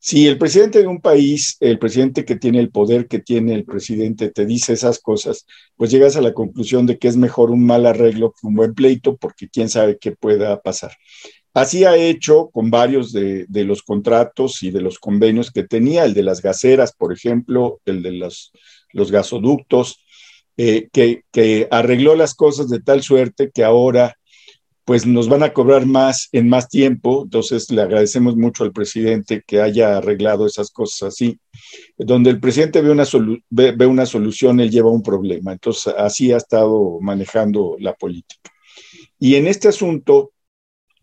Si 0.00 0.26
el 0.26 0.38
presidente 0.38 0.80
de 0.80 0.86
un 0.86 1.00
país, 1.00 1.56
el 1.60 1.78
presidente 1.78 2.24
que 2.24 2.36
tiene 2.36 2.60
el 2.60 2.70
poder 2.70 3.08
que 3.08 3.18
tiene 3.18 3.54
el 3.54 3.64
presidente, 3.64 4.30
te 4.30 4.46
dice 4.46 4.72
esas 4.72 5.00
cosas, 5.00 5.44
pues 5.76 5.90
llegas 5.90 6.16
a 6.16 6.20
la 6.20 6.34
conclusión 6.34 6.86
de 6.86 6.98
que 6.98 7.08
es 7.08 7.16
mejor 7.16 7.50
un 7.50 7.66
mal 7.66 7.84
arreglo 7.84 8.32
que 8.32 8.46
un 8.46 8.54
buen 8.54 8.74
pleito, 8.74 9.16
porque 9.16 9.48
quién 9.48 9.68
sabe 9.68 9.98
qué 9.98 10.12
pueda 10.12 10.60
pasar. 10.62 10.92
Así 11.54 11.84
ha 11.84 11.96
hecho 11.96 12.50
con 12.50 12.70
varios 12.70 13.12
de, 13.12 13.46
los 13.50 13.82
contratos 13.82 14.62
y 14.62 14.70
de 14.70 14.80
los 14.80 15.00
convenios 15.00 15.50
que 15.50 15.64
tenía, 15.64 16.04
el 16.04 16.14
de 16.14 16.22
las 16.22 16.40
gaseras, 16.40 16.92
por 16.92 17.12
ejemplo, 17.12 17.80
el 17.84 18.02
de 18.02 18.12
los, 18.12 18.52
los 18.92 19.10
gasoductos, 19.10 20.04
eh, 20.60 20.88
que, 20.92 21.68
arregló 21.70 22.16
las 22.16 22.34
cosas 22.34 22.68
de 22.68 22.80
tal 22.80 23.00
suerte 23.02 23.52
que 23.54 23.62
ahora 23.62 24.16
pues 24.84 25.06
nos 25.06 25.28
van 25.28 25.44
a 25.44 25.52
cobrar 25.52 25.86
más 25.86 26.28
en 26.32 26.48
más 26.48 26.68
tiempo, 26.68 27.22
entonces 27.22 27.70
le 27.70 27.82
agradecemos 27.82 28.36
mucho 28.36 28.64
al 28.64 28.72
presidente 28.72 29.44
que 29.46 29.60
haya 29.60 29.98
arreglado 29.98 30.46
esas 30.46 30.70
cosas 30.70 31.14
así. 31.14 31.38
Donde 31.96 32.30
el 32.30 32.40
presidente 32.40 32.80
ve 32.80 32.90
una, 32.90 33.04
ve 33.50 33.86
una 33.86 34.06
solución, 34.06 34.58
él 34.58 34.70
lleva 34.70 34.90
un 34.90 35.02
problema, 35.02 35.52
entonces 35.52 35.94
así 35.96 36.32
ha 36.32 36.38
estado 36.38 36.98
manejando 37.00 37.76
la 37.78 37.94
política. 37.94 38.50
Y 39.20 39.36
en 39.36 39.46
este 39.46 39.68
asunto 39.68 40.32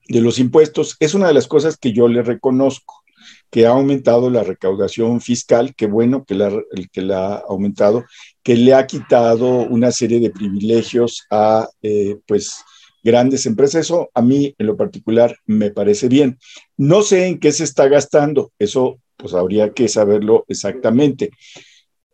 de 0.09 0.19
los 0.19 0.37
impuestos, 0.39 0.97
es 0.99 1.13
una 1.13 1.27
de 1.27 1.33
las 1.33 1.47
cosas 1.47 1.77
que 1.77 1.93
yo 1.93 2.07
le 2.09 2.23
reconozco 2.23 3.04
que 3.49 3.65
ha 3.65 3.71
aumentado 3.71 4.29
la 4.29 4.43
recaudación 4.43 5.21
fiscal, 5.21 5.75
que 5.75 5.87
bueno 5.87 6.25
que 6.25 6.35
la, 6.35 6.51
que 6.91 7.01
la 7.01 7.35
ha 7.35 7.43
aumentado, 7.47 8.05
que 8.43 8.55
le 8.55 8.73
ha 8.73 8.85
quitado 8.87 9.47
una 9.61 9.91
serie 9.91 10.19
de 10.19 10.31
privilegios 10.31 11.25
a 11.29 11.67
eh, 11.81 12.17
pues 12.27 12.63
grandes 13.03 13.45
empresas. 13.45 13.85
Eso 13.85 14.09
a 14.13 14.21
mí 14.21 14.55
en 14.57 14.67
lo 14.67 14.75
particular 14.75 15.37
me 15.45 15.71
parece 15.71 16.07
bien. 16.07 16.39
No 16.75 17.01
sé 17.03 17.27
en 17.27 17.39
qué 17.39 17.51
se 17.51 17.63
está 17.63 17.87
gastando, 17.87 18.51
eso 18.59 18.99
pues 19.15 19.33
habría 19.33 19.71
que 19.71 19.87
saberlo 19.87 20.43
exactamente, 20.47 21.29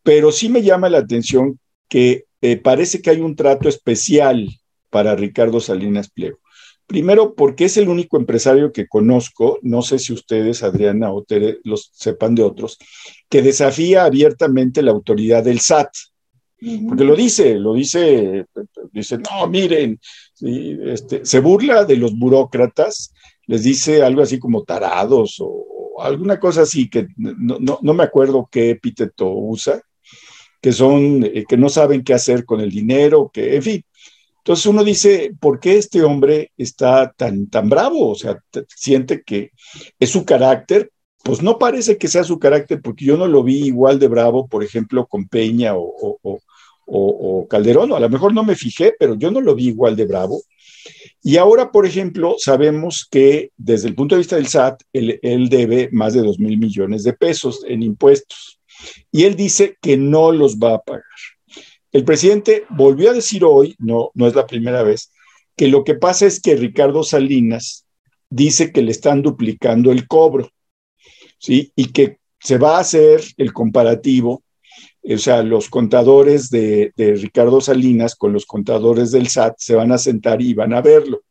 pero 0.03 0.31
sí 0.31 0.49
me 0.49 0.61
llama 0.61 0.89
la 0.89 0.99
atención 0.99 1.59
que 1.87 2.25
eh, 2.41 2.57
parece 2.57 3.01
que 3.01 3.09
hay 3.09 3.21
un 3.21 3.35
trato 3.35 3.69
especial 3.69 4.47
para 4.89 5.15
Ricardo 5.15 5.59
Salinas 5.59 6.09
Pliego. 6.09 6.40
Primero, 6.91 7.35
porque 7.35 7.63
es 7.65 7.77
el 7.77 7.87
único 7.87 8.17
empresario 8.17 8.73
que 8.73 8.85
conozco, 8.85 9.59
no 9.61 9.81
sé 9.81 9.97
si 9.97 10.11
ustedes, 10.11 10.61
Adriana 10.61 11.13
o 11.13 11.23
Tere, 11.23 11.59
los 11.63 11.89
sepan 11.93 12.35
de 12.35 12.43
otros, 12.43 12.77
que 13.29 13.41
desafía 13.41 14.03
abiertamente 14.03 14.81
la 14.81 14.91
autoridad 14.91 15.41
del 15.41 15.61
SAT. 15.61 15.87
Porque 16.89 17.05
lo 17.05 17.15
dice, 17.15 17.57
lo 17.57 17.75
dice, 17.75 18.45
dice, 18.91 19.17
no, 19.19 19.47
miren, 19.47 20.01
este, 20.41 21.25
se 21.25 21.39
burla 21.39 21.85
de 21.85 21.95
los 21.95 22.13
burócratas, 22.19 23.13
les 23.47 23.63
dice 23.63 24.03
algo 24.03 24.21
así 24.21 24.37
como 24.37 24.63
tarados 24.63 25.37
o, 25.39 25.97
alguna 26.01 26.41
cosa 26.41 26.63
así, 26.63 26.89
que 26.89 27.07
no, 27.15 27.93
me 27.93 28.03
acuerdo 28.03 28.49
qué 28.51 28.71
epíteto 28.71 29.31
usa, 29.31 29.81
que 30.61 30.73
son, 30.73 31.23
eh, 31.23 31.45
que 31.47 31.55
no 31.55 31.69
saben 31.69 32.03
qué 32.03 32.13
hacer 32.13 32.43
con 32.43 32.59
el 32.59 32.69
dinero, 32.69 33.31
que, 33.33 33.55
en 33.55 33.63
fin, 33.63 33.85
entonces 34.41 34.65
uno 34.65 34.83
dice, 34.83 35.33
¿por 35.39 35.59
qué 35.59 35.77
este 35.77 36.01
hombre 36.01 36.51
está 36.57 37.13
tan, 37.15 37.47
tan 37.47 37.69
bravo? 37.69 38.09
O 38.09 38.15
sea, 38.15 38.39
siente 38.75 39.21
que 39.21 39.51
es 39.99 40.09
su 40.09 40.25
carácter. 40.25 40.91
Pues 41.23 41.43
no 41.43 41.59
parece 41.59 41.99
que 41.99 42.07
sea 42.07 42.23
su 42.23 42.39
carácter, 42.39 42.81
porque 42.81 43.05
yo 43.05 43.15
no 43.17 43.27
lo 43.27 43.43
vi 43.43 43.65
igual 43.65 43.99
de 43.99 44.07
bravo, 44.07 44.47
por 44.47 44.63
ejemplo, 44.63 45.05
con 45.05 45.27
Peña 45.27 45.73
o, 45.75 46.39
Calderón, 47.47 47.93
a 47.93 47.99
lo 47.99 48.09
mejor 48.09 48.33
no 48.33 48.43
me 48.43 48.55
fijé, 48.55 48.95
pero 48.97 49.13
yo 49.15 49.29
no 49.29 49.39
lo 49.41 49.53
vi 49.53 49.67
igual 49.67 49.95
de 49.95 50.07
bravo. 50.07 50.41
Y 51.21 51.37
ahora, 51.37 51.71
por 51.71 51.85
ejemplo, 51.85 52.35
sabemos 52.39 53.07
que 53.09 53.51
desde 53.55 53.89
el 53.89 53.95
punto 53.95 54.15
de 54.15 54.19
vista 54.19 54.37
del 54.37 54.47
SAT, 54.47 54.81
él, 54.91 55.19
él 55.21 55.49
debe 55.49 55.89
más 55.91 56.13
de 56.13 56.21
2 56.21 56.39
mil 56.39 56.57
millones 56.57 57.03
de 57.03 57.13
pesos 57.13 57.63
en 57.67 57.83
impuestos. 57.83 58.59
Y 59.11 59.25
él 59.25 59.35
dice 59.35 59.77
que 59.79 59.97
no 59.97 60.31
los 60.31 60.57
va 60.57 60.75
a 60.75 60.81
pagar. 60.81 61.03
El 61.91 62.05
presidente 62.05 62.65
volvió 62.69 63.09
a 63.09 63.13
decir 63.13 63.43
hoy, 63.43 63.75
no, 63.77 64.11
no 64.13 64.27
es 64.27 64.35
la 64.35 64.47
primera 64.47 64.83
vez, 64.83 65.11
que 65.57 65.67
lo 65.67 65.83
que 65.83 65.95
pasa 65.95 66.25
es 66.25 66.41
que 66.41 66.55
Ricardo 66.55 67.03
Salinas 67.03 67.85
dice 68.29 68.71
que 68.71 68.81
le 68.81 68.91
están 68.91 69.21
duplicando 69.21 69.91
el 69.91 70.07
cobro, 70.07 70.49
¿sí? 71.37 71.73
Y 71.75 71.91
que 71.91 72.17
se 72.39 72.57
va 72.57 72.77
a 72.77 72.81
hacer 72.81 73.21
el 73.37 73.53
comparativo, 73.53 74.43
o 75.03 75.17
sea, 75.17 75.43
los 75.43 75.69
contadores 75.69 76.49
de, 76.49 76.93
Ricardo 76.97 77.59
Salinas 77.59 78.15
con 78.15 78.31
los 78.33 78.45
contadores 78.45 79.11
del 79.11 79.27
SAT 79.27 79.55
se 79.57 79.75
van 79.75 79.91
a 79.91 79.97
sentar 79.97 80.41
y 80.41 80.53
van 80.53 80.73
a 80.73 80.81
verlo. 80.81 81.21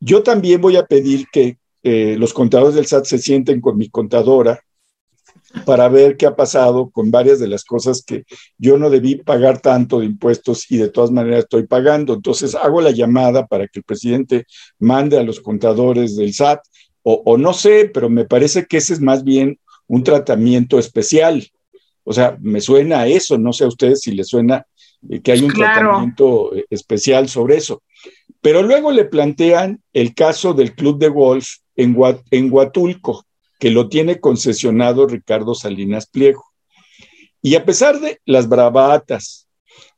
Yo 0.00 0.22
también 0.22 0.60
voy 0.60 0.76
a 0.76 0.86
pedir 0.86 1.26
que 1.30 1.58
eh, 1.82 2.16
los 2.18 2.32
contadores 2.32 2.74
del 2.74 2.86
SAT 2.86 3.04
se 3.04 3.18
sienten 3.18 3.60
con 3.60 3.76
mi 3.76 3.90
contadora 3.90 4.63
para 5.64 5.88
ver 5.88 6.16
qué 6.16 6.26
ha 6.26 6.36
pasado 6.36 6.90
con 6.90 7.10
varias 7.10 7.38
de 7.38 7.48
las 7.48 7.64
cosas 7.64 8.02
que 8.04 8.24
yo 8.58 8.76
no 8.76 8.90
debí 8.90 9.16
pagar 9.16 9.60
tanto 9.60 10.00
de 10.00 10.06
impuestos 10.06 10.70
y 10.70 10.78
de 10.78 10.88
todas 10.88 11.10
maneras 11.10 11.44
estoy 11.44 11.66
pagando. 11.66 12.14
Entonces 12.14 12.54
hago 12.54 12.80
la 12.80 12.90
llamada 12.90 13.46
para 13.46 13.68
que 13.68 13.80
el 13.80 13.84
presidente 13.84 14.46
mande 14.78 15.18
a 15.18 15.22
los 15.22 15.40
contadores 15.40 16.16
del 16.16 16.34
SAT 16.34 16.60
o, 17.06 17.36
no 17.36 17.52
sé, 17.52 17.90
pero 17.92 18.08
me 18.08 18.24
parece 18.24 18.64
que 18.64 18.78
ese 18.78 18.94
es 18.94 19.00
más 19.00 19.24
bien 19.24 19.58
un 19.86 20.02
tratamiento 20.02 20.78
especial. 20.78 21.46
O 22.02 22.14
sea, 22.14 22.38
me 22.40 22.62
suena 22.62 23.00
a 23.00 23.06
eso, 23.06 23.36
no 23.36 23.52
sé 23.52 23.64
a 23.64 23.68
ustedes 23.68 24.00
si 24.00 24.12
les 24.12 24.28
suena 24.28 24.66
eh, 25.10 25.20
que 25.20 25.32
hay 25.32 25.42
un 25.42 25.52
tratamiento 25.52 26.54
eh, 26.56 26.64
especial 26.70 27.28
sobre 27.28 27.56
eso. 27.56 27.82
Pero 28.40 28.62
luego 28.62 28.90
le 28.90 29.04
plantean 29.04 29.82
el 29.92 30.14
caso 30.14 30.54
del 30.54 30.74
club 30.74 30.98
de 30.98 31.08
golf 31.08 31.46
en, 31.76 31.94
en 32.30 32.50
Huatulco, 32.50 33.26
que 33.58 33.70
lo 33.70 33.88
tiene 33.88 34.20
concesionado 34.20 35.06
Ricardo 35.06 35.54
Salinas 35.54 36.06
Pliego. 36.06 36.44
Y 37.42 37.56
a 37.56 37.64
pesar 37.64 38.00
de 38.00 38.20
las 38.24 38.48
bravatas, 38.48 39.44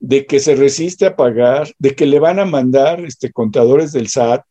de 0.00 0.26
que 0.26 0.40
se 0.40 0.54
resiste 0.54 1.07
a 1.07 1.16
pagar, 1.16 1.72
de 1.78 1.94
que 1.94 2.07
le 2.07 2.18
van 2.18 2.38
a 2.38 2.44
mandar 2.44 3.04
este, 3.04 3.32
contadores 3.32 3.92
del 3.92 4.09
SAT, 4.09 4.44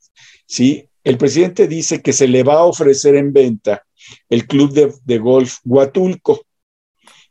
¿sí? 0.45 0.89
el 1.03 1.17
presidente 1.17 1.67
dice 1.67 2.01
que 2.01 2.13
se 2.13 2.27
le 2.27 2.43
va 2.43 2.55
a 2.55 2.65
ofrecer 2.65 3.15
en 3.15 3.33
venta 3.33 3.85
el 4.29 4.47
club 4.47 4.71
de, 5.03 5.17
golf 5.17 5.57
Huatulco, 5.63 6.41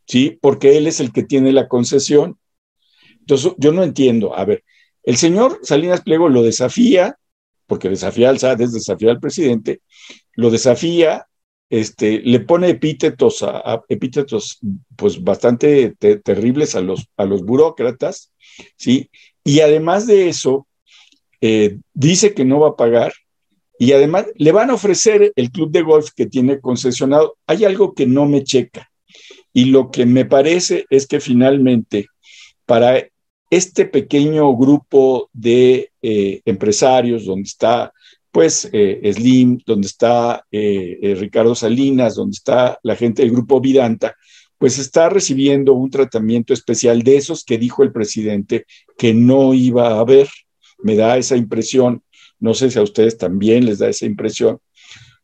¿sí? 0.07 0.39
porque 0.41 0.77
él 0.77 0.87
es 0.87 1.01
el 1.01 1.13
que 1.13 1.23
tiene 1.23 1.53
la 1.53 1.69
concesión. 1.69 2.39
Entonces, 3.21 3.53
yo 3.59 3.73
no 3.73 3.83
entiendo. 3.83 4.37
A 4.37 4.45
ver, 4.45 4.65
el 5.03 5.17
señor 5.17 5.61
Salinas 5.63 6.03
Pliego 6.03 6.29
lo 6.29 6.43
desafía, 6.43 7.17
porque 7.67 7.89
desafía 7.89 8.29
al 8.29 8.39
SAT 8.39 8.61
es 8.61 8.73
desafiar 8.73 9.13
al 9.13 9.21
presidente, 9.21 9.81
lo 10.35 10.51
desafía, 10.51 11.27
este, 11.71 12.21
le 12.21 12.41
pone 12.41 12.69
epítetos, 12.69 13.43
a, 13.43 13.83
epítetos 13.89 14.59
pues 14.97 15.23
bastante 15.23 15.95
terribles 16.23 16.75
a 16.75 16.81
los, 16.81 17.09
a 17.17 17.25
los 17.25 17.43
burócratas, 17.43 18.33
¿sí? 18.77 19.11
Y 19.43 19.61
además 19.61 20.07
de 20.07 20.29
eso, 20.29 20.67
eh, 21.41 21.79
dice 21.93 22.35
que 22.35 22.45
no 22.45 22.61
va 22.61 22.69
a 22.71 22.77
pagar 22.77 23.13
y 23.79 23.93
además 23.93 24.27
le 24.37 24.53
van 24.53 24.71
a 24.71 24.75
ofrecer 24.75 25.33
el 25.37 25.51
club 25.51 25.71
de 25.71 25.83
golf 25.83 26.11
que 26.15 26.27
tiene 26.27 26.61
concesionado. 26.61 27.37
Hay 27.47 27.65
algo 27.65 27.95
que 27.95 28.07
no 28.07 28.27
me 28.27 28.45
checa 28.45 28.91
y 29.53 29.67
lo 29.67 29.91
que 29.91 30.07
me 30.07 30.25
parece 30.25 30.87
es 30.91 31.07
que 31.07 31.21
finalmente 31.21 32.07
para 32.67 33.07
este 33.51 33.85
pequeño 33.85 34.57
grupo 34.57 35.29
de 35.33 35.91
eh, 36.03 36.41
empresarios 36.45 37.25
donde 37.27 37.43
está 37.43 37.93
pues 38.35 38.69
eh, 38.73 39.13
Slim, 39.15 39.61
donde 39.65 39.87
está 39.87 40.45
eh, 40.51 41.15
Ricardo 41.17 41.55
Salinas, 41.55 42.17
donde 42.17 42.35
está 42.35 42.81
la 42.83 42.97
gente 42.97 43.23
del 43.23 43.31
grupo 43.31 43.61
Vidanta, 43.61 44.17
pues 44.59 44.77
está 44.81 45.09
recibiendo 45.09 45.75
un 45.75 45.89
tratamiento 45.89 46.53
especial 46.53 47.03
de 47.03 47.17
esos 47.17 47.45
que 47.45 47.59
dijo 47.59 47.85
el 47.85 47.93
presidente 47.93 48.67
que 48.99 49.15
no 49.15 49.55
iba 49.55 49.87
a 49.87 50.01
haber. 50.01 50.29
Me 50.83 50.97
da 50.97 51.17
esa 51.17 51.37
impresión, 51.37 52.03
no 52.41 52.55
sé 52.55 52.73
si 52.73 52.79
a 52.81 52.83
ustedes 52.83 53.17
también 53.17 53.67
les 53.67 53.79
da 53.79 53.89
esa 53.89 54.05
impresión, 54.05 54.59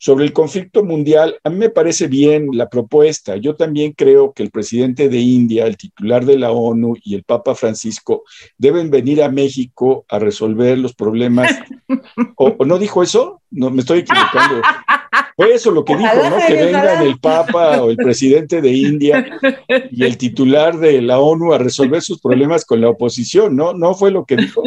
sobre 0.00 0.24
el 0.24 0.32
conflicto 0.32 0.82
mundial, 0.82 1.38
a 1.44 1.50
mí 1.50 1.56
me 1.56 1.68
parece 1.68 2.06
bien 2.08 2.48
la 2.54 2.70
propuesta. 2.70 3.36
Yo 3.36 3.54
también 3.54 3.92
creo 3.92 4.32
que 4.32 4.42
el 4.42 4.50
presidente 4.50 5.10
de 5.10 5.18
India, 5.18 5.66
el 5.66 5.76
titular 5.76 6.24
de 6.24 6.38
la 6.38 6.52
ONU 6.52 6.96
y 7.04 7.16
el 7.16 7.22
Papa 7.22 7.54
Francisco 7.54 8.24
deben 8.56 8.90
venir 8.90 9.22
a 9.22 9.28
México 9.28 10.06
a 10.08 10.18
resolver 10.18 10.78
los 10.78 10.94
problemas. 10.94 11.54
¿O, 12.36 12.64
no 12.64 12.78
dijo 12.78 13.02
eso? 13.02 13.42
No, 13.50 13.68
me 13.70 13.82
estoy 13.82 13.98
equivocando. 13.98 14.62
Fue 15.36 15.54
eso 15.54 15.70
lo 15.70 15.84
que 15.84 15.96
dijo, 15.96 16.28
¿no? 16.28 16.36
Que 16.46 16.54
vengan 16.54 17.06
el 17.06 17.18
Papa 17.18 17.82
o 17.82 17.90
el 17.90 17.96
presidente 17.96 18.60
de 18.60 18.70
India 18.70 19.38
y 19.90 20.04
el 20.04 20.16
titular 20.16 20.78
de 20.78 21.00
la 21.00 21.18
ONU 21.18 21.52
a 21.52 21.58
resolver 21.58 22.02
sus 22.02 22.20
problemas 22.20 22.64
con 22.64 22.80
la 22.80 22.88
oposición, 22.88 23.56
¿no? 23.56 23.72
No 23.72 23.94
fue 23.94 24.10
lo 24.10 24.24
que 24.24 24.36
dijo. 24.36 24.62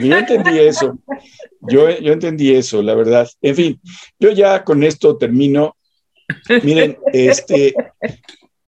Yo 0.00 0.16
entendí 0.16 0.58
eso. 0.58 0.98
Yo, 1.60 1.90
yo 1.98 2.12
entendí 2.12 2.54
eso, 2.54 2.82
la 2.82 2.94
verdad. 2.94 3.28
En 3.42 3.54
fin, 3.54 3.80
yo 4.18 4.30
ya 4.30 4.64
con 4.64 4.82
esto 4.82 5.16
termino. 5.16 5.76
Miren, 6.62 6.98
este, 7.12 7.74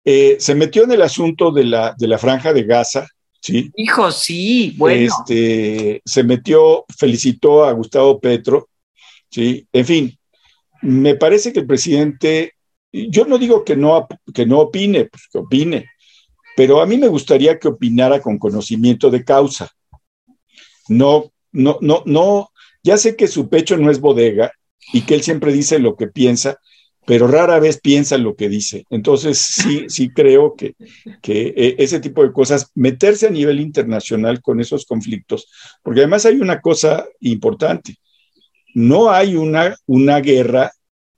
eh, 0.05 0.37
se 0.39 0.55
metió 0.55 0.83
en 0.83 0.91
el 0.91 1.01
asunto 1.01 1.51
de 1.51 1.65
la, 1.65 1.95
de 1.97 2.07
la 2.07 2.17
franja 2.17 2.53
de 2.53 2.63
Gaza, 2.63 3.07
¿sí? 3.41 3.71
Hijo, 3.75 4.11
sí, 4.11 4.73
bueno. 4.77 5.07
Este, 5.07 6.01
se 6.05 6.23
metió, 6.23 6.85
felicitó 6.97 7.65
a 7.65 7.73
Gustavo 7.73 8.19
Petro, 8.19 8.69
¿sí? 9.29 9.67
En 9.71 9.85
fin, 9.85 10.18
me 10.81 11.15
parece 11.15 11.53
que 11.53 11.61
el 11.61 11.67
presidente, 11.67 12.53
yo 12.91 13.25
no 13.25 13.37
digo 13.37 13.63
que 13.63 13.75
no, 13.75 14.07
que 14.33 14.45
no 14.45 14.59
opine, 14.59 15.05
pues 15.05 15.23
que 15.31 15.39
opine, 15.39 15.85
pero 16.55 16.81
a 16.81 16.85
mí 16.85 16.97
me 16.97 17.07
gustaría 17.07 17.59
que 17.59 17.67
opinara 17.67 18.21
con 18.21 18.37
conocimiento 18.37 19.09
de 19.09 19.23
causa. 19.23 19.69
No, 20.87 21.31
no, 21.51 21.77
no, 21.81 22.03
no, 22.05 22.49
ya 22.83 22.97
sé 22.97 23.15
que 23.15 23.27
su 23.27 23.49
pecho 23.49 23.77
no 23.77 23.91
es 23.91 23.99
bodega 23.99 24.51
y 24.93 25.01
que 25.01 25.15
él 25.15 25.21
siempre 25.21 25.53
dice 25.53 25.79
lo 25.79 25.95
que 25.95 26.07
piensa, 26.07 26.59
pero 27.05 27.27
rara 27.27 27.59
vez 27.59 27.79
piensa 27.81 28.17
lo 28.17 28.35
que 28.35 28.49
dice. 28.49 28.85
Entonces, 28.89 29.37
sí, 29.37 29.85
sí 29.87 30.09
creo 30.09 30.55
que, 30.55 30.75
que 31.21 31.53
eh, 31.55 31.75
ese 31.79 31.99
tipo 31.99 32.23
de 32.23 32.31
cosas, 32.31 32.71
meterse 32.75 33.27
a 33.27 33.31
nivel 33.31 33.59
internacional 33.59 34.41
con 34.41 34.59
esos 34.59 34.85
conflictos, 34.85 35.49
porque 35.81 36.01
además 36.01 36.25
hay 36.25 36.35
una 36.35 36.61
cosa 36.61 37.05
importante, 37.19 37.95
no 38.73 39.11
hay 39.11 39.35
una, 39.35 39.75
una 39.85 40.19
guerra 40.19 40.71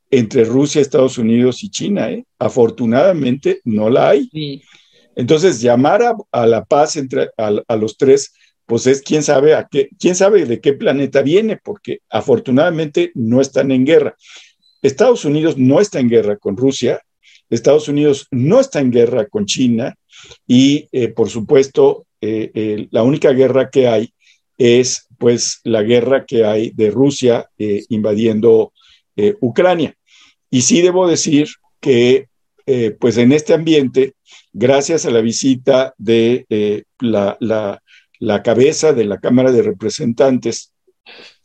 entre 0.10 0.44
Rusia, 0.44 0.82
Estados 0.82 1.18
Unidos 1.18 1.64
y 1.64 1.70
China, 1.70 2.12
¿eh? 2.12 2.26
afortunadamente 2.38 3.62
no 3.64 3.90
la 3.90 4.10
hay. 4.10 4.30
Entonces, 5.16 5.62
llamar 5.62 6.02
a, 6.32 6.46
la 6.46 6.66
paz 6.66 6.98
entre 6.98 7.30
a 7.38 7.76
los 7.76 7.98
tres 7.98 8.34
pues 8.72 8.88
es 8.88 9.02
quién 9.02 9.22
sabe 9.22 9.54
a 9.54 9.68
qué, 9.70 9.90
quién 10.00 10.16
sabe 10.16 10.46
de 10.46 10.62
qué 10.62 10.72
planeta 10.72 11.22
viene, 11.22 11.58
porque 11.62 12.00
afortunadamente 12.10 13.12
no 13.16 13.42
están 13.42 13.70
en 13.70 13.86
guerra. 13.86 14.16
Estados 14.82 15.26
Unidos 15.26 15.58
no 15.58 15.82
está 15.82 16.00
en 16.00 16.08
guerra 16.08 16.38
con 16.38 16.56
Rusia, 16.56 17.02
Estados 17.50 17.90
Unidos 17.90 18.28
no 18.32 18.62
está 18.62 18.80
en 18.80 18.90
guerra 18.90 19.26
con 19.26 19.46
China 19.46 19.94
y, 20.48 20.88
eh, 20.94 21.10
por 21.10 21.30
supuesto, 21.30 22.06
eh, 22.22 22.88
la 22.92 23.04
única 23.04 23.32
guerra 23.34 23.70
que 23.70 23.90
hay 23.90 24.14
es, 24.80 25.08
pues, 25.18 25.60
la 25.64 25.84
guerra 25.84 26.26
que 26.26 26.46
hay 26.46 26.72
de 26.72 26.92
Rusia 26.92 27.50
eh, 27.58 27.84
invadiendo 27.90 28.74
Ucrania. 29.40 29.96
Y 30.50 30.62
sí 30.62 30.82
debo 30.82 31.08
decir 31.08 31.48
que, 31.80 32.28
pues, 33.00 33.18
en 33.18 33.34
este 33.34 33.54
ambiente, 33.54 34.14
gracias 34.52 35.06
a 35.06 35.12
la 35.12 35.22
visita 35.22 35.94
de 36.00 36.86
la, 37.00 37.38
la 38.20 38.42
cabeza 38.42 38.94
de 38.94 39.06
la 39.06 39.20
Cámara 39.20 39.52
de 39.52 39.62
Representantes 39.62 40.74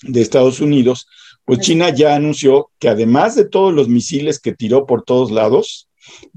de 0.02 0.22
Estados 0.22 0.60
Unidos, 0.60 1.06
pues 1.46 1.60
China 1.60 1.90
ya 1.90 2.14
anunció 2.14 2.70
que 2.78 2.88
además 2.88 3.36
de 3.36 3.48
todos 3.48 3.72
los 3.72 3.88
misiles 3.88 4.40
que 4.40 4.52
tiró 4.52 4.84
por 4.84 5.04
todos 5.04 5.30
lados, 5.30 5.88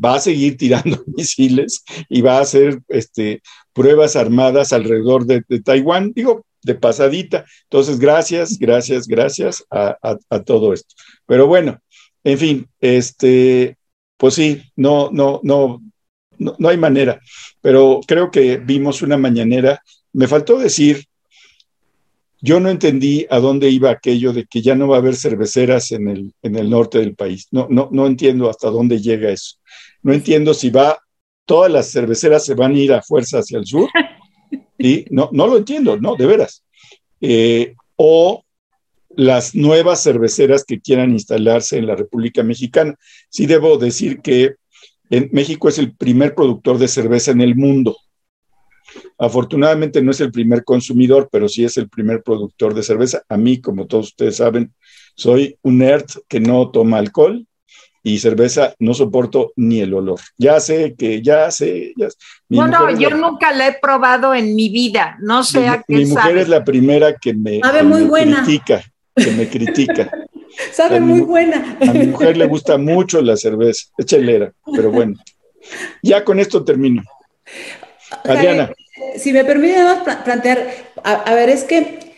va 0.04 0.16
a 0.16 0.20
seguir 0.20 0.56
tirando 0.56 1.04
misiles 1.18 1.84
y 2.08 2.22
va 2.22 2.38
a 2.38 2.42
hacer 2.42 2.82
este, 2.88 3.42
pruebas 3.74 4.16
armadas 4.16 4.72
alrededor 4.72 5.26
de, 5.26 5.42
Taiwán, 5.62 6.14
digo, 6.14 6.46
pasadita. 6.76 7.45
Entonces, 7.63 7.99
gracias, 7.99 8.57
gracias, 8.57 9.07
gracias 9.07 9.63
a, 9.70 9.97
todo 10.45 10.74
esto. 10.74 10.95
Pero 11.26 11.47
bueno, 11.47 11.80
en 12.24 12.38
fin, 12.38 12.70
este, 12.80 13.78
pues 14.17 14.34
sí, 14.34 14.61
no, 14.76 15.09
no, 15.11 15.39
no, 15.43 15.82
no, 16.38 16.55
no 16.57 16.70
hay 16.70 16.78
manera, 16.78 17.20
pero 17.61 18.01
creo 18.05 18.32
que 18.32 18.57
vimos 18.57 19.01
una 19.01 19.17
mañanera 19.17 19.82
me 20.13 20.28
faltó 20.28 20.57
decir, 20.57 21.05
yo 22.41 22.59
no 22.59 22.70
entendí 22.70 23.26
a 23.30 23.39
dónde 23.39 23.70
iba 23.70 23.91
aquello 23.91 24.34
de 24.34 24.45
que 24.45 24.61
ya 24.61 24.76
no 24.76 24.88
va 24.88 24.97
a 24.97 24.99
haber 24.99 25.15
cerveceras 25.15 25.91
en 25.91 26.07
el, 26.07 26.34
en 26.41 26.55
el 26.55 26.70
norte 26.70 26.99
del 26.99 27.15
país. 27.15 27.47
No, 27.51 27.67
no, 27.70 27.89
no 27.91 28.07
entiendo 28.07 28.49
hasta 28.49 28.70
dónde 28.70 29.01
llega 29.01 29.30
eso. 29.30 29.57
No 30.01 30.13
entiendo 30.13 30.53
si 30.53 30.70
va, 30.70 30.99
todas 31.45 31.72
las 31.72 31.91
cerveceras 31.91 32.45
se 32.45 32.55
van 32.55 32.74
a 32.74 32.80
ir 32.80 32.93
a 32.93 33.01
fuerza 33.01 33.39
hacia 33.39 33.59
el 33.59 33.65
sur. 33.65 33.89
Y 34.80 35.06
no, 35.12 35.30
no 35.34 35.46
lo 35.46 35.58
entiendo, 35.58 35.98
no, 35.98 36.16
de 36.16 36.26
veras. 36.26 36.64
Eh, 37.22 37.76
o 37.98 38.44
las 39.10 39.54
nuevas 39.54 40.02
cerveceras 40.02 40.64
que 40.64 40.80
quieran 40.80 41.12
instalarse 41.12 41.78
en 41.78 41.86
la 41.86 41.96
República 41.96 42.42
Mexicana. 42.42 42.96
Sí 43.30 43.46
debo 43.46 43.78
decir 43.78 44.22
que 44.22 44.56
en 45.10 45.30
México 45.34 45.68
es 45.68 45.78
el 45.78 45.96
primer 45.96 46.34
productor 46.34 46.78
de 46.78 46.88
cerveza 46.88 47.32
en 47.32 47.42
el 47.42 47.56
mundo. 47.56 47.98
Afortunadamente 49.18 50.02
no 50.02 50.12
es 50.12 50.22
el 50.22 50.32
primer 50.32 50.64
consumidor, 50.64 51.28
pero 51.30 51.50
sí 51.50 51.66
es 51.66 51.76
el 51.78 51.90
primer 51.90 52.24
productor 52.24 52.74
de 52.74 52.84
cerveza. 52.84 53.22
A 53.28 53.36
mí, 53.36 53.60
como 53.60 53.86
todos 53.86 54.08
ustedes 54.08 54.38
saben, 54.38 54.74
soy 55.16 55.58
un 55.62 55.80
nerd 55.80 56.06
que 56.30 56.40
no 56.40 56.72
toma 56.72 57.00
alcohol 57.00 57.46
y 58.04 58.20
cerveza 58.20 58.74
no 58.80 58.93
soporto 58.93 59.52
ni 59.56 59.82
el 59.82 59.93
olor. 59.93 60.20
Ya 60.38 60.60
sé 60.60 60.95
que, 60.97 61.22
ya 61.22 61.52
sé. 61.52 61.93
Ya 61.97 62.08
no, 62.50 62.68
no, 62.68 62.97
yo 62.97 63.10
nunca 63.12 63.52
la 63.54 63.68
he 63.68 63.78
probado 63.80 64.34
en 64.34 64.56
mi 64.56 64.70
vida. 64.70 65.18
No 65.22 65.43
sé 65.43 65.68
a 65.68 65.84
qué 65.88 65.95
Mi 65.95 66.06
mujer 66.06 66.38
es 66.38 66.47
la 66.47 66.64
primera 66.64 67.16
que 67.16 67.34
me, 67.34 67.60
critica, 67.60 68.84
que 69.16 69.32
me 69.32 69.47
critica. 69.47 70.10
Sabe 70.72 71.00
muy 71.00 71.22
buena. 71.22 71.78
A 71.82 71.93
mi 71.93 72.08
mujer 72.08 72.38
le 72.38 72.47
gusta 72.47 72.78
mucho 72.78 73.22
la 73.22 73.38
cerveza, 73.38 73.88
es 73.97 74.06
chelera, 74.06 74.52
pero 74.74 74.91
bueno. 74.91 75.16
Ya 76.02 76.24
con 76.24 76.39
esto 76.39 76.64
termino. 76.64 77.04
Adriana. 78.24 78.72
Si 79.18 79.32
me 79.32 79.45
permite 79.45 79.78
plantear, 80.24 80.91
a, 81.04 81.34
ver, 81.34 81.50
es 81.50 81.64
que 81.64 81.78
eh, 81.78 82.09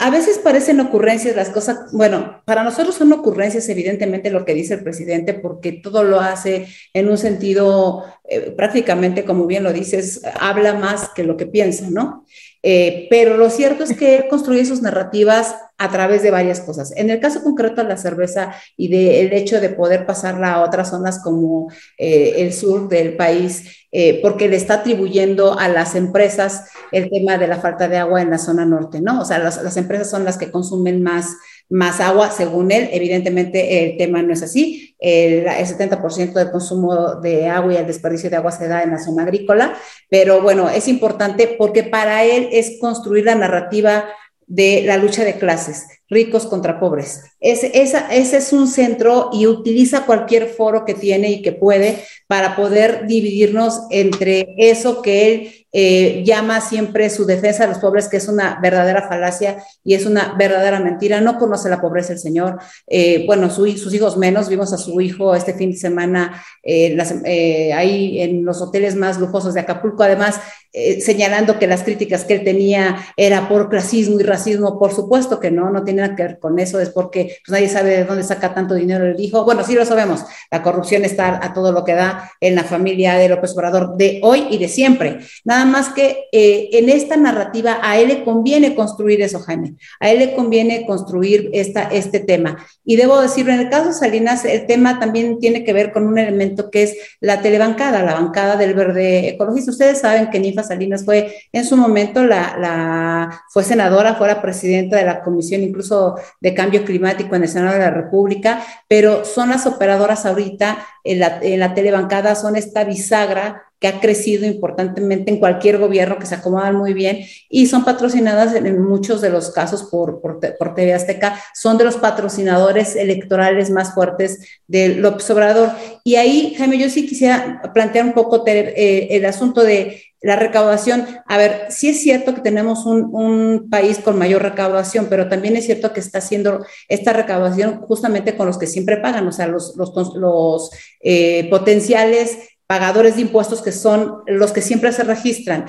a 0.00 0.10
veces 0.10 0.38
parecen 0.38 0.80
ocurrencias 0.80 1.36
las 1.36 1.50
cosas, 1.50 1.92
bueno, 1.92 2.42
para 2.46 2.64
nosotros 2.64 2.94
son 2.94 3.12
ocurrencias 3.12 3.68
evidentemente 3.68 4.30
lo 4.30 4.44
que 4.44 4.54
dice 4.54 4.74
el 4.74 4.82
presidente, 4.82 5.34
porque 5.34 5.72
todo 5.72 6.02
lo 6.02 6.20
hace 6.20 6.66
en 6.94 7.08
un 7.08 7.18
sentido 7.18 8.04
eh, 8.24 8.52
prácticamente, 8.56 9.24
como 9.24 9.46
bien 9.46 9.64
lo 9.64 9.72
dices, 9.72 10.22
habla 10.40 10.74
más 10.74 11.10
que 11.14 11.24
lo 11.24 11.36
que 11.36 11.46
piensa, 11.46 11.88
¿no? 11.90 12.24
Eh, 12.68 13.06
pero 13.08 13.36
lo 13.36 13.48
cierto 13.48 13.84
es 13.84 13.96
que 13.96 14.16
él 14.16 14.24
construye 14.28 14.64
sus 14.64 14.82
narrativas 14.82 15.54
a 15.78 15.88
través 15.88 16.24
de 16.24 16.32
varias 16.32 16.60
cosas. 16.60 16.92
En 16.96 17.10
el 17.10 17.20
caso 17.20 17.44
concreto 17.44 17.80
de 17.80 17.88
la 17.88 17.96
cerveza 17.96 18.54
y 18.76 18.88
del 18.88 19.32
hecho 19.32 19.60
de 19.60 19.68
poder 19.68 20.04
pasarla 20.04 20.54
a 20.54 20.64
otras 20.64 20.90
zonas 20.90 21.20
como 21.22 21.70
eh, 21.96 22.34
el 22.38 22.52
sur 22.52 22.88
del 22.88 23.16
país, 23.16 23.86
eh, 23.92 24.20
porque 24.20 24.48
le 24.48 24.56
está 24.56 24.74
atribuyendo 24.74 25.56
a 25.56 25.68
las 25.68 25.94
empresas 25.94 26.64
el 26.90 27.08
tema 27.08 27.38
de 27.38 27.46
la 27.46 27.60
falta 27.60 27.86
de 27.86 27.98
agua 27.98 28.20
en 28.20 28.30
la 28.30 28.38
zona 28.38 28.66
norte, 28.66 29.00
¿no? 29.00 29.20
O 29.20 29.24
sea, 29.24 29.38
las, 29.38 29.76
empresas 29.76 30.10
son 30.10 30.24
las 30.24 30.36
que 30.36 30.50
consumen 30.50 31.04
más, 31.04 31.36
más 31.68 32.00
agua, 32.00 32.30
según 32.30 32.70
él. 32.70 32.88
Evidentemente 32.92 33.84
el 33.84 33.96
tema 33.96 34.22
no 34.22 34.32
es 34.32 34.42
así. 34.42 34.94
El, 34.98 35.46
el 35.46 35.66
70% 35.66 36.32
del 36.32 36.50
consumo 36.50 37.16
de 37.16 37.48
agua 37.48 37.74
y 37.74 37.76
el 37.76 37.86
desperdicio 37.86 38.30
de 38.30 38.36
agua 38.36 38.52
se 38.52 38.68
da 38.68 38.82
en 38.82 38.92
la 38.92 38.98
zona 38.98 39.22
agrícola, 39.24 39.76
pero 40.08 40.40
bueno, 40.40 40.70
es 40.70 40.88
importante 40.88 41.54
porque 41.58 41.82
para 41.82 42.24
él 42.24 42.48
es 42.52 42.78
construir 42.80 43.24
la 43.24 43.34
narrativa 43.34 44.04
de 44.46 44.82
la 44.86 44.96
lucha 44.96 45.24
de 45.24 45.38
clases, 45.38 45.86
ricos 46.08 46.46
contra 46.46 46.78
pobres. 46.78 47.24
Ese 47.40 47.70
es 47.74 48.52
un 48.52 48.68
centro 48.68 49.30
y 49.32 49.46
utiliza 49.46 50.06
cualquier 50.06 50.46
foro 50.46 50.84
que 50.84 50.94
tiene 50.94 51.30
y 51.30 51.42
que 51.42 51.52
puede 51.52 51.98
para 52.28 52.54
poder 52.54 53.06
dividirnos 53.06 53.82
entre 53.90 54.54
eso 54.56 55.02
que 55.02 55.32
él 55.32 55.65
eh, 55.78 56.22
llama 56.24 56.62
siempre 56.62 57.10
su 57.10 57.26
defensa 57.26 57.64
de 57.64 57.68
los 57.74 57.80
pobres, 57.80 58.08
que 58.08 58.16
es 58.16 58.28
una 58.28 58.58
verdadera 58.62 59.06
falacia 59.06 59.62
y 59.84 59.92
es 59.92 60.06
una 60.06 60.34
verdadera 60.38 60.80
mentira. 60.80 61.20
No 61.20 61.38
conoce 61.38 61.68
la 61.68 61.82
pobreza 61.82 62.14
el 62.14 62.18
Señor. 62.18 62.58
Eh, 62.86 63.26
bueno, 63.26 63.50
sus 63.50 63.92
hijos 63.92 64.16
menos. 64.16 64.48
Vimos 64.48 64.72
a 64.72 64.78
su 64.78 64.98
hijo 65.02 65.34
este 65.34 65.52
fin 65.52 65.72
de 65.72 65.76
semana 65.76 66.42
eh, 66.62 67.74
ahí 67.74 68.22
en 68.22 68.42
los 68.46 68.62
hoteles 68.62 68.96
más 68.96 69.18
lujosos 69.18 69.52
de 69.52 69.60
Acapulco, 69.60 70.02
además 70.02 70.40
señalando 70.72 71.58
que 71.58 71.66
las 71.66 71.82
críticas 71.82 72.24
que 72.24 72.34
él 72.34 72.44
tenía 72.44 72.96
era 73.16 73.48
por 73.48 73.68
clasismo 73.68 74.20
y 74.20 74.22
racismo. 74.22 74.78
Por 74.78 74.92
supuesto 74.92 75.40
que 75.40 75.50
no, 75.50 75.70
no 75.70 75.84
tiene 75.84 76.02
nada 76.02 76.16
que 76.16 76.22
ver 76.22 76.38
con 76.38 76.58
eso, 76.58 76.80
es 76.80 76.90
porque 76.90 77.38
pues, 77.44 77.52
nadie 77.52 77.68
sabe 77.68 77.90
de 77.90 78.04
dónde 78.04 78.22
saca 78.22 78.54
tanto 78.54 78.74
dinero 78.74 79.06
el 79.06 79.18
hijo. 79.20 79.44
Bueno, 79.44 79.64
sí 79.64 79.74
lo 79.74 79.84
sabemos, 79.84 80.24
la 80.50 80.62
corrupción 80.62 81.04
está 81.04 81.40
a 81.42 81.52
todo 81.52 81.72
lo 81.72 81.84
que 81.84 81.94
da 81.94 82.30
en 82.40 82.54
la 82.54 82.64
familia 82.64 83.14
de 83.14 83.28
López 83.28 83.52
Obrador 83.52 83.96
de 83.96 84.20
hoy 84.22 84.46
y 84.50 84.58
de 84.58 84.68
siempre. 84.68 85.18
Nada 85.44 85.64
más 85.64 85.90
que 85.90 86.26
eh, 86.32 86.68
en 86.72 86.88
esta 86.88 87.16
narrativa 87.16 87.78
a 87.82 87.98
él 87.98 88.08
le 88.08 88.24
conviene 88.24 88.74
construir 88.74 89.20
eso, 89.22 89.40
Jaime. 89.40 89.74
A 90.00 90.10
él 90.10 90.18
le 90.18 90.34
conviene 90.34 90.86
construir 90.86 91.50
esta, 91.52 91.84
este 91.84 92.20
tema. 92.20 92.56
Y 92.84 92.96
debo 92.96 93.20
decirlo, 93.20 93.52
en 93.52 93.60
el 93.60 93.70
caso 93.70 93.88
de 93.88 93.94
Salinas, 93.94 94.44
el 94.44 94.66
tema 94.66 94.98
también 94.98 95.38
tiene 95.38 95.64
que 95.64 95.72
ver 95.72 95.92
con 95.92 96.06
un 96.06 96.18
elemento 96.18 96.70
que 96.70 96.84
es 96.84 96.96
la 97.20 97.40
telebancada, 97.42 98.02
la 98.02 98.14
bancada 98.14 98.56
del 98.56 98.74
verde 98.74 99.28
ecologista. 99.30 99.70
Ustedes 99.70 100.00
saben 100.00 100.30
que 100.30 100.40
Ninfa 100.56 100.68
Salinas 100.68 101.04
fue 101.04 101.34
en 101.52 101.64
su 101.64 101.76
momento 101.76 102.24
la, 102.24 102.56
la 102.58 103.42
fue 103.50 103.62
senadora, 103.62 104.14
fue 104.14 104.28
la 104.28 104.40
presidenta 104.40 104.96
de 104.96 105.04
la 105.04 105.22
Comisión 105.22 105.62
incluso 105.62 106.16
de 106.40 106.54
Cambio 106.54 106.84
Climático 106.84 107.36
en 107.36 107.42
el 107.42 107.48
Senado 107.48 107.74
de 107.74 107.80
la 107.80 107.90
República, 107.90 108.62
pero 108.88 109.24
son 109.24 109.50
las 109.50 109.66
operadoras 109.66 110.24
ahorita 110.24 110.78
en 111.04 111.20
la, 111.20 111.38
en 111.42 111.60
la 111.60 111.74
telebancada, 111.74 112.34
son 112.34 112.56
esta 112.56 112.84
bisagra 112.84 113.66
que 113.78 113.88
ha 113.88 114.00
crecido 114.00 114.46
importantemente 114.46 115.30
en 115.30 115.38
cualquier 115.38 115.78
gobierno, 115.78 116.18
que 116.18 116.26
se 116.26 116.34
acomodan 116.34 116.76
muy 116.76 116.94
bien 116.94 117.20
y 117.50 117.66
son 117.66 117.84
patrocinadas 117.84 118.54
en, 118.54 118.82
muchos 118.82 119.20
de 119.20 119.28
los 119.28 119.50
casos 119.50 119.84
por, 119.84 120.20
por, 120.20 120.74
TV 120.74 120.94
Azteca, 120.94 121.38
son 121.54 121.76
de 121.76 121.84
los 121.84 121.96
patrocinadores 121.96 122.96
electorales 122.96 123.70
más 123.70 123.92
fuertes 123.92 124.40
del 124.66 125.02
López 125.02 125.28
Obrador. 125.30 125.70
Y 126.04 126.16
ahí, 126.16 126.54
Jaime, 126.56 126.78
yo 126.78 126.88
sí 126.88 127.06
quisiera 127.06 127.60
plantear 127.74 128.06
un 128.06 128.14
poco 128.14 128.42
eh, 128.46 129.08
el 129.10 129.26
asunto 129.26 129.62
de 129.62 130.02
la 130.22 130.36
recaudación. 130.36 131.06
A 131.26 131.36
ver, 131.36 131.66
sí 131.70 131.88
es 131.88 132.00
cierto 132.00 132.34
que 132.34 132.40
tenemos 132.40 132.86
un, 132.86 133.08
un, 133.12 133.68
país 133.70 133.98
con 133.98 134.18
mayor 134.18 134.42
recaudación, 134.42 135.06
pero 135.08 135.28
también 135.28 135.56
es 135.56 135.66
cierto 135.66 135.92
que 135.92 136.00
está 136.00 136.18
haciendo 136.18 136.64
esta 136.88 137.12
recaudación 137.12 137.80
justamente 137.82 138.36
con 138.36 138.46
los 138.46 138.58
que 138.58 138.66
siempre 138.66 138.96
pagan, 138.96 139.26
o 139.26 139.32
sea, 139.32 139.46
los, 139.46 139.76
los, 139.76 140.14
los 140.14 140.70
eh, 141.00 141.48
potenciales 141.50 142.38
pagadores 142.66 143.16
de 143.16 143.22
impuestos 143.22 143.62
que 143.62 143.72
son 143.72 144.22
los 144.26 144.52
que 144.52 144.62
siempre 144.62 144.92
se 144.92 145.04
registran. 145.04 145.66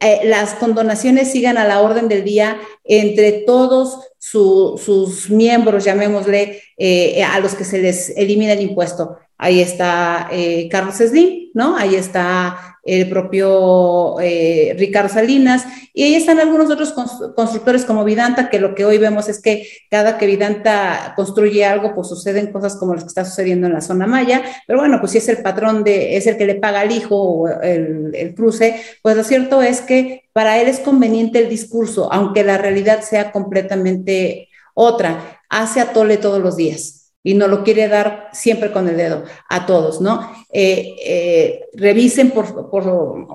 Eh, 0.00 0.20
las 0.24 0.54
condonaciones 0.54 1.32
sigan 1.32 1.56
a 1.56 1.66
la 1.66 1.80
orden 1.80 2.08
del 2.08 2.22
día 2.22 2.60
entre 2.84 3.32
todos 3.32 4.00
sus 4.18 5.30
miembros, 5.30 5.84
llamémosle, 5.84 6.60
eh, 6.76 7.22
a 7.22 7.38
los 7.40 7.54
que 7.54 7.64
se 7.64 7.78
les 7.78 8.10
elimina 8.10 8.52
el 8.52 8.60
impuesto. 8.60 9.16
Ahí 9.38 9.60
está 9.60 10.28
eh, 10.30 10.68
Carlos 10.70 10.96
Slim, 10.96 11.50
¿no? 11.54 11.76
Ahí 11.76 11.94
está 11.94 12.76
el 12.86 13.08
propio 13.08 14.20
eh, 14.20 14.74
Ricardo 14.78 15.08
Salinas, 15.08 15.64
y 15.92 16.04
ahí 16.04 16.14
están 16.14 16.38
algunos 16.38 16.70
otros 16.70 16.92
constructores 16.92 17.84
como 17.84 18.04
Vidanta, 18.04 18.48
que 18.48 18.60
lo 18.60 18.74
que 18.74 18.84
hoy 18.84 18.98
vemos 18.98 19.28
es 19.28 19.42
que 19.42 19.68
cada 19.90 20.18
que 20.18 20.26
Vidanta 20.26 21.12
construye 21.16 21.64
algo, 21.64 21.94
pues 21.94 22.08
suceden 22.08 22.52
cosas 22.52 22.76
como 22.76 22.94
las 22.94 23.02
que 23.02 23.08
está 23.08 23.24
sucediendo 23.24 23.66
en 23.66 23.72
la 23.72 23.80
zona 23.80 24.06
Maya, 24.06 24.42
pero 24.66 24.78
bueno, 24.78 25.00
pues 25.00 25.12
si 25.12 25.18
es 25.18 25.28
el 25.28 25.38
patrón 25.38 25.82
de, 25.82 26.16
es 26.16 26.26
el 26.28 26.36
que 26.36 26.46
le 26.46 26.54
paga 26.54 26.80
al 26.80 26.92
hijo 26.92 27.16
o 27.16 27.48
el, 27.48 28.14
el 28.14 28.34
cruce, 28.34 28.80
pues 29.02 29.16
lo 29.16 29.24
cierto 29.24 29.62
es 29.62 29.80
que 29.80 30.22
para 30.32 30.60
él 30.60 30.68
es 30.68 30.78
conveniente 30.78 31.40
el 31.40 31.48
discurso, 31.48 32.12
aunque 32.12 32.44
la 32.44 32.56
realidad 32.56 33.00
sea 33.02 33.32
completamente 33.32 34.48
otra, 34.74 35.40
hace 35.48 35.80
atole 35.80 36.18
todos 36.18 36.40
los 36.40 36.56
días 36.56 37.05
y 37.26 37.34
no 37.34 37.48
lo 37.48 37.64
quiere 37.64 37.88
dar 37.88 38.28
siempre 38.32 38.70
con 38.70 38.88
el 38.88 38.96
dedo 38.96 39.24
a 39.48 39.66
todos, 39.66 40.00
¿no? 40.00 40.30
Eh, 40.52 40.94
eh, 41.04 41.60
revisen 41.74 42.30
por, 42.30 42.46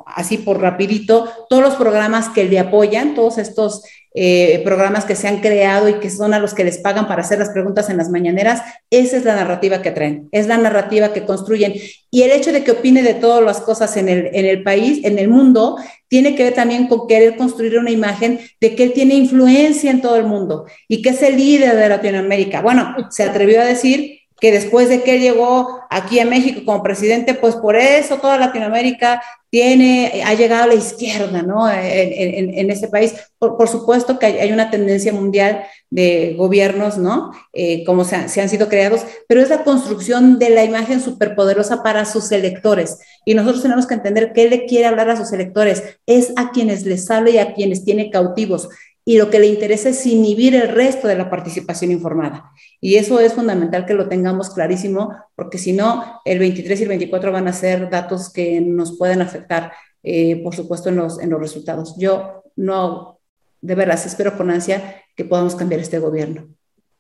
así 0.06 0.38
por 0.38 0.62
rapidito 0.62 1.28
todos 1.50 1.62
los 1.62 1.76
programas 1.76 2.30
que 2.30 2.46
le 2.46 2.58
apoyan, 2.58 3.16
todos 3.16 3.38
estos 3.38 3.84
eh, 4.16 4.62
programas 4.64 5.04
que 5.04 5.18
se 5.18 5.28
han 5.28 5.42
creado 5.42 5.90
y 5.90 5.96
que 5.96 6.10
son 6.10 6.34
a 6.34 6.40
los 6.40 6.54
que 6.54 6.64
les 6.64 6.78
pagan 6.78 7.06
para 7.06 7.22
hacer 7.22 7.40
las 7.40 7.50
preguntas 7.50 7.90
en 7.90 7.98
las 7.98 8.10
mañaneras, 8.10 8.62
esa 8.90 9.18
es 9.18 9.26
la 9.26 9.36
narrativa 9.36 9.82
que 9.82 9.92
traen, 9.92 10.30
es 10.32 10.48
la 10.48 10.58
narrativa 10.58 11.12
que 11.12 11.26
construyen. 11.26 11.74
Y 12.10 12.22
el 12.22 12.32
hecho 12.32 12.54
de 12.54 12.64
que 12.64 12.72
opine 12.72 13.04
de 13.04 13.16
todas 13.16 13.44
las 13.44 13.60
cosas 13.60 13.98
en 13.98 14.08
el 14.08 14.64
país, 14.64 15.04
en 15.04 15.20
el 15.20 15.28
mundo, 15.28 15.76
tiene 16.12 16.36
que 16.36 16.44
ver 16.44 16.54
también 16.54 16.88
con 16.88 17.08
querer 17.08 17.38
construir 17.38 17.80
una 17.80 17.90
imagen 17.90 18.42
de 18.60 18.76
que 18.76 18.84
él 18.84 18.92
tiene 18.92 19.16
influencia 19.16 19.90
en 19.90 20.02
todo 20.02 20.18
el 20.18 20.26
mundo 20.26 20.66
y 20.90 21.02
que 21.02 21.12
es 21.12 21.24
el 21.24 21.38
líder 21.38 21.74
de 21.78 21.88
Latinoamérica. 21.88 22.62
Bueno, 22.62 22.94
se 23.10 23.24
atrevió 23.24 23.62
a 23.62 23.66
decir 23.66 24.20
que 24.42 24.52
después 24.52 24.90
de 24.90 25.04
que 25.04 25.20
llegó 25.20 25.82
aquí 25.92 26.20
a 26.20 26.26
México 26.26 26.62
como 26.66 26.82
presidente, 26.82 27.36
pues 27.36 27.56
por 27.56 27.76
eso 27.76 28.18
toda 28.18 28.40
Latinoamérica 28.40 29.22
tiene, 29.52 30.24
ha 30.26 30.34
llegado 30.34 30.64
a 30.64 30.68
la 30.68 30.74
izquierda, 30.74 31.44
¿no? 31.44 31.70
En, 31.70 32.58
en, 32.58 32.72
ese 32.72 32.88
país. 32.88 33.14
Por, 33.38 33.68
supuesto 33.68 34.18
que 34.18 34.26
hay, 34.26 34.52
una 34.52 34.72
tendencia 34.72 35.14
mundial 35.14 35.64
de 35.92 36.34
gobiernos, 36.38 36.98
¿no? 36.98 37.32
Eh, 37.54 37.84
como 37.86 38.04
se, 38.04 38.16
han 38.16 38.50
sido 38.50 38.68
creados, 38.68 39.06
pero 39.28 39.42
es 39.42 39.50
la 39.50 39.64
construcción 39.64 40.40
de 40.40 40.50
la 40.50 40.64
imagen 40.64 41.02
superpoderosa 41.02 41.84
para 41.84 42.06
sus 42.06 42.32
electores. 42.32 42.98
Y 43.26 43.36
nosotros 43.36 43.62
tenemos 43.62 43.86
que 43.86 43.94
entender 43.94 44.34
que 44.34 44.44
él 44.44 44.50
le 44.50 44.66
quiere 44.66 44.88
hablar 44.88 45.10
a 45.12 45.18
sus 45.18 45.32
electores, 45.34 45.84
es 46.08 46.34
a 46.36 46.50
quienes 46.50 46.86
les 46.88 47.12
habla 47.12 47.30
y 47.30 47.38
a 47.38 47.54
quienes 47.54 47.84
tiene 47.84 48.10
cautivos 48.10 48.70
y 49.04 49.18
lo 49.18 49.30
que 49.30 49.40
le 49.40 49.48
interesa 49.48 49.90
es 49.90 50.06
inhibir 50.06 50.54
el 50.56 50.70
resto 50.70 51.08
de 51.08 51.16
la 51.16 51.30
participación 51.30 51.92
informada. 51.92 52.52
Y 52.80 52.96
eso 52.96 53.20
es 53.20 53.34
fundamental 53.34 53.86
que 53.86 53.96
lo 53.96 54.08
tengamos 54.08 54.52
clarísimo, 54.52 55.16
porque 55.36 55.58
si 55.58 55.74
no, 55.74 56.22
el 56.24 56.40
23 56.40 56.80
y 56.80 56.84
el 56.84 56.90
24 56.90 57.32
van 57.32 57.48
a 57.48 57.54
ser 57.54 57.90
datos 57.90 58.32
que 58.32 58.62
nos 58.62 58.98
pueden 58.98 59.22
afectar, 59.22 59.74
eh, 60.04 60.42
por 60.44 60.56
supuesto, 60.56 60.90
en 60.90 60.98
los, 60.98 61.20
en 61.20 61.32
los 61.32 61.40
resultados. 61.40 61.96
Yo 61.98 62.44
no, 62.56 63.20
de 63.60 63.76
veras, 63.76 64.06
espero 64.06 64.38
con 64.38 64.52
ansia 64.52 65.04
que 65.16 65.26
podamos 65.26 65.56
cambiar 65.56 65.82
este 65.82 65.98
gobierno. 65.98 66.48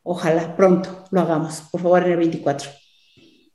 Ojalá 0.04 0.56
pronto 0.56 1.06
lo 1.12 1.22
hagamos, 1.22 1.62
por 1.72 1.82
favor, 1.82 2.04
en 2.04 2.12
el 2.14 2.18
24. 2.18 2.70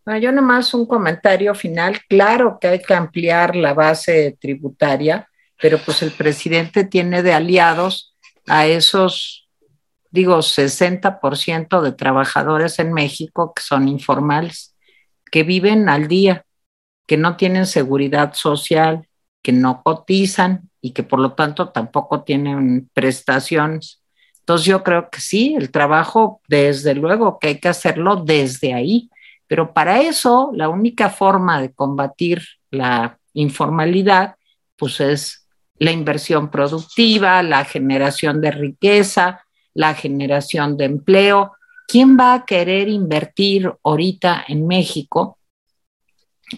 Ah, 0.09 0.19
yo 0.19 0.31
nomás 0.31 0.73
un 0.73 0.87
comentario 0.87 1.53
final. 1.53 1.99
Claro 2.09 2.59
que 2.61 2.69
hay 2.69 2.79
que 2.81 2.95
ampliar 2.95 3.57
la 3.57 3.75
base 3.75 4.37
tributaria, 4.41 5.29
pero 5.61 5.79
pues 5.85 6.01
el 6.03 6.13
presidente 6.13 6.85
tiene 6.85 7.25
de 7.25 7.33
aliados 7.33 8.16
a 8.49 8.67
esos, 8.67 9.49
digo, 10.11 10.43
60% 10.43 11.83
de 11.83 11.93
trabajadores 11.93 12.79
en 12.79 12.93
México 12.93 13.53
que 13.55 13.63
son 13.63 13.89
informales, 13.89 14.77
que 15.31 15.43
viven 15.43 15.89
al 15.89 16.09
día, 16.09 16.45
que 17.07 17.17
no 17.17 17.37
tienen 17.37 17.67
seguridad 17.67 18.35
social, 18.35 19.09
que 19.43 19.53
no 19.53 19.83
cotizan 19.83 20.71
y 20.81 20.91
que 20.91 21.03
por 21.03 21.21
lo 21.21 21.35
tanto 21.35 21.71
tampoco 21.71 22.23
tienen 22.23 22.91
prestaciones. 22.93 24.03
Entonces 24.41 24.67
yo 24.67 24.83
creo 24.83 25.11
que 25.11 25.21
sí, 25.21 25.55
el 25.57 25.71
trabajo, 25.71 26.41
desde 26.49 26.95
luego 26.95 27.39
que 27.39 27.49
hay 27.49 27.61
que 27.61 27.69
hacerlo 27.69 28.17
desde 28.17 28.75
ahí, 28.75 29.11
pero 29.47 29.73
para 29.73 30.01
eso 30.01 30.51
la 30.55 30.69
única 30.69 31.11
forma 31.11 31.61
de 31.61 31.73
combatir 31.73 32.43
la 32.71 33.19
informalidad, 33.33 34.37
pues 34.77 35.01
es 35.01 35.46
la 35.79 35.93
inversión 35.93 36.51
productiva, 36.51 37.43
la 37.43 37.64
generación 37.64 38.41
de 38.41 38.51
riqueza, 38.51 39.45
la 39.74 39.95
generación 39.95 40.77
de 40.77 40.87
empleo. 40.87 41.53
¿Quién 41.87 42.18
va 42.18 42.35
a 42.35 42.45
querer 42.45 42.89
invertir 42.89 43.72
ahorita 43.83 44.45
en 44.49 44.66
México 44.66 45.39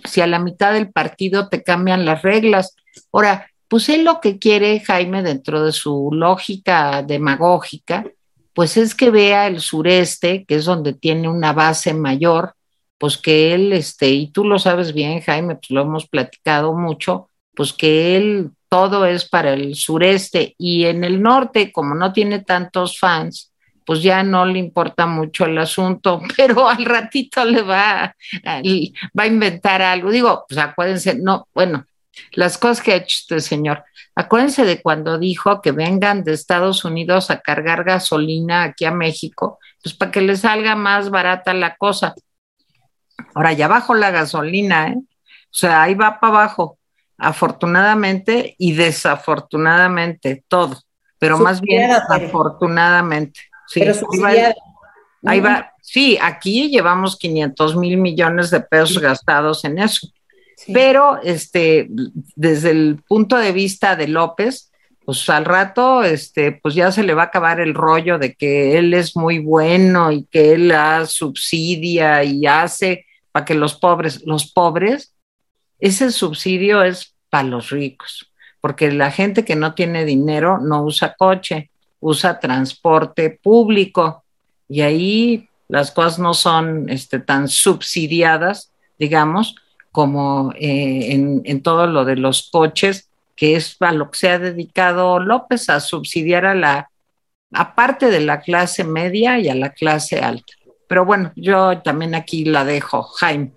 si 0.04 0.20
a 0.20 0.26
la 0.26 0.38
mitad 0.38 0.72
del 0.72 0.90
partido 0.90 1.48
te 1.48 1.62
cambian 1.62 2.04
las 2.04 2.22
reglas? 2.22 2.76
Ahora, 3.12 3.50
pues 3.68 3.88
él 3.90 4.04
lo 4.04 4.20
que 4.20 4.38
quiere, 4.38 4.80
Jaime, 4.80 5.22
dentro 5.22 5.62
de 5.62 5.72
su 5.72 6.10
lógica 6.12 7.02
demagógica, 7.02 8.06
pues 8.54 8.76
es 8.76 8.94
que 8.94 9.10
vea 9.10 9.46
el 9.46 9.60
sureste, 9.60 10.44
que 10.44 10.56
es 10.56 10.64
donde 10.64 10.94
tiene 10.94 11.28
una 11.28 11.52
base 11.52 11.92
mayor, 11.92 12.54
pues 12.96 13.16
que 13.18 13.54
él, 13.54 13.72
este, 13.72 14.08
y 14.08 14.28
tú 14.28 14.44
lo 14.44 14.58
sabes 14.58 14.92
bien, 14.92 15.20
Jaime, 15.20 15.56
pues 15.56 15.70
lo 15.70 15.82
hemos 15.82 16.08
platicado 16.08 16.74
mucho, 16.74 17.28
pues 17.54 17.72
que 17.72 18.16
él 18.16 18.50
todo 18.68 19.06
es 19.06 19.28
para 19.28 19.52
el 19.54 19.74
sureste 19.74 20.54
y 20.58 20.84
en 20.84 21.04
el 21.04 21.22
norte, 21.22 21.72
como 21.72 21.94
no 21.94 22.12
tiene 22.12 22.40
tantos 22.40 22.98
fans, 22.98 23.52
pues 23.84 24.02
ya 24.02 24.22
no 24.22 24.44
le 24.44 24.58
importa 24.58 25.06
mucho 25.06 25.46
el 25.46 25.56
asunto, 25.56 26.20
pero 26.36 26.68
al 26.68 26.84
ratito 26.84 27.44
le 27.44 27.62
va, 27.62 28.14
va 28.44 29.22
a 29.22 29.26
inventar 29.26 29.80
algo. 29.80 30.10
Digo, 30.10 30.44
pues 30.46 30.58
acuérdense, 30.58 31.14
no, 31.14 31.48
bueno, 31.54 31.86
las 32.32 32.58
cosas 32.58 32.82
que 32.82 32.92
ha 32.92 32.96
hecho 32.96 33.16
este 33.20 33.40
señor. 33.40 33.84
Acuérdense 34.14 34.64
de 34.64 34.82
cuando 34.82 35.18
dijo 35.18 35.62
que 35.62 35.72
vengan 35.72 36.24
de 36.24 36.32
Estados 36.32 36.84
Unidos 36.84 37.30
a 37.30 37.40
cargar 37.40 37.84
gasolina 37.84 38.64
aquí 38.64 38.84
a 38.84 38.90
México, 38.90 39.58
pues 39.82 39.94
para 39.94 40.10
que 40.10 40.20
les 40.20 40.40
salga 40.40 40.74
más 40.74 41.10
barata 41.10 41.54
la 41.54 41.76
cosa. 41.76 42.14
Ahora 43.34 43.52
ya 43.52 43.68
bajó 43.68 43.94
la 43.94 44.10
gasolina, 44.10 44.88
¿eh? 44.88 44.96
O 44.98 45.56
sea, 45.58 45.82
ahí 45.82 45.94
va 45.94 46.20
para 46.20 46.32
abajo, 46.32 46.77
afortunadamente 47.18 48.54
y 48.58 48.72
desafortunadamente, 48.72 50.44
todo, 50.48 50.80
pero 51.18 51.38
más 51.38 51.60
bien 51.60 51.90
afortunadamente. 52.08 53.40
Sí, 53.66 53.80
pero 53.80 53.98
ahí 55.26 55.40
va, 55.40 55.72
sí, 55.82 56.16
aquí 56.22 56.70
llevamos 56.70 57.18
500 57.18 57.76
mil 57.76 57.98
millones 57.98 58.50
de 58.50 58.60
pesos 58.60 58.98
gastados 58.98 59.64
en 59.64 59.78
eso. 59.78 60.08
Pero 60.72 61.20
este, 61.22 61.88
desde 62.34 62.70
el 62.70 63.02
punto 63.06 63.36
de 63.36 63.52
vista 63.52 63.94
de 63.96 64.08
López, 64.08 64.72
pues 65.04 65.28
al 65.30 65.44
rato, 65.44 66.02
este, 66.02 66.52
pues 66.52 66.74
ya 66.74 66.92
se 66.92 67.02
le 67.02 67.14
va 67.14 67.22
a 67.22 67.26
acabar 67.26 67.60
el 67.60 67.74
rollo 67.74 68.18
de 68.18 68.34
que 68.34 68.76
él 68.76 68.92
es 68.92 69.16
muy 69.16 69.38
bueno 69.38 70.12
y 70.12 70.24
que 70.24 70.52
él 70.52 70.68
la 70.68 71.06
subsidia 71.06 72.22
y 72.24 72.46
hace 72.46 73.06
para 73.32 73.44
que 73.44 73.54
los 73.54 73.74
pobres, 73.74 74.22
los 74.26 74.52
pobres, 74.52 75.14
ese 75.78 76.10
subsidio 76.10 76.82
es 76.82 77.14
para 77.30 77.44
los 77.44 77.70
ricos, 77.70 78.30
porque 78.60 78.90
la 78.90 79.10
gente 79.10 79.44
que 79.44 79.56
no 79.56 79.74
tiene 79.74 80.04
dinero 80.04 80.58
no 80.58 80.82
usa 80.82 81.14
coche, 81.16 81.70
usa 82.00 82.40
transporte 82.40 83.30
público 83.42 84.24
y 84.68 84.80
ahí 84.82 85.48
las 85.68 85.90
cosas 85.90 86.18
no 86.18 86.34
son 86.34 86.88
este, 86.88 87.20
tan 87.20 87.48
subsidiadas, 87.48 88.72
digamos, 88.98 89.56
como 89.92 90.52
eh, 90.56 91.12
en, 91.12 91.62
todo 91.62 91.86
lo 91.86 92.04
de 92.04 92.16
los 92.16 92.50
coches, 92.50 93.08
que 93.36 93.56
es 93.56 93.76
a 93.80 93.92
lo 93.92 94.10
que 94.10 94.18
se 94.18 94.30
ha 94.30 94.38
dedicado 94.38 95.20
López, 95.20 95.68
a 95.68 95.80
subsidiar 95.80 96.46
a 96.46 96.54
la, 96.54 96.90
aparte 97.52 98.10
de 98.10 98.20
la 98.20 98.40
clase 98.40 98.84
media 98.84 99.38
y 99.38 99.48
a 99.48 99.54
la 99.54 99.70
clase 99.70 100.20
alta. 100.20 100.52
Pero 100.88 101.04
bueno, 101.04 101.32
yo 101.36 101.80
también 101.82 102.14
aquí 102.14 102.44
la 102.44 102.64
dejo, 102.64 103.02
Jaime. 103.02 103.52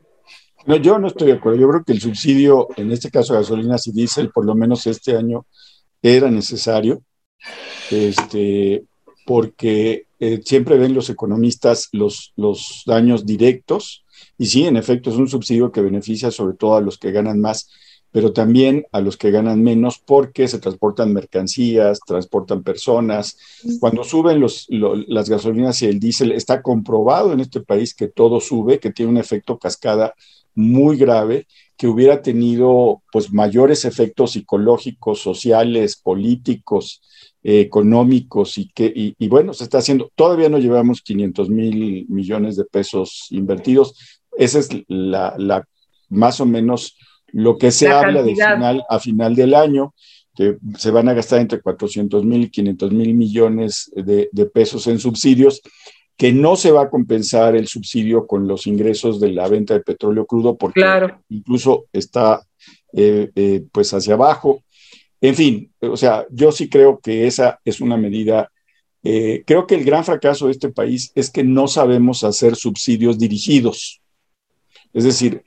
No, 0.65 0.75
yo 0.75 0.99
no 0.99 1.07
estoy 1.07 1.27
de 1.27 1.33
acuerdo. 1.33 1.59
Yo 1.59 1.69
creo 1.69 1.83
que 1.83 1.93
el 1.93 2.01
subsidio, 2.01 2.67
en 2.77 2.91
este 2.91 3.09
caso 3.09 3.33
gasolinas 3.33 3.87
y 3.87 3.91
diésel, 3.91 4.31
por 4.31 4.45
lo 4.45 4.55
menos 4.55 4.87
este 4.87 5.15
año, 5.15 5.45
era 6.01 6.31
necesario, 6.31 7.03
este, 7.89 8.83
porque 9.25 10.05
eh, 10.19 10.41
siempre 10.43 10.77
ven 10.77 10.93
los 10.93 11.09
economistas 11.09 11.89
los, 11.91 12.33
los 12.35 12.83
daños 12.85 13.25
directos 13.25 14.03
y 14.37 14.47
sí, 14.47 14.65
en 14.65 14.77
efecto, 14.77 15.09
es 15.09 15.17
un 15.17 15.27
subsidio 15.27 15.71
que 15.71 15.81
beneficia 15.81 16.31
sobre 16.31 16.55
todo 16.55 16.75
a 16.75 16.81
los 16.81 16.97
que 16.97 17.11
ganan 17.11 17.39
más, 17.39 17.69
pero 18.11 18.33
también 18.33 18.85
a 18.91 18.99
los 18.99 19.15
que 19.15 19.31
ganan 19.31 19.61
menos 19.63 19.99
porque 19.99 20.47
se 20.47 20.59
transportan 20.59 21.13
mercancías, 21.13 21.99
transportan 22.05 22.63
personas. 22.63 23.37
Cuando 23.79 24.03
suben 24.03 24.39
los, 24.39 24.67
las 24.69 25.29
gasolinas 25.29 25.81
y 25.81 25.85
el 25.85 25.99
diésel, 25.99 26.31
está 26.31 26.61
comprobado 26.61 27.31
en 27.33 27.39
este 27.39 27.61
país 27.61 27.93
que 27.93 28.07
todo 28.07 28.39
sube, 28.39 28.79
que 28.79 28.91
tiene 28.91 29.11
un 29.11 29.17
efecto 29.17 29.57
cascada 29.57 30.13
muy 30.55 30.97
grave, 30.97 31.47
que 31.77 31.87
hubiera 31.87 32.21
tenido 32.21 33.01
pues 33.11 33.31
mayores 33.33 33.85
efectos 33.85 34.31
psicológicos, 34.31 35.19
sociales, 35.19 35.99
políticos, 36.01 37.01
económicos 37.43 38.57
y 38.57 38.69
que, 38.69 38.91
y, 38.95 39.27
bueno, 39.27 39.53
se 39.53 39.63
está 39.63 39.79
haciendo, 39.79 40.11
todavía 40.15 40.49
no 40.49 40.59
llevamos 40.59 41.01
500 41.01 41.49
mil 41.49 42.05
millones 42.07 42.55
de 42.55 42.65
pesos 42.65 43.27
invertidos, 43.31 43.95
esa 44.37 44.59
es 44.59 44.69
la, 44.87 45.65
más 46.09 46.39
o 46.39 46.45
menos 46.45 46.97
lo 47.27 47.57
que 47.57 47.71
se 47.71 47.87
habla 47.87 48.21
de 48.23 48.35
final 48.35 48.83
a 48.87 48.99
final 48.99 49.35
del 49.35 49.55
año, 49.55 49.93
que 50.35 50.57
se 50.77 50.91
van 50.91 51.09
a 51.09 51.13
gastar 51.13 51.41
entre 51.41 51.61
400 51.61 52.23
mil 52.23 52.43
y 52.43 52.49
500 52.49 52.91
mil 52.91 53.13
millones 53.13 53.91
de, 53.95 54.29
pesos 54.53 54.87
en 54.87 54.99
subsidios, 54.99 55.61
que 56.21 56.31
no 56.31 56.55
se 56.55 56.69
va 56.69 56.83
a 56.83 56.89
compensar 56.91 57.55
el 57.55 57.67
subsidio 57.67 58.27
con 58.27 58.47
los 58.47 58.67
ingresos 58.67 59.19
de 59.19 59.31
la 59.31 59.47
venta 59.47 59.73
de 59.73 59.79
petróleo 59.79 60.27
crudo, 60.27 60.55
porque 60.55 60.85
incluso 61.29 61.85
está 61.91 62.39
eh, 62.93 63.31
eh, 63.33 63.63
pues 63.71 63.91
hacia 63.91 64.13
abajo. 64.13 64.61
En 65.19 65.33
fin, 65.33 65.71
o 65.79 65.97
sea, 65.97 66.27
yo 66.29 66.51
sí 66.51 66.69
creo 66.69 66.99
que 66.99 67.25
esa 67.25 67.59
es 67.65 67.81
una 67.81 67.97
medida. 67.97 68.51
Eh, 69.01 69.41
creo 69.47 69.65
que 69.65 69.73
el 69.73 69.83
gran 69.83 70.05
fracaso 70.05 70.45
de 70.45 70.51
este 70.51 70.69
país 70.69 71.11
es 71.15 71.31
que 71.31 71.43
no 71.43 71.67
sabemos 71.67 72.23
hacer 72.23 72.55
subsidios 72.55 73.17
dirigidos. 73.17 73.99
Es 74.93 75.05
decir, 75.05 75.41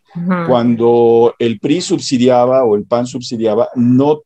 cuando 0.49 1.37
el 1.39 1.61
PRI 1.61 1.83
subsidiaba 1.83 2.65
o 2.65 2.75
el 2.75 2.85
PAN 2.85 3.07
subsidiaba, 3.07 3.69
no, 3.77 4.23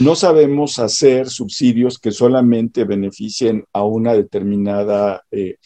no 0.00 0.14
sabemos 0.14 0.78
hacer 0.78 1.28
subsidios 1.28 1.98
que 1.98 2.12
solamente 2.12 2.84
beneficien 2.84 3.64
a 3.72 3.84
una 3.84 4.14
determinada 4.14 5.22
eh, 5.30 5.56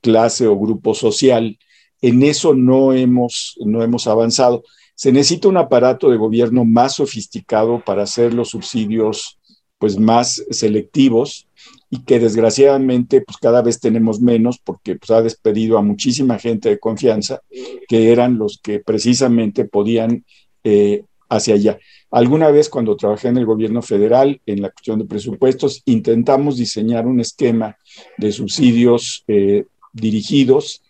clase 0.00 0.46
o 0.46 0.58
grupo 0.58 0.94
social. 0.94 1.58
En 2.00 2.22
eso 2.22 2.54
no 2.54 2.92
hemos, 2.92 3.56
no 3.64 3.82
hemos 3.82 4.06
avanzado. 4.06 4.62
Se 4.94 5.12
necesita 5.12 5.48
un 5.48 5.56
aparato 5.56 6.10
de 6.10 6.16
gobierno 6.16 6.64
más 6.64 6.96
sofisticado 6.96 7.82
para 7.84 8.02
hacer 8.02 8.34
los 8.34 8.50
subsidios 8.50 9.38
pues, 9.78 9.98
más 9.98 10.44
selectivos 10.50 11.48
y 11.90 12.04
que 12.04 12.18
desgraciadamente 12.18 13.20
pues 13.20 13.36
cada 13.38 13.62
vez 13.62 13.80
tenemos 13.80 14.20
menos 14.20 14.58
porque 14.62 14.96
pues 14.96 15.10
ha 15.10 15.22
despedido 15.22 15.76
a 15.76 15.82
muchísima 15.82 16.38
gente 16.38 16.68
de 16.68 16.78
confianza 16.78 17.40
que 17.88 18.12
eran 18.12 18.38
los 18.38 18.58
que 18.62 18.80
precisamente 18.80 19.64
podían 19.64 20.24
eh, 20.64 21.04
hacia 21.34 21.54
allá. 21.54 21.78
Alguna 22.10 22.50
vez 22.50 22.68
cuando 22.68 22.96
trabajé 22.96 23.28
en 23.28 23.38
el 23.38 23.46
gobierno 23.46 23.82
federal 23.82 24.40
en 24.46 24.62
la 24.62 24.70
cuestión 24.70 24.98
de 24.98 25.06
presupuestos 25.06 25.82
intentamos 25.86 26.56
diseñar 26.58 27.06
un 27.06 27.20
esquema 27.20 27.76
de 28.18 28.32
subsidios 28.32 29.24
eh, 29.28 29.64
dirigidos 29.92 30.82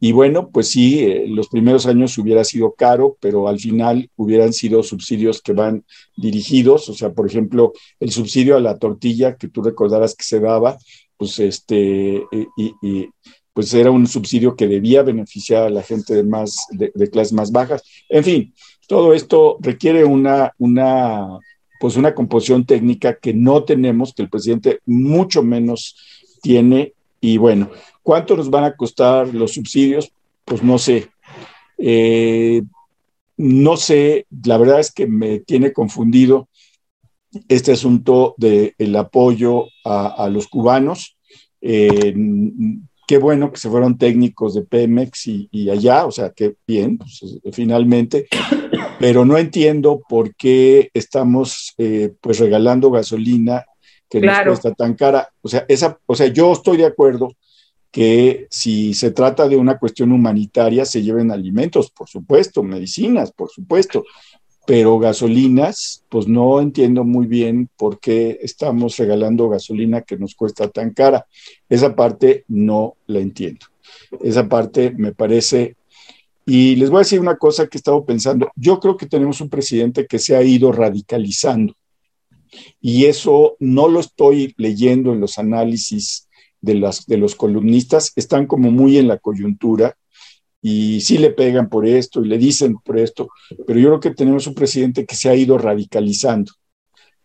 y 0.00 0.12
bueno, 0.12 0.50
pues 0.50 0.68
sí, 0.68 1.00
eh, 1.00 1.24
los 1.28 1.48
primeros 1.48 1.86
años 1.86 2.16
hubiera 2.18 2.44
sido 2.44 2.72
caro, 2.72 3.16
pero 3.20 3.48
al 3.48 3.58
final 3.58 4.08
hubieran 4.16 4.52
sido 4.52 4.82
subsidios 4.82 5.42
que 5.42 5.52
van 5.52 5.84
dirigidos, 6.16 6.88
o 6.88 6.94
sea, 6.94 7.12
por 7.12 7.26
ejemplo, 7.26 7.72
el 7.98 8.12
subsidio 8.12 8.56
a 8.56 8.60
la 8.60 8.78
tortilla 8.78 9.36
que 9.36 9.48
tú 9.48 9.60
recordarás 9.60 10.14
que 10.14 10.24
se 10.24 10.38
daba, 10.38 10.78
pues 11.16 11.40
este, 11.40 12.18
eh, 12.18 12.46
y, 12.56 13.08
pues 13.52 13.74
era 13.74 13.90
un 13.90 14.06
subsidio 14.06 14.54
que 14.54 14.68
debía 14.68 15.02
beneficiar 15.02 15.64
a 15.64 15.70
la 15.70 15.82
gente 15.82 16.14
de, 16.14 16.22
más, 16.22 16.66
de, 16.70 17.10
clases 17.10 17.32
más 17.32 17.50
bajas. 17.50 17.82
En 18.08 18.22
fin, 18.22 18.54
todo 18.88 19.14
esto 19.14 19.58
requiere 19.60 20.04
una, 20.04 20.52
una, 20.58 21.38
pues 21.78 21.96
una 21.96 22.12
composición 22.14 22.66
técnica 22.66 23.14
que 23.14 23.32
no 23.32 23.62
tenemos, 23.62 24.12
que 24.12 24.22
el 24.22 24.30
presidente 24.30 24.80
mucho 24.86 25.44
menos 25.44 25.96
tiene, 26.42 26.94
y 27.20 27.36
bueno, 27.36 27.70
¿Cuánto 28.08 28.38
nos 28.38 28.48
van 28.48 28.64
a 28.64 28.74
costar 28.74 29.34
los 29.34 29.52
subsidios? 29.52 30.10
Pues 30.46 30.62
no 30.62 30.78
sé. 30.78 31.10
Eh, 31.76 32.62
no 33.36 33.76
sé, 33.76 34.24
la 34.46 34.56
verdad 34.56 34.80
es 34.80 34.90
que 34.90 35.06
me 35.06 35.40
tiene 35.40 35.74
confundido 35.74 36.48
este 37.48 37.72
asunto 37.72 38.34
del 38.38 38.96
apoyo 38.96 39.66
a, 39.84 40.26
los 40.32 40.48
cubanos. 40.48 41.18
Eh, 41.60 42.14
qué 43.06 43.18
bueno 43.18 43.52
que 43.52 43.60
se 43.60 43.68
fueron 43.68 43.98
técnicos 43.98 44.54
de 44.54 44.62
Pemex 44.62 45.26
y, 45.26 45.68
allá, 45.68 46.06
o 46.06 46.10
sea, 46.10 46.30
qué 46.30 46.54
bien, 46.66 46.96
pues, 46.96 47.22
finalmente, 47.52 48.26
pero 48.98 49.24
no 49.24 49.38
entiendo 49.38 50.00
por 50.08 50.34
qué 50.34 50.90
estamos 50.94 51.74
eh, 51.78 52.12
pues 52.20 52.38
regalando 52.38 52.90
gasolina 52.90 53.64
que 54.08 54.20
nos 54.20 54.38
cuesta 54.40 54.72
tan 54.74 54.94
cara. 54.94 55.28
O 55.42 55.48
sea, 55.48 55.64
esa, 55.68 55.98
o 56.06 56.14
sea, 56.14 56.26
yo 56.28 56.52
estoy 56.52 56.78
de 56.78 56.86
acuerdo 56.86 57.34
que 57.90 58.46
si 58.50 58.94
se 58.94 59.10
trata 59.10 59.48
de 59.48 59.56
una 59.56 59.78
cuestión 59.78 60.12
humanitaria 60.12 60.84
se 60.84 61.02
lleven 61.02 61.30
alimentos, 61.30 61.90
por 61.90 62.08
supuesto, 62.08 62.62
medicinas, 62.62 63.32
por 63.32 63.50
supuesto, 63.50 64.04
pero 64.66 64.98
gasolinas, 64.98 66.04
pues 66.10 66.28
no 66.28 66.60
entiendo 66.60 67.04
muy 67.04 67.26
bien 67.26 67.70
por 67.76 68.00
qué 68.00 68.38
estamos 68.42 68.96
regalando 68.98 69.48
gasolina 69.48 70.02
que 70.02 70.18
nos 70.18 70.34
cuesta 70.34 70.68
tan 70.68 70.90
cara. 70.90 71.26
Esa 71.68 71.96
parte 71.96 72.44
no 72.48 72.96
la 73.06 73.20
entiendo. 73.20 73.66
Esa 74.22 74.48
parte 74.48 74.92
me 74.96 75.12
parece... 75.12 75.76
Y 76.50 76.76
les 76.76 76.88
voy 76.88 76.96
a 76.96 77.00
decir 77.00 77.20
una 77.20 77.36
cosa 77.36 77.66
que 77.66 77.76
he 77.76 77.80
estado 77.80 78.06
pensando. 78.06 78.50
Yo 78.56 78.80
creo 78.80 78.96
que 78.96 79.04
tenemos 79.04 79.42
un 79.42 79.50
presidente 79.50 80.06
que 80.06 80.18
se 80.18 80.34
ha 80.34 80.42
ido 80.42 80.72
radicalizando. 80.72 81.74
Y 82.80 83.04
eso 83.04 83.56
no 83.60 83.86
lo 83.86 84.00
estoy 84.00 84.54
leyendo 84.56 85.12
en 85.12 85.20
los 85.20 85.36
análisis 85.36 86.26
de, 86.62 86.76
las, 86.76 87.04
de 87.04 87.18
los 87.18 87.34
columnistas 87.34 88.12
están 88.16 88.46
como 88.46 88.70
muy 88.70 88.96
en 88.96 89.08
la 89.08 89.18
coyuntura 89.18 89.94
y 90.62 91.02
sí 91.02 91.18
le 91.18 91.32
pegan 91.32 91.68
por 91.68 91.86
esto 91.86 92.24
y 92.24 92.28
le 92.28 92.38
dicen 92.38 92.78
por 92.78 92.98
esto, 92.98 93.28
pero 93.66 93.78
yo 93.78 93.88
creo 93.88 94.00
que 94.00 94.14
tenemos 94.14 94.46
un 94.46 94.54
presidente 94.54 95.04
que 95.04 95.16
se 95.16 95.28
ha 95.28 95.34
ido 95.34 95.58
radicalizando, 95.58 96.50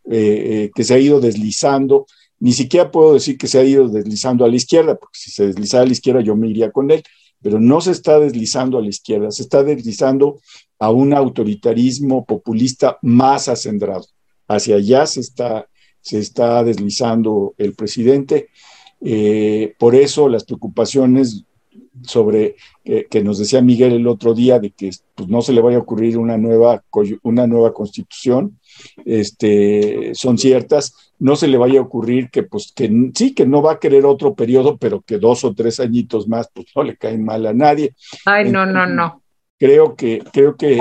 eh, 0.04 0.66
eh, 0.66 0.72
que 0.76 0.84
se 0.84 0.96
ha 0.96 1.00
ido 1.00 1.22
deslizando. 1.22 2.08
Ni 2.40 2.52
siquiera 2.52 2.92
puedo 2.92 3.14
decir 3.14 3.38
que 3.38 3.48
se 3.48 3.58
ha 3.58 3.64
ido 3.64 3.88
deslizando 3.88 4.44
a 4.44 4.50
la 4.50 4.58
izquierda, 4.58 4.98
porque 4.98 5.18
si 5.18 5.32
se 5.32 5.48
deslizara 5.48 5.84
a 5.84 5.88
la 5.88 5.94
izquierda 5.94 6.20
yo 6.20 6.36
me 6.36 6.50
iría 6.50 6.72
con 6.72 6.92
él, 6.92 7.02
pero 7.44 7.60
no 7.60 7.82
se 7.82 7.92
está 7.92 8.20
deslizando 8.20 8.78
a 8.78 8.82
la 8.82 8.88
izquierda, 8.88 9.30
se 9.30 9.44
está 9.44 9.64
deslizando 9.64 10.40
a 10.80 10.90
un 10.90 11.14
autoritarismo 11.14 12.26
populista 12.26 12.98
más 13.02 13.50
acendrado. 13.50 14.06
Hacia 14.48 14.78
allá 14.78 15.06
se 15.06 15.20
está, 15.20 15.68
se 16.02 16.20
está 16.20 16.64
deslizando 16.64 17.54
el 17.58 17.74
presidente. 17.74 18.48
Eh, 19.02 19.76
por 19.78 19.94
eso 19.94 20.30
las 20.30 20.46
preocupaciones 20.46 21.44
sobre 22.04 22.56
eh, 22.86 23.08
que 23.10 23.24
nos 23.24 23.38
decía 23.38 23.62
Miguel 23.62 23.94
el 23.94 24.08
otro 24.08 24.34
día 24.34 24.60
de 24.60 24.72
que 24.72 24.92
pues, 25.16 25.30
no 25.30 25.42
se 25.42 25.54
le 25.54 25.62
vaya 25.62 25.78
a 25.78 25.82
ocurrir 25.82 26.18
una 26.18 26.38
nueva, 26.38 26.84
una 27.24 27.48
nueva 27.48 27.74
constitución, 27.74 28.60
este, 29.06 30.12
son 30.16 30.38
ciertas, 30.38 31.13
no 31.24 31.38
se 31.38 31.48
le 31.48 31.58
vaya 31.58 31.80
a 31.80 31.84
ocurrir 31.84 32.30
que 32.30 32.44
pues 32.44 32.74
que 32.76 32.92
sí, 33.16 33.34
que 33.34 33.46
no 33.46 33.62
va 33.62 33.74
a 33.74 33.80
querer 33.80 34.06
otro 34.06 34.36
periodo, 34.36 34.76
pero 34.78 35.00
que 35.00 35.18
dos 35.20 35.46
o 35.46 35.54
tres 35.54 35.80
añitos 35.80 36.28
más, 36.28 36.50
pues 36.54 36.68
no 36.76 36.84
le 36.84 36.98
caen 36.98 37.24
mal 37.24 37.46
a 37.46 37.54
nadie. 37.54 37.96
Ay, 38.26 38.52
no, 38.52 38.66
no, 38.66 38.86
no. 38.86 39.24
Creo 39.58 39.96
que, 39.96 40.22
creo 40.34 40.58
que 40.58 40.78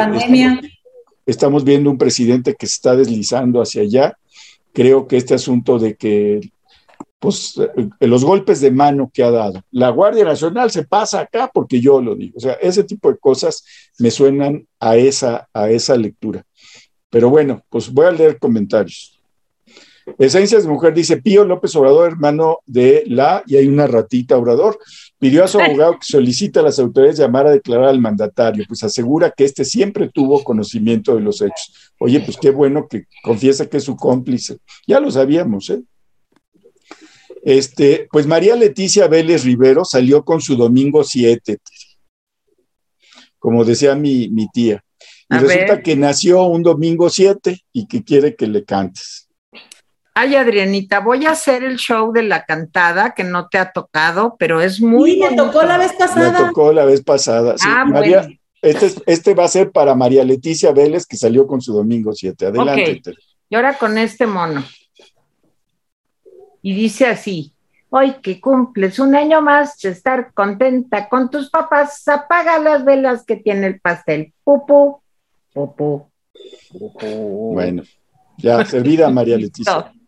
estamos 1.25 1.63
viendo 1.63 1.91
un 1.91 1.97
presidente 1.97 2.57
que 2.57 2.67
se 2.67 2.75
está 2.75 2.97
deslizando 2.97 3.63
hacia 3.63 3.83
allá. 3.83 4.19
Creo 4.73 5.07
que 5.07 5.17
este 5.17 5.35
asunto 5.35 5.79
de 5.79 5.95
que 5.95 6.41
pues 7.21 7.57
eh, 7.57 7.89
los 8.01 8.25
golpes 8.25 8.61
de 8.61 8.73
mano 8.73 9.13
que 9.15 9.23
ha 9.23 9.31
dado. 9.31 9.63
La 9.71 9.91
Guardia 9.91 10.25
Nacional 10.25 10.73
se 10.73 10.83
pasa 10.83 11.21
acá 11.21 11.49
porque 11.55 11.81
yo 11.81 12.03
lo 12.03 12.17
digo. 12.17 12.35
O 12.37 12.41
sea, 12.41 12.55
ese 12.55 12.83
tipo 12.83 13.13
de 13.13 13.19
cosas 13.19 13.65
me 14.01 14.11
suenan 14.11 14.67
a 14.81 14.97
esa, 14.97 15.49
a 15.55 15.71
esa 15.71 15.95
lectura. 15.95 16.45
Pero 17.11 17.31
bueno, 17.31 17.63
pues 17.71 17.93
voy 17.93 18.07
a 18.07 18.11
leer 18.11 18.41
comentarios. 18.41 19.22
Esencias 20.19 20.65
de 20.65 20.69
Mujer 20.69 20.95
dice, 20.95 21.23
Pío 21.23 21.45
López 21.45 21.75
Obrador, 21.77 22.13
hermano 22.13 22.59
de 22.67 23.05
la, 23.07 23.43
y 23.47 23.57
hay 23.57 23.69
una 23.69 23.87
ratita 23.87 24.37
Obrador, 24.37 24.79
pidió 25.19 25.45
a 25.45 25.49
su 25.49 25.61
abogado 25.61 25.95
que 25.95 26.07
solicite 26.07 26.59
a 26.59 26.63
las 26.63 26.79
autoridades 26.79 27.19
llamar 27.19 27.47
a 27.47 27.53
declarar 27.53 27.89
al 27.89 28.01
mandatario, 28.01 28.65
pues 28.67 28.83
asegura 28.83 29.31
que 29.31 29.45
este 29.45 29.65
siempre 29.65 30.11
tuvo 30.13 30.43
conocimiento 30.43 31.15
de 31.15 31.21
los 31.21 31.41
hechos. 31.41 31.93
Oye, 31.99 32.21
pues 32.21 32.37
qué 32.37 32.51
bueno 32.51 32.87
que 32.89 33.05
confiesa 33.23 33.67
que 33.67 33.77
es 33.77 33.85
su 33.85 33.97
cómplice. 33.97 34.59
Ya 34.87 35.01
lo 35.01 35.11
sabíamos, 35.11 35.71
¿eh? 35.71 35.83
Este, 37.43 38.07
pues 38.11 38.27
María 38.27 38.55
Leticia 38.55 39.09
Vélez 39.09 39.45
Rivero 39.45 39.85
salió 39.85 40.25
con 40.25 40.41
su 40.41 40.57
domingo 40.57 41.03
7, 41.03 41.59
como 43.39 43.65
decía 43.65 43.97
mi, 43.97 44.31
tía. 44.53 44.85
Y 45.29 45.35
resulta 45.35 45.83
que 45.83 45.97
nació 45.97 46.45
un 46.45 46.63
domingo 46.63 47.11
7 47.11 47.59
y 47.73 47.87
que 47.89 48.05
quiere 48.05 48.37
que 48.37 48.47
le 48.47 48.65
cantes. 48.65 49.22
Ay, 50.15 50.37
Adrianita, 50.37 51.01
voy 51.01 51.25
a 51.27 51.31
hacer 51.31 51.65
el 51.65 51.77
show 51.77 52.13
de 52.13 52.23
la 52.23 52.45
cantada 52.45 53.15
que 53.15 53.25
no 53.25 53.49
te 53.49 53.59
ha 53.59 53.73
tocado, 53.73 54.37
pero 54.39 54.61
es 54.61 54.81
muy. 54.81 55.13
Sí, 55.13 55.21
me 55.21 55.37
tocó 55.37 55.63
la 55.63 55.79
vez 55.79 55.93
pasada. 55.95 56.41
Me 56.41 56.47
tocó 56.47 56.73
la 56.73 56.85
vez 56.85 57.03
pasada. 57.03 57.55
Ah, 57.65 57.85
María, 57.87 58.29
este, 58.61 58.93
este, 59.07 59.35
va 59.35 59.45
a 59.45 59.49
ser 59.49 59.71
para 59.71 59.95
María 59.95 60.25
Leticia 60.25 60.73
Vélez, 60.73 61.07
que 61.07 61.17
salió 61.17 61.47
con 61.47 61.61
su 61.61 61.73
domingo 61.73 62.13
7. 62.13 62.47
Adelante. 62.47 63.03
Y 63.49 63.55
ahora 63.55 63.77
con 63.79 63.97
este 63.97 64.27
mono 64.27 64.63
y 66.63 66.75
dice 66.75 67.07
así, 67.07 67.53
hoy 67.91 68.15
que 68.23 68.41
cumples 68.41 68.99
un 69.01 69.15
año 69.17 69.43
más 69.43 69.79
de 69.81 69.91
estar 69.91 70.33
contenta 70.33 71.09
con 71.09 71.29
tus 71.29 71.51
papás, 71.51 72.07
apaga 72.07 72.59
las 72.61 72.85
velas 72.85 73.25
que 73.25 73.37
tiene 73.37 73.67
el 73.67 73.81
pastel. 73.81 74.33
Pupu, 74.45 75.03
pupu. 75.53 76.09
Bueno, 77.53 77.83
ya, 78.39 78.65
servida 78.65 79.11
María 79.11 79.37
Leticia. 79.37 79.93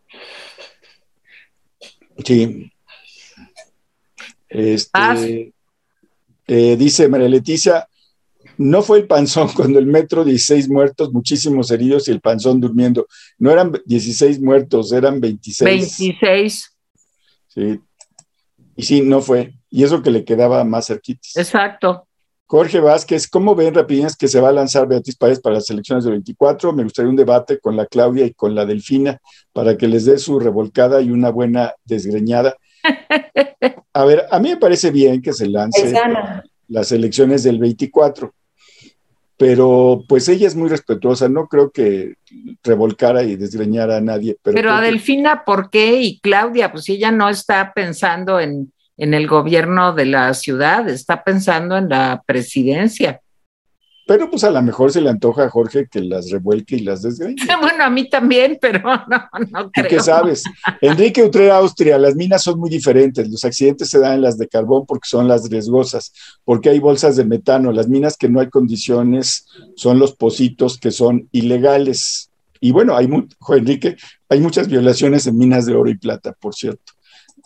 Sí. 2.24 2.70
Este, 4.48 5.52
eh, 6.46 6.76
dice 6.76 7.08
María 7.08 7.28
Leticia, 7.28 7.88
no 8.56 8.82
fue 8.82 8.98
el 8.98 9.06
panzón 9.06 9.48
cuando 9.56 9.78
el 9.78 9.86
metro 9.86 10.24
16 10.24 10.68
muertos, 10.68 11.12
muchísimos 11.12 11.70
heridos 11.70 12.08
y 12.08 12.12
el 12.12 12.20
panzón 12.20 12.60
durmiendo. 12.60 13.06
No 13.38 13.50
eran 13.50 13.72
16 13.84 14.40
muertos, 14.40 14.92
eran 14.92 15.20
26. 15.20 15.68
26. 15.68 16.76
Sí. 17.48 17.80
Y 18.76 18.82
sí, 18.82 19.02
no 19.02 19.20
fue. 19.20 19.54
Y 19.70 19.84
eso 19.84 20.02
que 20.02 20.10
le 20.10 20.24
quedaba 20.24 20.64
más 20.64 20.86
cerquitas. 20.86 21.36
Exacto. 21.36 22.06
Jorge 22.54 22.78
Vázquez, 22.78 23.26
¿cómo 23.26 23.56
ven 23.56 23.74
rapidines 23.74 24.14
que 24.14 24.28
se 24.28 24.40
va 24.40 24.50
a 24.50 24.52
lanzar 24.52 24.86
Beatriz 24.86 25.16
Páez 25.16 25.40
para 25.40 25.56
las 25.56 25.68
elecciones 25.70 26.04
del 26.04 26.12
24? 26.12 26.72
Me 26.72 26.84
gustaría 26.84 27.10
un 27.10 27.16
debate 27.16 27.58
con 27.58 27.76
la 27.76 27.84
Claudia 27.84 28.26
y 28.26 28.32
con 28.32 28.54
la 28.54 28.64
Delfina 28.64 29.18
para 29.52 29.76
que 29.76 29.88
les 29.88 30.04
dé 30.04 30.18
su 30.18 30.38
revolcada 30.38 31.00
y 31.02 31.10
una 31.10 31.30
buena 31.30 31.74
desgreñada. 31.84 32.54
A 33.92 34.04
ver, 34.04 34.26
a 34.30 34.38
mí 34.38 34.50
me 34.50 34.56
parece 34.56 34.92
bien 34.92 35.20
que 35.20 35.32
se 35.32 35.48
lance 35.48 36.00
las 36.68 36.92
elecciones 36.92 37.42
del 37.42 37.58
24 37.58 38.32
pero 39.36 40.04
pues 40.08 40.28
ella 40.28 40.46
es 40.46 40.54
muy 40.54 40.68
respetuosa, 40.68 41.28
no 41.28 41.48
creo 41.48 41.72
que 41.72 42.14
revolcara 42.62 43.24
y 43.24 43.34
desgreñara 43.34 43.96
a 43.96 44.00
nadie. 44.00 44.36
Pero, 44.40 44.54
pero 44.54 44.72
a 44.72 44.80
Delfina, 44.80 45.44
¿por 45.44 45.70
qué? 45.70 46.00
Y 46.00 46.20
Claudia, 46.20 46.70
pues 46.70 46.88
ella 46.88 47.10
no 47.10 47.28
está 47.28 47.72
pensando 47.74 48.38
en, 48.38 48.72
en 48.96 49.14
el 49.14 49.26
gobierno 49.26 49.92
de 49.92 50.06
la 50.06 50.32
ciudad, 50.34 50.88
está 50.88 51.24
pensando 51.24 51.76
en 51.76 51.88
la 51.88 52.22
presidencia. 52.26 53.20
Pero 54.06 54.28
pues 54.28 54.44
a 54.44 54.50
lo 54.50 54.60
mejor 54.60 54.92
se 54.92 55.00
le 55.00 55.08
antoja 55.08 55.44
a 55.44 55.48
Jorge 55.48 55.86
que 55.90 56.00
las 56.00 56.30
revuelque 56.30 56.76
y 56.76 56.80
las 56.80 57.02
desgreñe. 57.02 57.36
Bueno, 57.60 57.84
a 57.84 57.90
mí 57.90 58.08
también, 58.08 58.58
pero 58.60 58.82
no, 59.08 59.28
no 59.50 59.70
creo. 59.70 59.88
qué 59.88 60.00
sabes? 60.00 60.44
Enrique 60.80 61.22
Utrera, 61.22 61.56
Austria, 61.56 61.98
las 61.98 62.14
minas 62.14 62.42
son 62.42 62.60
muy 62.60 62.68
diferentes. 62.68 63.28
Los 63.30 63.44
accidentes 63.44 63.88
se 63.88 63.98
dan 63.98 64.14
en 64.14 64.22
las 64.22 64.36
de 64.36 64.46
carbón 64.46 64.84
porque 64.86 65.08
son 65.08 65.26
las 65.26 65.48
riesgosas, 65.48 66.12
porque 66.44 66.68
hay 66.68 66.80
bolsas 66.80 67.16
de 67.16 67.24
metano. 67.24 67.72
Las 67.72 67.88
minas 67.88 68.18
que 68.18 68.28
no 68.28 68.40
hay 68.40 68.50
condiciones 68.50 69.46
son 69.76 69.98
los 69.98 70.14
pocitos 70.14 70.78
que 70.78 70.90
son 70.90 71.28
ilegales. 71.32 72.30
Y 72.60 72.72
bueno, 72.72 72.96
hay, 72.96 73.08
Enrique, 73.56 73.96
hay 74.28 74.40
muchas 74.40 74.68
violaciones 74.68 75.26
en 75.26 75.38
minas 75.38 75.64
de 75.64 75.74
oro 75.74 75.88
y 75.88 75.96
plata, 75.96 76.34
por 76.38 76.54
cierto. 76.54 76.92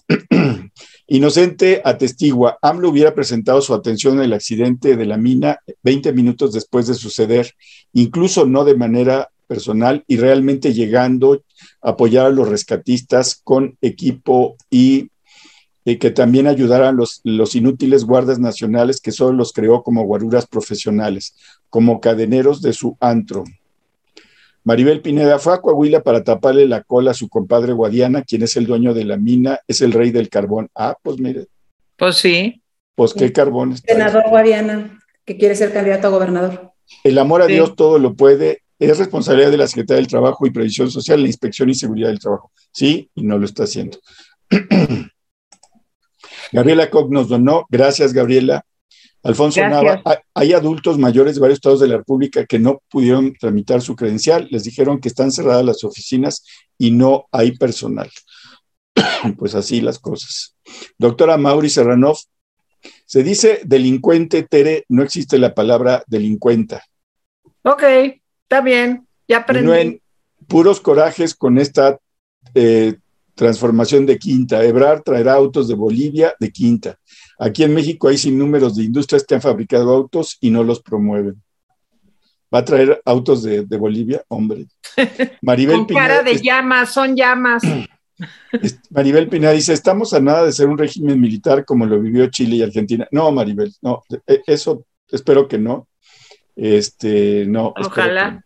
Inocente 1.11 1.81
atestigua, 1.87 2.59
AMLO 2.61 2.91
hubiera 2.91 3.15
presentado 3.15 3.63
su 3.63 3.73
atención 3.73 4.19
en 4.19 4.25
el 4.25 4.35
accidente 4.35 4.95
de 4.95 5.07
la 5.07 5.17
mina 5.17 5.59
20 5.83 6.13
minutos 6.13 6.53
después 6.53 6.87
de 6.87 6.93
suceder, 6.93 7.55
incluso 7.95 8.45
no 8.45 8.63
de 8.67 8.77
manera 8.77 9.31
personal 9.47 10.05
y 10.07 10.19
realmente 10.19 10.75
llegando 10.75 11.43
a 11.81 11.91
apoyar 11.91 12.27
a 12.27 12.31
los 12.31 12.47
rescatistas 12.47 13.41
con 13.43 13.79
equipo 13.81 14.57
y, 14.71 15.11
que 15.87 16.11
también 16.11 16.47
ayudaran 16.47 16.97
los, 16.99 17.23
los 17.25 17.55
inútiles 17.55 18.05
guardas 18.05 18.39
nacionales 18.39 19.01
que 19.01 19.11
solo 19.11 19.33
los 19.33 19.55
creó 19.55 19.83
como 19.83 20.05
guaruras 20.05 20.47
profesionales, 20.47 21.35
como 21.71 22.03
cadeneros 22.03 22.61
de 22.61 22.75
su 22.75 22.99
antro. 23.01 23.45
Maribel 24.65 25.01
Pineda 25.01 25.39
fue 25.39 25.55
a 25.55 25.61
Coahuila 25.61 26.03
para 26.03 26.25
taparle 26.25 26.67
la 26.67 26.83
cola 26.83 27.13
a 27.13 27.15
su 27.15 27.29
compadre 27.29 27.73
Guadiana, 27.73 28.23
quien 28.23 28.43
es 28.43 28.57
el 28.57 28.67
dueño 28.67 28.95
de 28.95 29.05
la 29.05 29.17
mina, 29.17 29.61
es 29.67 29.81
el 29.81 29.93
rey 29.93 30.11
del 30.11 30.29
carbón. 30.29 30.69
Ah, 30.75 30.97
pues 31.03 31.19
mire. 31.19 31.47
Pues 31.97 32.17
sí. 32.17 32.63
Pues 32.95 33.15
qué 33.15 33.33
carbón. 33.33 33.77
Senador 33.77 34.25
Guadiana, 34.29 35.01
que 35.25 35.37
quiere 35.37 35.55
ser 35.55 35.73
candidato 35.73 36.09
a 36.09 36.11
gobernador. 36.11 36.73
El 37.05 37.19
amor 37.19 37.43
a 37.43 37.47
Dios 37.47 37.77
todo 37.77 37.99
lo 37.99 38.15
puede. 38.15 38.63
Es 38.79 38.99
responsabilidad 38.99 39.51
de 39.51 39.57
la 39.57 39.67
Secretaría 39.67 40.01
del 40.01 40.07
Trabajo 40.07 40.47
y 40.47 40.51
Previsión 40.51 40.91
Social, 40.91 41.21
la 41.21 41.27
Inspección 41.27 41.69
y 41.71 41.75
Seguridad 41.75 42.09
del 42.09 42.19
Trabajo. 42.19 42.51
Sí, 42.73 43.11
y 43.15 43.23
no 43.23 43.39
lo 43.39 43.45
está 43.45 43.65
haciendo. 43.65 43.99
Gabriela 46.53 46.91
Koch 46.91 47.11
nos 47.11 47.29
donó. 47.29 47.67
Gracias, 47.69 48.13
Gabriela. 48.13 48.65
Alfonso 49.23 49.61
Nava, 49.61 50.03
hay 50.35 50.53
adultos 50.53 50.97
mayores 50.99 51.35
de 51.35 51.41
varios 51.41 51.59
estados 51.59 51.81
de 51.81 51.89
la 51.89 51.97
República 51.97 52.47
que 52.47 52.59
no 52.59 52.83
pudieron 52.89 53.33
tramitar 53.35 53.83
su 53.83 53.97
credencial, 53.97 54.47
les 54.51 54.65
dijeron 54.65 55.01
que 55.01 55.09
están 55.09 55.33
cerradas 55.33 55.65
las 55.65 55.85
oficinas 55.85 56.45
y 56.79 56.93
no 56.93 57.27
hay 57.33 57.57
personal. 57.57 58.11
pues 59.39 59.55
así 59.55 59.81
las 59.81 59.99
cosas. 59.99 60.57
Doctora 60.99 61.37
Mauri 61.37 61.71
Serranov, 61.71 62.19
se 63.07 63.23
dice 63.23 63.61
delincuente, 63.65 64.43
Tere, 64.45 64.85
no 64.89 65.03
existe 65.03 65.39
la 65.39 65.55
palabra 65.55 66.05
delincuenta. 66.07 66.83
Ok, 67.63 67.83
está 68.43 68.61
bien, 68.61 69.07
ya 69.27 69.39
aprendí. 69.39 69.67
No 69.67 69.75
en 69.75 70.01
puros 70.47 70.81
corajes 70.81 71.35
con 71.35 71.59
esta 71.59 71.99
eh, 72.55 72.97
transformación 73.35 74.07
de 74.07 74.19
Quinta. 74.19 74.65
Ebrar 74.65 75.03
traerá 75.03 75.35
autos 75.35 75.69
de 75.69 75.75
Bolivia 75.75 76.35
de 76.39 76.51
Quinta. 76.51 76.99
Aquí 77.39 77.63
en 77.63 77.73
México 77.73 78.09
hay 78.09 78.19
sin 78.19 78.39
números 78.39 78.77
de 78.77 78.85
industrias 78.85 79.25
que 79.25 79.35
han 79.35 79.41
fabricado 79.41 79.95
autos 79.95 80.37
y 80.41 80.51
no 80.51 80.65
los 80.65 80.83
promueven. 80.83 81.41
¿Va 82.53 82.61
a 82.61 82.65
traer 82.65 83.01
autos 83.05 83.43
de, 83.43 83.65
Bolivia? 83.77 84.23
Hombre. 84.29 84.67
Maribel 85.43 85.77
Con 85.77 85.87
cara 85.87 86.23
de 86.23 86.41
llamas, 86.41 86.93
son 86.93 87.15
llamas. 87.15 87.63
Maribel 88.91 89.29
Pineda 89.29 89.53
dice, 89.53 89.73
estamos 89.73 90.13
a 90.15 90.21
nada 90.21 90.47
de 90.47 90.53
ser 90.53 90.67
un 90.67 90.79
régimen 90.79 91.21
militar 91.21 91.65
como 91.65 91.87
lo 91.87 92.01
vivió 92.01 92.27
Chile 92.31 92.57
y 92.57 92.63
Argentina. 92.63 93.07
No, 93.13 93.31
Maribel, 93.31 93.73
no, 93.83 94.03
e, 94.27 94.43
eso 94.47 94.85
espero 95.11 95.47
que 95.47 95.59
no. 95.59 95.87
Este, 96.57 97.45
no. 97.47 97.73
Ojalá. 97.77 98.45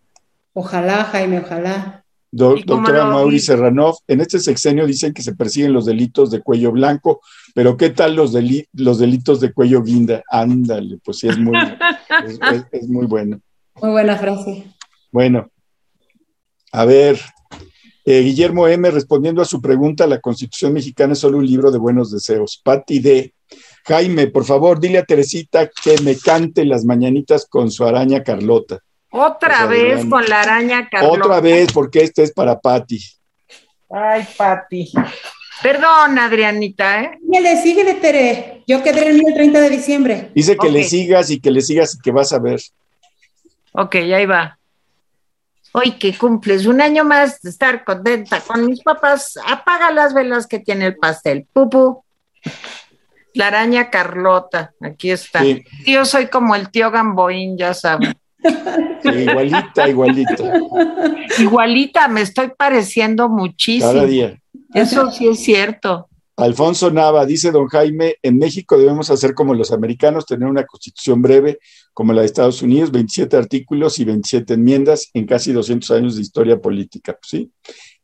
Ojalá, 0.52 1.04
Jaime, 1.04 1.38
ojalá. 1.38 2.04
doctora 2.30 3.06
Mauri 3.06 3.40
Serranov, 3.40 3.96
en 4.06 4.20
este 4.20 4.38
sexenio 4.38 4.86
dicen 4.86 5.14
que 5.14 5.22
se 5.22 5.34
persiguen 5.34 5.72
los 5.72 5.86
delitos 5.86 6.30
de 6.30 6.42
cuello 6.42 6.72
blanco, 6.72 7.22
pero 7.54 7.76
¿qué 7.76 7.90
tal 7.90 8.14
los, 8.14 8.34
los 8.72 8.98
delitos 8.98 9.40
de 9.40 9.52
cuello 9.52 9.82
guinda? 9.82 10.22
Ándale, 10.28 10.98
pues 11.04 11.18
sí, 11.18 11.28
es 11.28 11.38
muy, 11.38 11.56
es, 12.72 12.88
muy 12.88 13.06
bueno. 13.06 13.40
Muy 13.80 13.90
buena 13.90 14.16
frase. 14.16 14.64
Bueno, 15.10 15.48
a 16.72 16.84
ver, 16.84 17.20
eh, 18.04 18.20
Guillermo 18.20 18.66
M. 18.68 18.90
respondiendo 18.90 19.42
a 19.42 19.46
su 19.46 19.60
pregunta, 19.60 20.06
la 20.06 20.20
Constitución 20.20 20.72
mexicana 20.72 21.12
es 21.12 21.18
solo 21.18 21.38
un 21.38 21.46
libro 21.46 21.70
de 21.70 21.78
buenos 21.78 22.10
deseos. 22.10 22.60
Patti 22.64 23.00
D. 23.00 23.34
Jaime, 23.84 24.28
por 24.28 24.44
favor, 24.44 24.80
dile 24.80 24.98
a 24.98 25.04
Teresita 25.04 25.68
que 25.68 26.00
me 26.02 26.16
cante 26.16 26.64
las 26.64 26.84
mañanitas 26.84 27.46
con 27.46 27.70
su 27.70 27.84
araña 27.84 28.22
Carlota. 28.22 28.78
Otra 29.10 29.66
vez 29.66 30.06
con 30.06 30.26
la 30.26 30.40
araña 30.40 30.88
Carlota. 30.88 31.26
Otra 31.26 31.40
vez, 31.40 31.70
porque 31.72 32.02
este 32.02 32.22
es 32.22 32.32
para 32.32 32.58
Patti. 32.58 32.98
Ay, 33.90 34.26
Patti. 34.38 34.90
Perdón, 35.62 36.18
Adrianita, 36.18 37.02
¿eh? 37.02 37.18
Síguele, 37.20 37.62
síguele, 37.62 37.94
Tere. 37.94 38.62
Yo 38.66 38.82
quedé 38.82 39.08
el 39.08 39.26
el 39.26 39.34
30 39.34 39.60
de 39.60 39.70
diciembre. 39.70 40.30
Dice 40.34 40.56
que 40.56 40.70
le 40.70 40.84
sigas 40.84 41.30
y 41.30 41.40
que 41.40 41.50
le 41.50 41.60
sigas 41.60 41.94
y 41.94 41.98
que 42.00 42.10
vas 42.10 42.32
a 42.32 42.38
ver. 42.38 42.60
Ok, 43.72 43.94
ahí 43.96 44.26
va. 44.26 44.58
Hoy 45.72 45.92
que 45.92 46.16
cumples 46.16 46.66
un 46.66 46.80
año 46.82 47.04
más 47.04 47.40
de 47.40 47.50
estar 47.50 47.84
contenta 47.84 48.40
con 48.40 48.66
mis 48.66 48.82
papás, 48.82 49.38
apaga 49.46 49.90
las 49.90 50.12
velas 50.12 50.46
que 50.46 50.58
tiene 50.58 50.86
el 50.86 50.96
pastel. 50.96 51.46
Pupu. 51.52 52.04
La 53.34 53.46
araña 53.46 53.88
Carlota, 53.88 54.74
aquí 54.80 55.10
está. 55.10 55.42
Yo 55.86 56.04
soy 56.04 56.26
como 56.26 56.54
el 56.54 56.70
tío 56.70 56.90
Gamboín, 56.90 57.56
ya 57.56 57.72
saben. 57.72 58.14
Igualita, 59.04 59.88
igualita. 59.88 60.60
Igualita, 61.38 62.08
me 62.08 62.22
estoy 62.22 62.50
pareciendo 62.56 63.28
muchísimo. 63.28 63.92
Cada 63.92 64.06
día. 64.06 64.38
Eso 64.74 65.10
sí 65.10 65.28
es 65.28 65.40
cierto. 65.40 66.08
Alfonso 66.36 66.90
Nava, 66.90 67.26
dice 67.26 67.50
don 67.52 67.68
Jaime, 67.68 68.16
en 68.22 68.38
México 68.38 68.78
debemos 68.78 69.10
hacer 69.10 69.34
como 69.34 69.54
los 69.54 69.70
americanos, 69.70 70.26
tener 70.26 70.48
una 70.48 70.64
constitución 70.64 71.20
breve 71.20 71.58
como 71.92 72.12
la 72.12 72.22
de 72.22 72.26
Estados 72.26 72.62
Unidos, 72.62 72.90
27 72.90 73.36
artículos 73.36 73.98
y 73.98 74.04
27 74.04 74.54
enmiendas 74.54 75.10
en 75.12 75.26
casi 75.26 75.52
200 75.52 75.90
años 75.90 76.16
de 76.16 76.22
historia 76.22 76.58
política. 76.58 77.18
¿sí? 77.22 77.52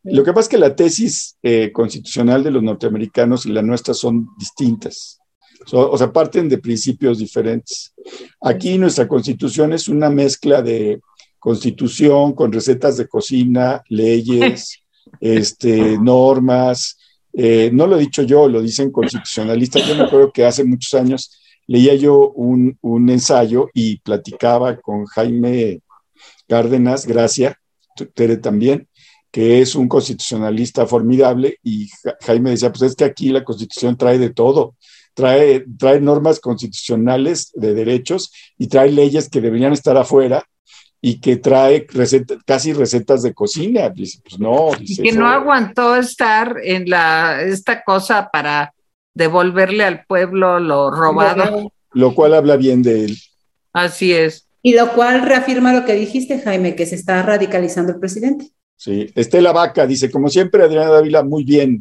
Lo 0.05 0.25
que 0.25 0.33
pasa 0.33 0.43
es 0.43 0.49
que 0.49 0.59
la 0.59 0.77
tesis 0.77 1.37
eh, 1.43 1.73
constitucional 1.73 2.45
de 2.45 2.51
los 2.51 2.63
norteamericanos 2.63 3.47
y 3.47 3.51
la 3.51 3.63
nuestra 3.63 3.95
son 3.95 4.29
distintas. 4.39 5.19
O 5.73 5.99
sea, 5.99 6.13
parten 6.13 6.49
de 6.49 6.59
principios 6.59 7.19
diferentes. 7.19 7.93
Aquí 8.41 8.79
nuestra 8.79 9.07
constitución 9.07 9.73
es 9.73 9.89
una 9.89 10.11
mezcla 10.11 10.63
de 10.63 11.01
constitución 11.39 12.33
con 12.33 12.53
recetas 12.53 12.97
de 12.97 13.09
cocina, 13.09 13.83
leyes, 13.89 14.81
este, 15.21 15.99
normas, 15.99 16.99
eh, 17.33 17.71
no 17.73 17.87
lo 17.87 17.97
he 17.97 18.01
dicho 18.01 18.23
yo, 18.23 18.49
lo 18.49 18.61
dicen 18.61 18.91
constitucionalistas. 18.91 19.87
Yo 19.87 19.95
me 19.95 20.05
acuerdo 20.05 20.33
que 20.33 20.45
hace 20.45 20.65
muchos 20.65 20.95
años 20.95 21.39
leía 21.67 21.95
yo 21.95 22.31
un, 22.31 22.77
ensayo 23.09 23.69
y 23.75 23.99
platicaba 24.01 24.77
con 24.79 25.05
Jaime 25.07 25.81
Cárdenas, 26.49 27.07
Gracia, 27.07 27.61
Tere 28.15 28.39
también, 28.39 28.89
que 29.31 29.61
es 29.61 29.75
un 29.75 29.87
constitucionalista 29.89 30.87
formidable, 30.87 31.59
y 31.63 31.89
Jaime 32.23 32.51
decía, 32.51 32.73
pues 32.73 32.91
es 32.91 32.97
que 32.97 33.05
aquí 33.05 33.29
la 33.29 33.45
constitución 33.45 33.97
trae 33.97 34.19
de 34.19 34.31
todo, 34.31 34.75
trae, 35.19 35.65
trae 35.77 36.01
normas 36.01 36.39
constitucionales 36.39 37.51
de 37.55 37.75
derechos 37.75 38.33
y 38.57 38.69
trae 38.69 38.93
leyes 38.93 39.29
que 39.29 39.41
deberían 39.41 39.73
estar 39.73 39.97
afuera 39.97 40.45
y 41.01 41.21
que 41.21 41.37
trae 41.37 41.89
casi 42.47 42.73
recetas 42.73 43.25
de 43.25 43.35
cocina. 43.35 43.91
Dice, 43.91 44.21
pues 44.23 44.39
no. 44.39 44.71
y 44.79 45.03
que 45.03 45.11
no 45.11 45.27
aguantó 45.27 45.97
estar 45.97 46.59
en 46.63 46.89
la, 46.89 47.43
esta 47.43 47.83
cosa 47.83 48.31
para 48.33 48.73
devolverle 49.13 49.83
al 49.83 50.05
pueblo 50.05 50.61
lo 50.61 50.93
robado. 50.93 51.73
Lo 51.91 52.15
cual 52.15 52.35
habla 52.35 52.55
bien 52.55 52.83
de 52.83 53.07
él. 53.07 53.19
Así 53.73 54.13
es. 54.13 54.47
Y 54.63 54.75
lo 54.75 54.93
cual 54.93 55.23
reafirma 55.23 55.73
lo 55.73 55.85
que 55.85 55.95
dijiste, 55.95 56.39
Jaime, 56.39 56.77
que 56.77 56.87
se 56.87 56.95
está 56.95 57.23
radicalizando 57.25 57.93
el 57.93 57.99
presidente. 57.99 58.53
Sí, 58.77 59.11
Estela 59.17 59.51
Vaca 59.51 59.85
dice, 59.85 60.13
como 60.13 60.29
siempre, 60.29 60.63
Adriana 60.63 60.91
Dávila, 60.91 61.25
muy 61.25 61.43
bien. 61.43 61.81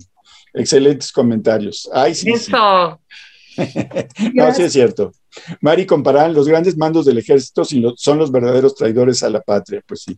Excelentes 0.56 1.12
comentarios. 1.12 1.88
Ay, 1.94 2.16
sí. 2.16 2.32
Eso. 2.32 3.00
no, 4.34 4.54
sí 4.54 4.64
es 4.64 4.74
cierto. 4.74 5.12
Mari 5.62 5.86
comparan 5.86 6.34
los 6.34 6.48
grandes 6.48 6.78
mandos 6.78 7.06
del 7.06 7.18
ejército 7.18 7.64
son 7.96 8.18
los 8.18 8.32
verdaderos 8.32 8.76
traidores 8.76 9.24
a 9.24 9.30
la 9.30 9.42
patria, 9.42 9.84
pues 9.86 10.02
sí. 10.02 10.18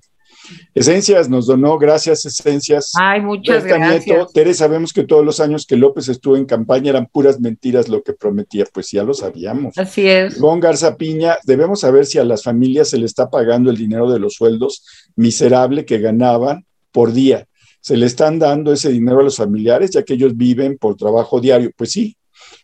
Esencias 0.73 1.29
nos 1.29 1.47
donó, 1.47 1.77
gracias 1.77 2.25
Esencias. 2.25 2.91
Ay, 2.99 3.21
muchas 3.21 3.63
gracias. 3.65 4.31
Tere, 4.33 4.53
sabemos 4.53 4.93
que 4.93 5.03
todos 5.03 5.25
los 5.25 5.39
años 5.39 5.65
que 5.65 5.75
López 5.75 6.07
estuvo 6.07 6.37
en 6.37 6.45
campaña 6.45 6.91
eran 6.91 7.07
puras 7.07 7.39
mentiras 7.39 7.89
lo 7.89 8.01
que 8.03 8.13
prometía, 8.13 8.65
pues 8.71 8.91
ya 8.91 9.03
lo 9.03 9.13
sabíamos. 9.13 9.77
Así 9.77 10.07
es. 10.07 10.39
Gon 10.39 10.59
Garza 10.59 10.95
Piña, 10.95 11.37
debemos 11.43 11.81
saber 11.81 12.05
si 12.05 12.17
a 12.19 12.23
las 12.23 12.43
familias 12.43 12.89
se 12.89 12.97
le 12.97 13.05
está 13.05 13.29
pagando 13.29 13.69
el 13.69 13.77
dinero 13.77 14.11
de 14.11 14.19
los 14.19 14.35
sueldos 14.35 14.83
miserable 15.15 15.85
que 15.85 15.99
ganaban 15.99 16.65
por 16.91 17.11
día. 17.11 17.45
¿Se 17.81 17.95
le 17.95 18.05
están 18.05 18.39
dando 18.39 18.73
ese 18.73 18.89
dinero 18.89 19.19
a 19.19 19.23
los 19.23 19.37
familiares 19.37 19.91
ya 19.91 20.03
que 20.03 20.13
ellos 20.13 20.35
viven 20.35 20.77
por 20.77 20.95
trabajo 20.95 21.39
diario? 21.39 21.71
Pues 21.75 21.91
sí, 21.91 22.17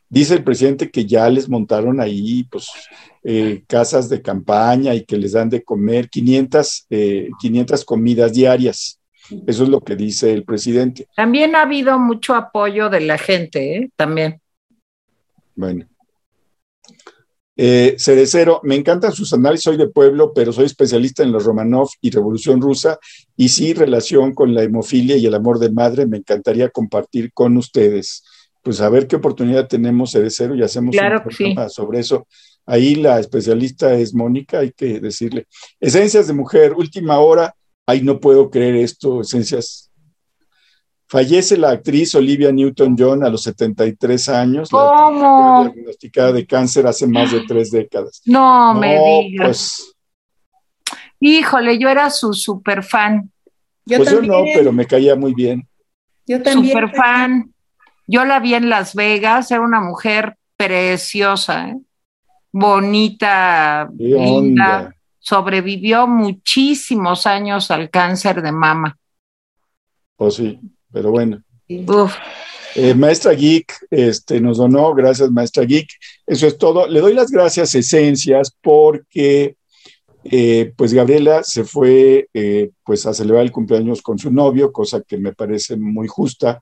Dice 0.10 0.36
el 0.36 0.44
presidente 0.44 0.91
que 0.91 1.06
ya 1.06 1.30
les 1.30 1.49
montaron 1.49 1.99
ahí, 1.99 2.44
pues, 2.44 2.69
eh, 3.23 3.64
casas 3.68 4.07
de 4.07 4.22
campaña 4.22 4.94
y 4.94 5.03
que 5.03 5.18
les 5.18 5.32
dan 5.32 5.49
de 5.49 5.64
comer 5.64 6.10
500, 6.10 6.88
500 7.40 7.82
eh, 7.82 7.86
comidas 7.86 8.34
diarias. 8.34 8.99
Eso 9.48 9.64
es 9.64 9.69
lo 9.69 9.82
que 9.82 9.95
dice 9.95 10.32
el 10.32 10.44
presidente. 10.44 11.07
También 11.15 11.56
ha 11.56 11.64
habido 11.64 11.98
mucho 11.98 12.36
apoyo 12.36 12.90
de 12.90 13.02
la 13.02 13.18
gente, 13.18 13.77
¿eh? 13.77 13.90
También. 13.95 14.40
Bueno. 15.56 15.88
Eh, 17.57 17.95
Cerecero, 17.98 18.60
me 18.64 18.76
encantan 18.76 19.14
sus 19.14 19.34
análisis, 19.34 19.64
soy 19.64 19.77
de 19.77 19.88
pueblo, 19.88 20.34
pero 20.34 20.52
soy 20.52 20.65
especialista 20.65 21.23
en 21.23 21.32
los 21.32 21.45
Romanov 21.45 21.90
y 22.02 22.11
Revolución 22.11 22.61
Rusa, 22.61 22.99
y 23.38 23.49
sí, 23.49 23.73
relación 23.73 24.34
con 24.34 24.53
la 24.53 24.64
hemofilia 24.64 25.15
y 25.15 25.26
el 25.26 25.34
amor 25.34 25.60
de 25.60 25.72
madre, 25.72 26.06
me 26.06 26.18
encantaría 26.18 26.69
compartir 26.69 27.32
con 27.32 27.56
ustedes 27.56 28.23
pues 28.66 28.82
a 28.82 28.90
ver 28.90 29.06
qué 29.06 29.16
oportunidad 29.16 29.68
tenemos 29.68 30.14
de 30.14 30.28
cero 30.32 30.56
y 30.56 30.64
hacemos 30.64 30.96
un 30.96 31.22
programa 31.22 31.70
sobre 31.70 32.00
eso. 32.00 32.26
Ahí 32.66 32.96
la 32.96 33.20
especialista 33.20 33.94
es 33.94 34.16
Mónica, 34.16 34.58
hay 34.58 34.72
que 34.72 35.00
decirle. 35.00 35.46
Esencias 35.80 36.26
de 36.26 36.34
mujer, 36.34 36.74
última 36.74 37.20
hora. 37.20 37.56
Ay, 37.86 38.02
no 38.02 38.20
puedo 38.20 38.50
creer 38.50 38.78
esto, 38.78 39.22
esencias. 39.22 39.92
Fallece 41.08 41.58
la 41.58 41.70
actriz 41.70 42.16
Olivia 42.16 42.52
Newton-John 42.52 43.24
a 43.24 43.30
los 43.30 43.44
73 43.44 44.30
años. 44.30 44.72
¿Cómo? 44.72 45.72
diagnosticada 45.72 46.32
de 46.32 46.48
cáncer 46.48 46.88
hace 46.88 47.06
más 47.06 47.32
de 47.32 47.42
tres 47.42 47.70
décadas. 47.70 48.24
No, 48.26 48.74
me 48.74 49.00
digas. 49.22 49.46
Pues, 49.46 49.96
Híjole, 51.20 51.78
yo 51.78 51.88
era 51.88 52.10
su 52.10 52.34
super 52.34 52.84
fan. 52.84 53.32
Yo 53.86 53.98
pues 53.98 54.10
yo 54.10 54.24
no, 54.24 54.44
pero 54.56 54.72
me 54.72 54.88
caía 54.88 55.16
muy 55.16 55.36
bien. 55.36 55.68
Yo 56.26 56.42
también. 56.42 56.74
Super 56.74 56.96
fan. 56.96 57.55
Yo 58.07 58.26
la 58.26 58.40
vi 58.40 58.53
en 58.53 58.69
Las 58.69 58.94
Vegas, 58.94 59.52
era 59.52 59.61
una 59.61 59.82
mujer 59.82 60.38
preciosa, 60.57 61.69
¿eh? 61.69 61.77
bonita, 62.52 63.90
linda. 63.98 64.95
Sobrevivió 65.19 66.07
muchísimos 66.07 67.26
años 67.26 67.72
al 67.72 67.90
cáncer 67.90 68.41
de 68.41 68.52
mama. 68.52 68.98
Pues 70.15 70.36
sí, 70.36 70.60
pero 70.91 71.11
bueno. 71.11 71.41
Eh, 71.68 72.94
maestra 72.94 73.34
Geek 73.34 73.88
este, 73.90 74.40
nos 74.40 74.57
donó, 74.57 74.94
gracias 74.94 75.32
Maestra 75.32 75.64
Geek. 75.64 75.90
Eso 76.27 76.45
es 76.45 76.57
todo. 76.57 76.88
Le 76.88 77.02
doy 77.02 77.14
las 77.14 77.32
gracias, 77.32 77.73
Esencias, 77.73 78.56
porque 78.61 79.56
eh, 80.23 80.73
pues 80.77 80.94
Gabriela 80.94 81.44
se 81.44 81.64
fue 81.64 82.30
pues 82.84 83.06
a 83.06 83.14
celebrar 83.14 83.44
el 83.44 83.52
cumpleaños 83.52 84.02
con 84.02 84.19
su 84.19 84.32
novio, 84.32 84.72
cosa 84.72 85.02
que 85.02 85.18
me 85.18 85.34
parece 85.34 85.76
muy 85.76 86.07
justa. 86.07 86.61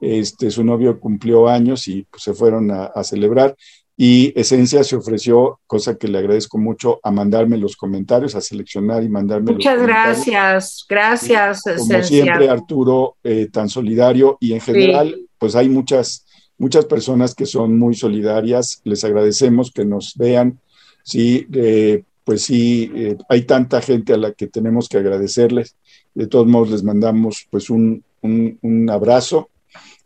Este, 0.00 0.50
su 0.50 0.62
novio 0.62 1.00
cumplió 1.00 1.48
años 1.48 1.88
y 1.88 2.04
pues, 2.04 2.22
se 2.22 2.34
fueron 2.34 2.70
a, 2.70 3.02
celebrar. 3.02 3.56
Y 3.96 4.32
Esencia 4.38 4.84
se 4.84 4.94
ofreció, 4.94 5.58
cosa 5.66 5.96
que 5.96 6.06
le 6.06 6.18
agradezco 6.18 6.56
mucho, 6.56 7.00
a 7.02 7.10
mandarme 7.10 7.56
los 7.58 7.76
comentarios, 7.76 8.36
a 8.36 8.40
seleccionar 8.40 9.02
y 9.02 9.08
mandarme 9.08 9.52
Muchas 9.52 9.82
gracias, 9.82 10.86
gracias, 10.88 11.62
Como 11.76 12.02
siempre, 12.04 12.48
Arturo, 12.48 13.16
eh, 13.24 13.48
tan 13.52 13.68
solidario 13.68 14.38
y 14.40 14.52
en 14.52 14.60
general, 14.60 15.20
pues 15.36 15.56
hay 15.56 15.68
muchas, 15.68 16.24
muchas 16.58 16.84
personas 16.84 17.34
que 17.34 17.44
son 17.44 17.76
muy 17.76 17.96
solidarias. 17.96 18.80
Les 18.84 19.02
agradecemos 19.02 19.72
que 19.72 19.84
nos 19.84 20.14
vean. 20.16 20.60
Sí, 21.02 21.48
eh, 21.52 22.04
pues 22.22 22.42
sí, 22.42 22.92
eh, 22.94 23.16
hay 23.28 23.42
tanta 23.42 23.80
gente 23.80 24.12
a 24.12 24.18
la 24.18 24.32
que 24.32 24.46
tenemos 24.46 24.88
que 24.88 24.98
agradecerles. 24.98 25.74
De 26.14 26.28
todos 26.28 26.46
modos, 26.46 26.70
les 26.70 26.84
mandamos 26.84 27.48
pues 27.50 27.68
un, 27.68 28.04
un, 28.22 28.58
un 28.62 28.90
abrazo 28.90 29.48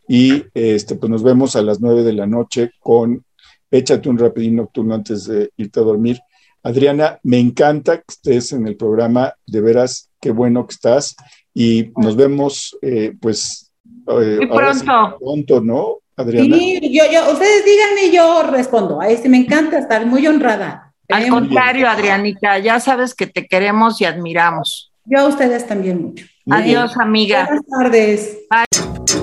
y 0.07 0.43
este, 0.53 0.95
pues 0.95 1.09
nos 1.09 1.23
vemos 1.23 1.55
a 1.55 1.61
las 1.61 1.79
nueve 1.79 2.03
de 2.03 2.13
la 2.13 2.25
noche 2.25 2.71
con 2.79 3.23
Échate 3.71 4.07
un 4.07 4.19
rapidín 4.19 4.57
nocturno 4.57 4.93
antes 4.93 5.25
de 5.25 5.49
irte 5.57 5.79
a 5.79 5.83
dormir. 5.83 6.19
Adriana, 6.61 7.19
me 7.23 7.39
encanta 7.39 7.97
que 7.97 8.03
estés 8.07 8.53
en 8.53 8.67
el 8.67 8.75
programa, 8.75 9.33
de 9.47 9.61
veras, 9.61 10.09
qué 10.21 10.31
bueno 10.31 10.67
que 10.67 10.73
estás 10.73 11.15
y 11.53 11.91
nos 11.97 12.15
vemos, 12.15 12.77
eh, 12.81 13.13
pues, 13.19 13.71
eh, 14.07 14.37
Muy 14.37 14.47
pronto. 14.47 15.17
pronto, 15.19 15.61
¿no, 15.61 15.97
Adriana? 16.15 16.55
Sí, 16.55 16.79
yo, 16.93 17.03
yo, 17.11 17.31
ustedes 17.31 17.65
díganme 17.65 18.05
y 18.07 18.15
yo 18.15 18.43
respondo. 18.43 19.01
A 19.01 19.09
este 19.09 19.27
me 19.27 19.37
encanta 19.37 19.79
estar 19.79 20.05
muy 20.05 20.25
honrada. 20.27 20.93
Al 21.09 21.27
contrario, 21.27 21.89
Adrianita, 21.89 22.59
ya 22.59 22.79
sabes 22.79 23.13
que 23.13 23.27
te 23.27 23.45
queremos 23.47 23.99
y 24.01 24.05
admiramos. 24.05 24.91
Yo 25.05 25.19
a 25.19 25.27
ustedes 25.27 25.67
también 25.67 26.01
mucho. 26.01 26.25
Adiós, 26.49 26.95
amiga. 26.97 27.45
Buenas 27.45 27.65
tardes. 27.67 28.37
Bye. 28.49 29.22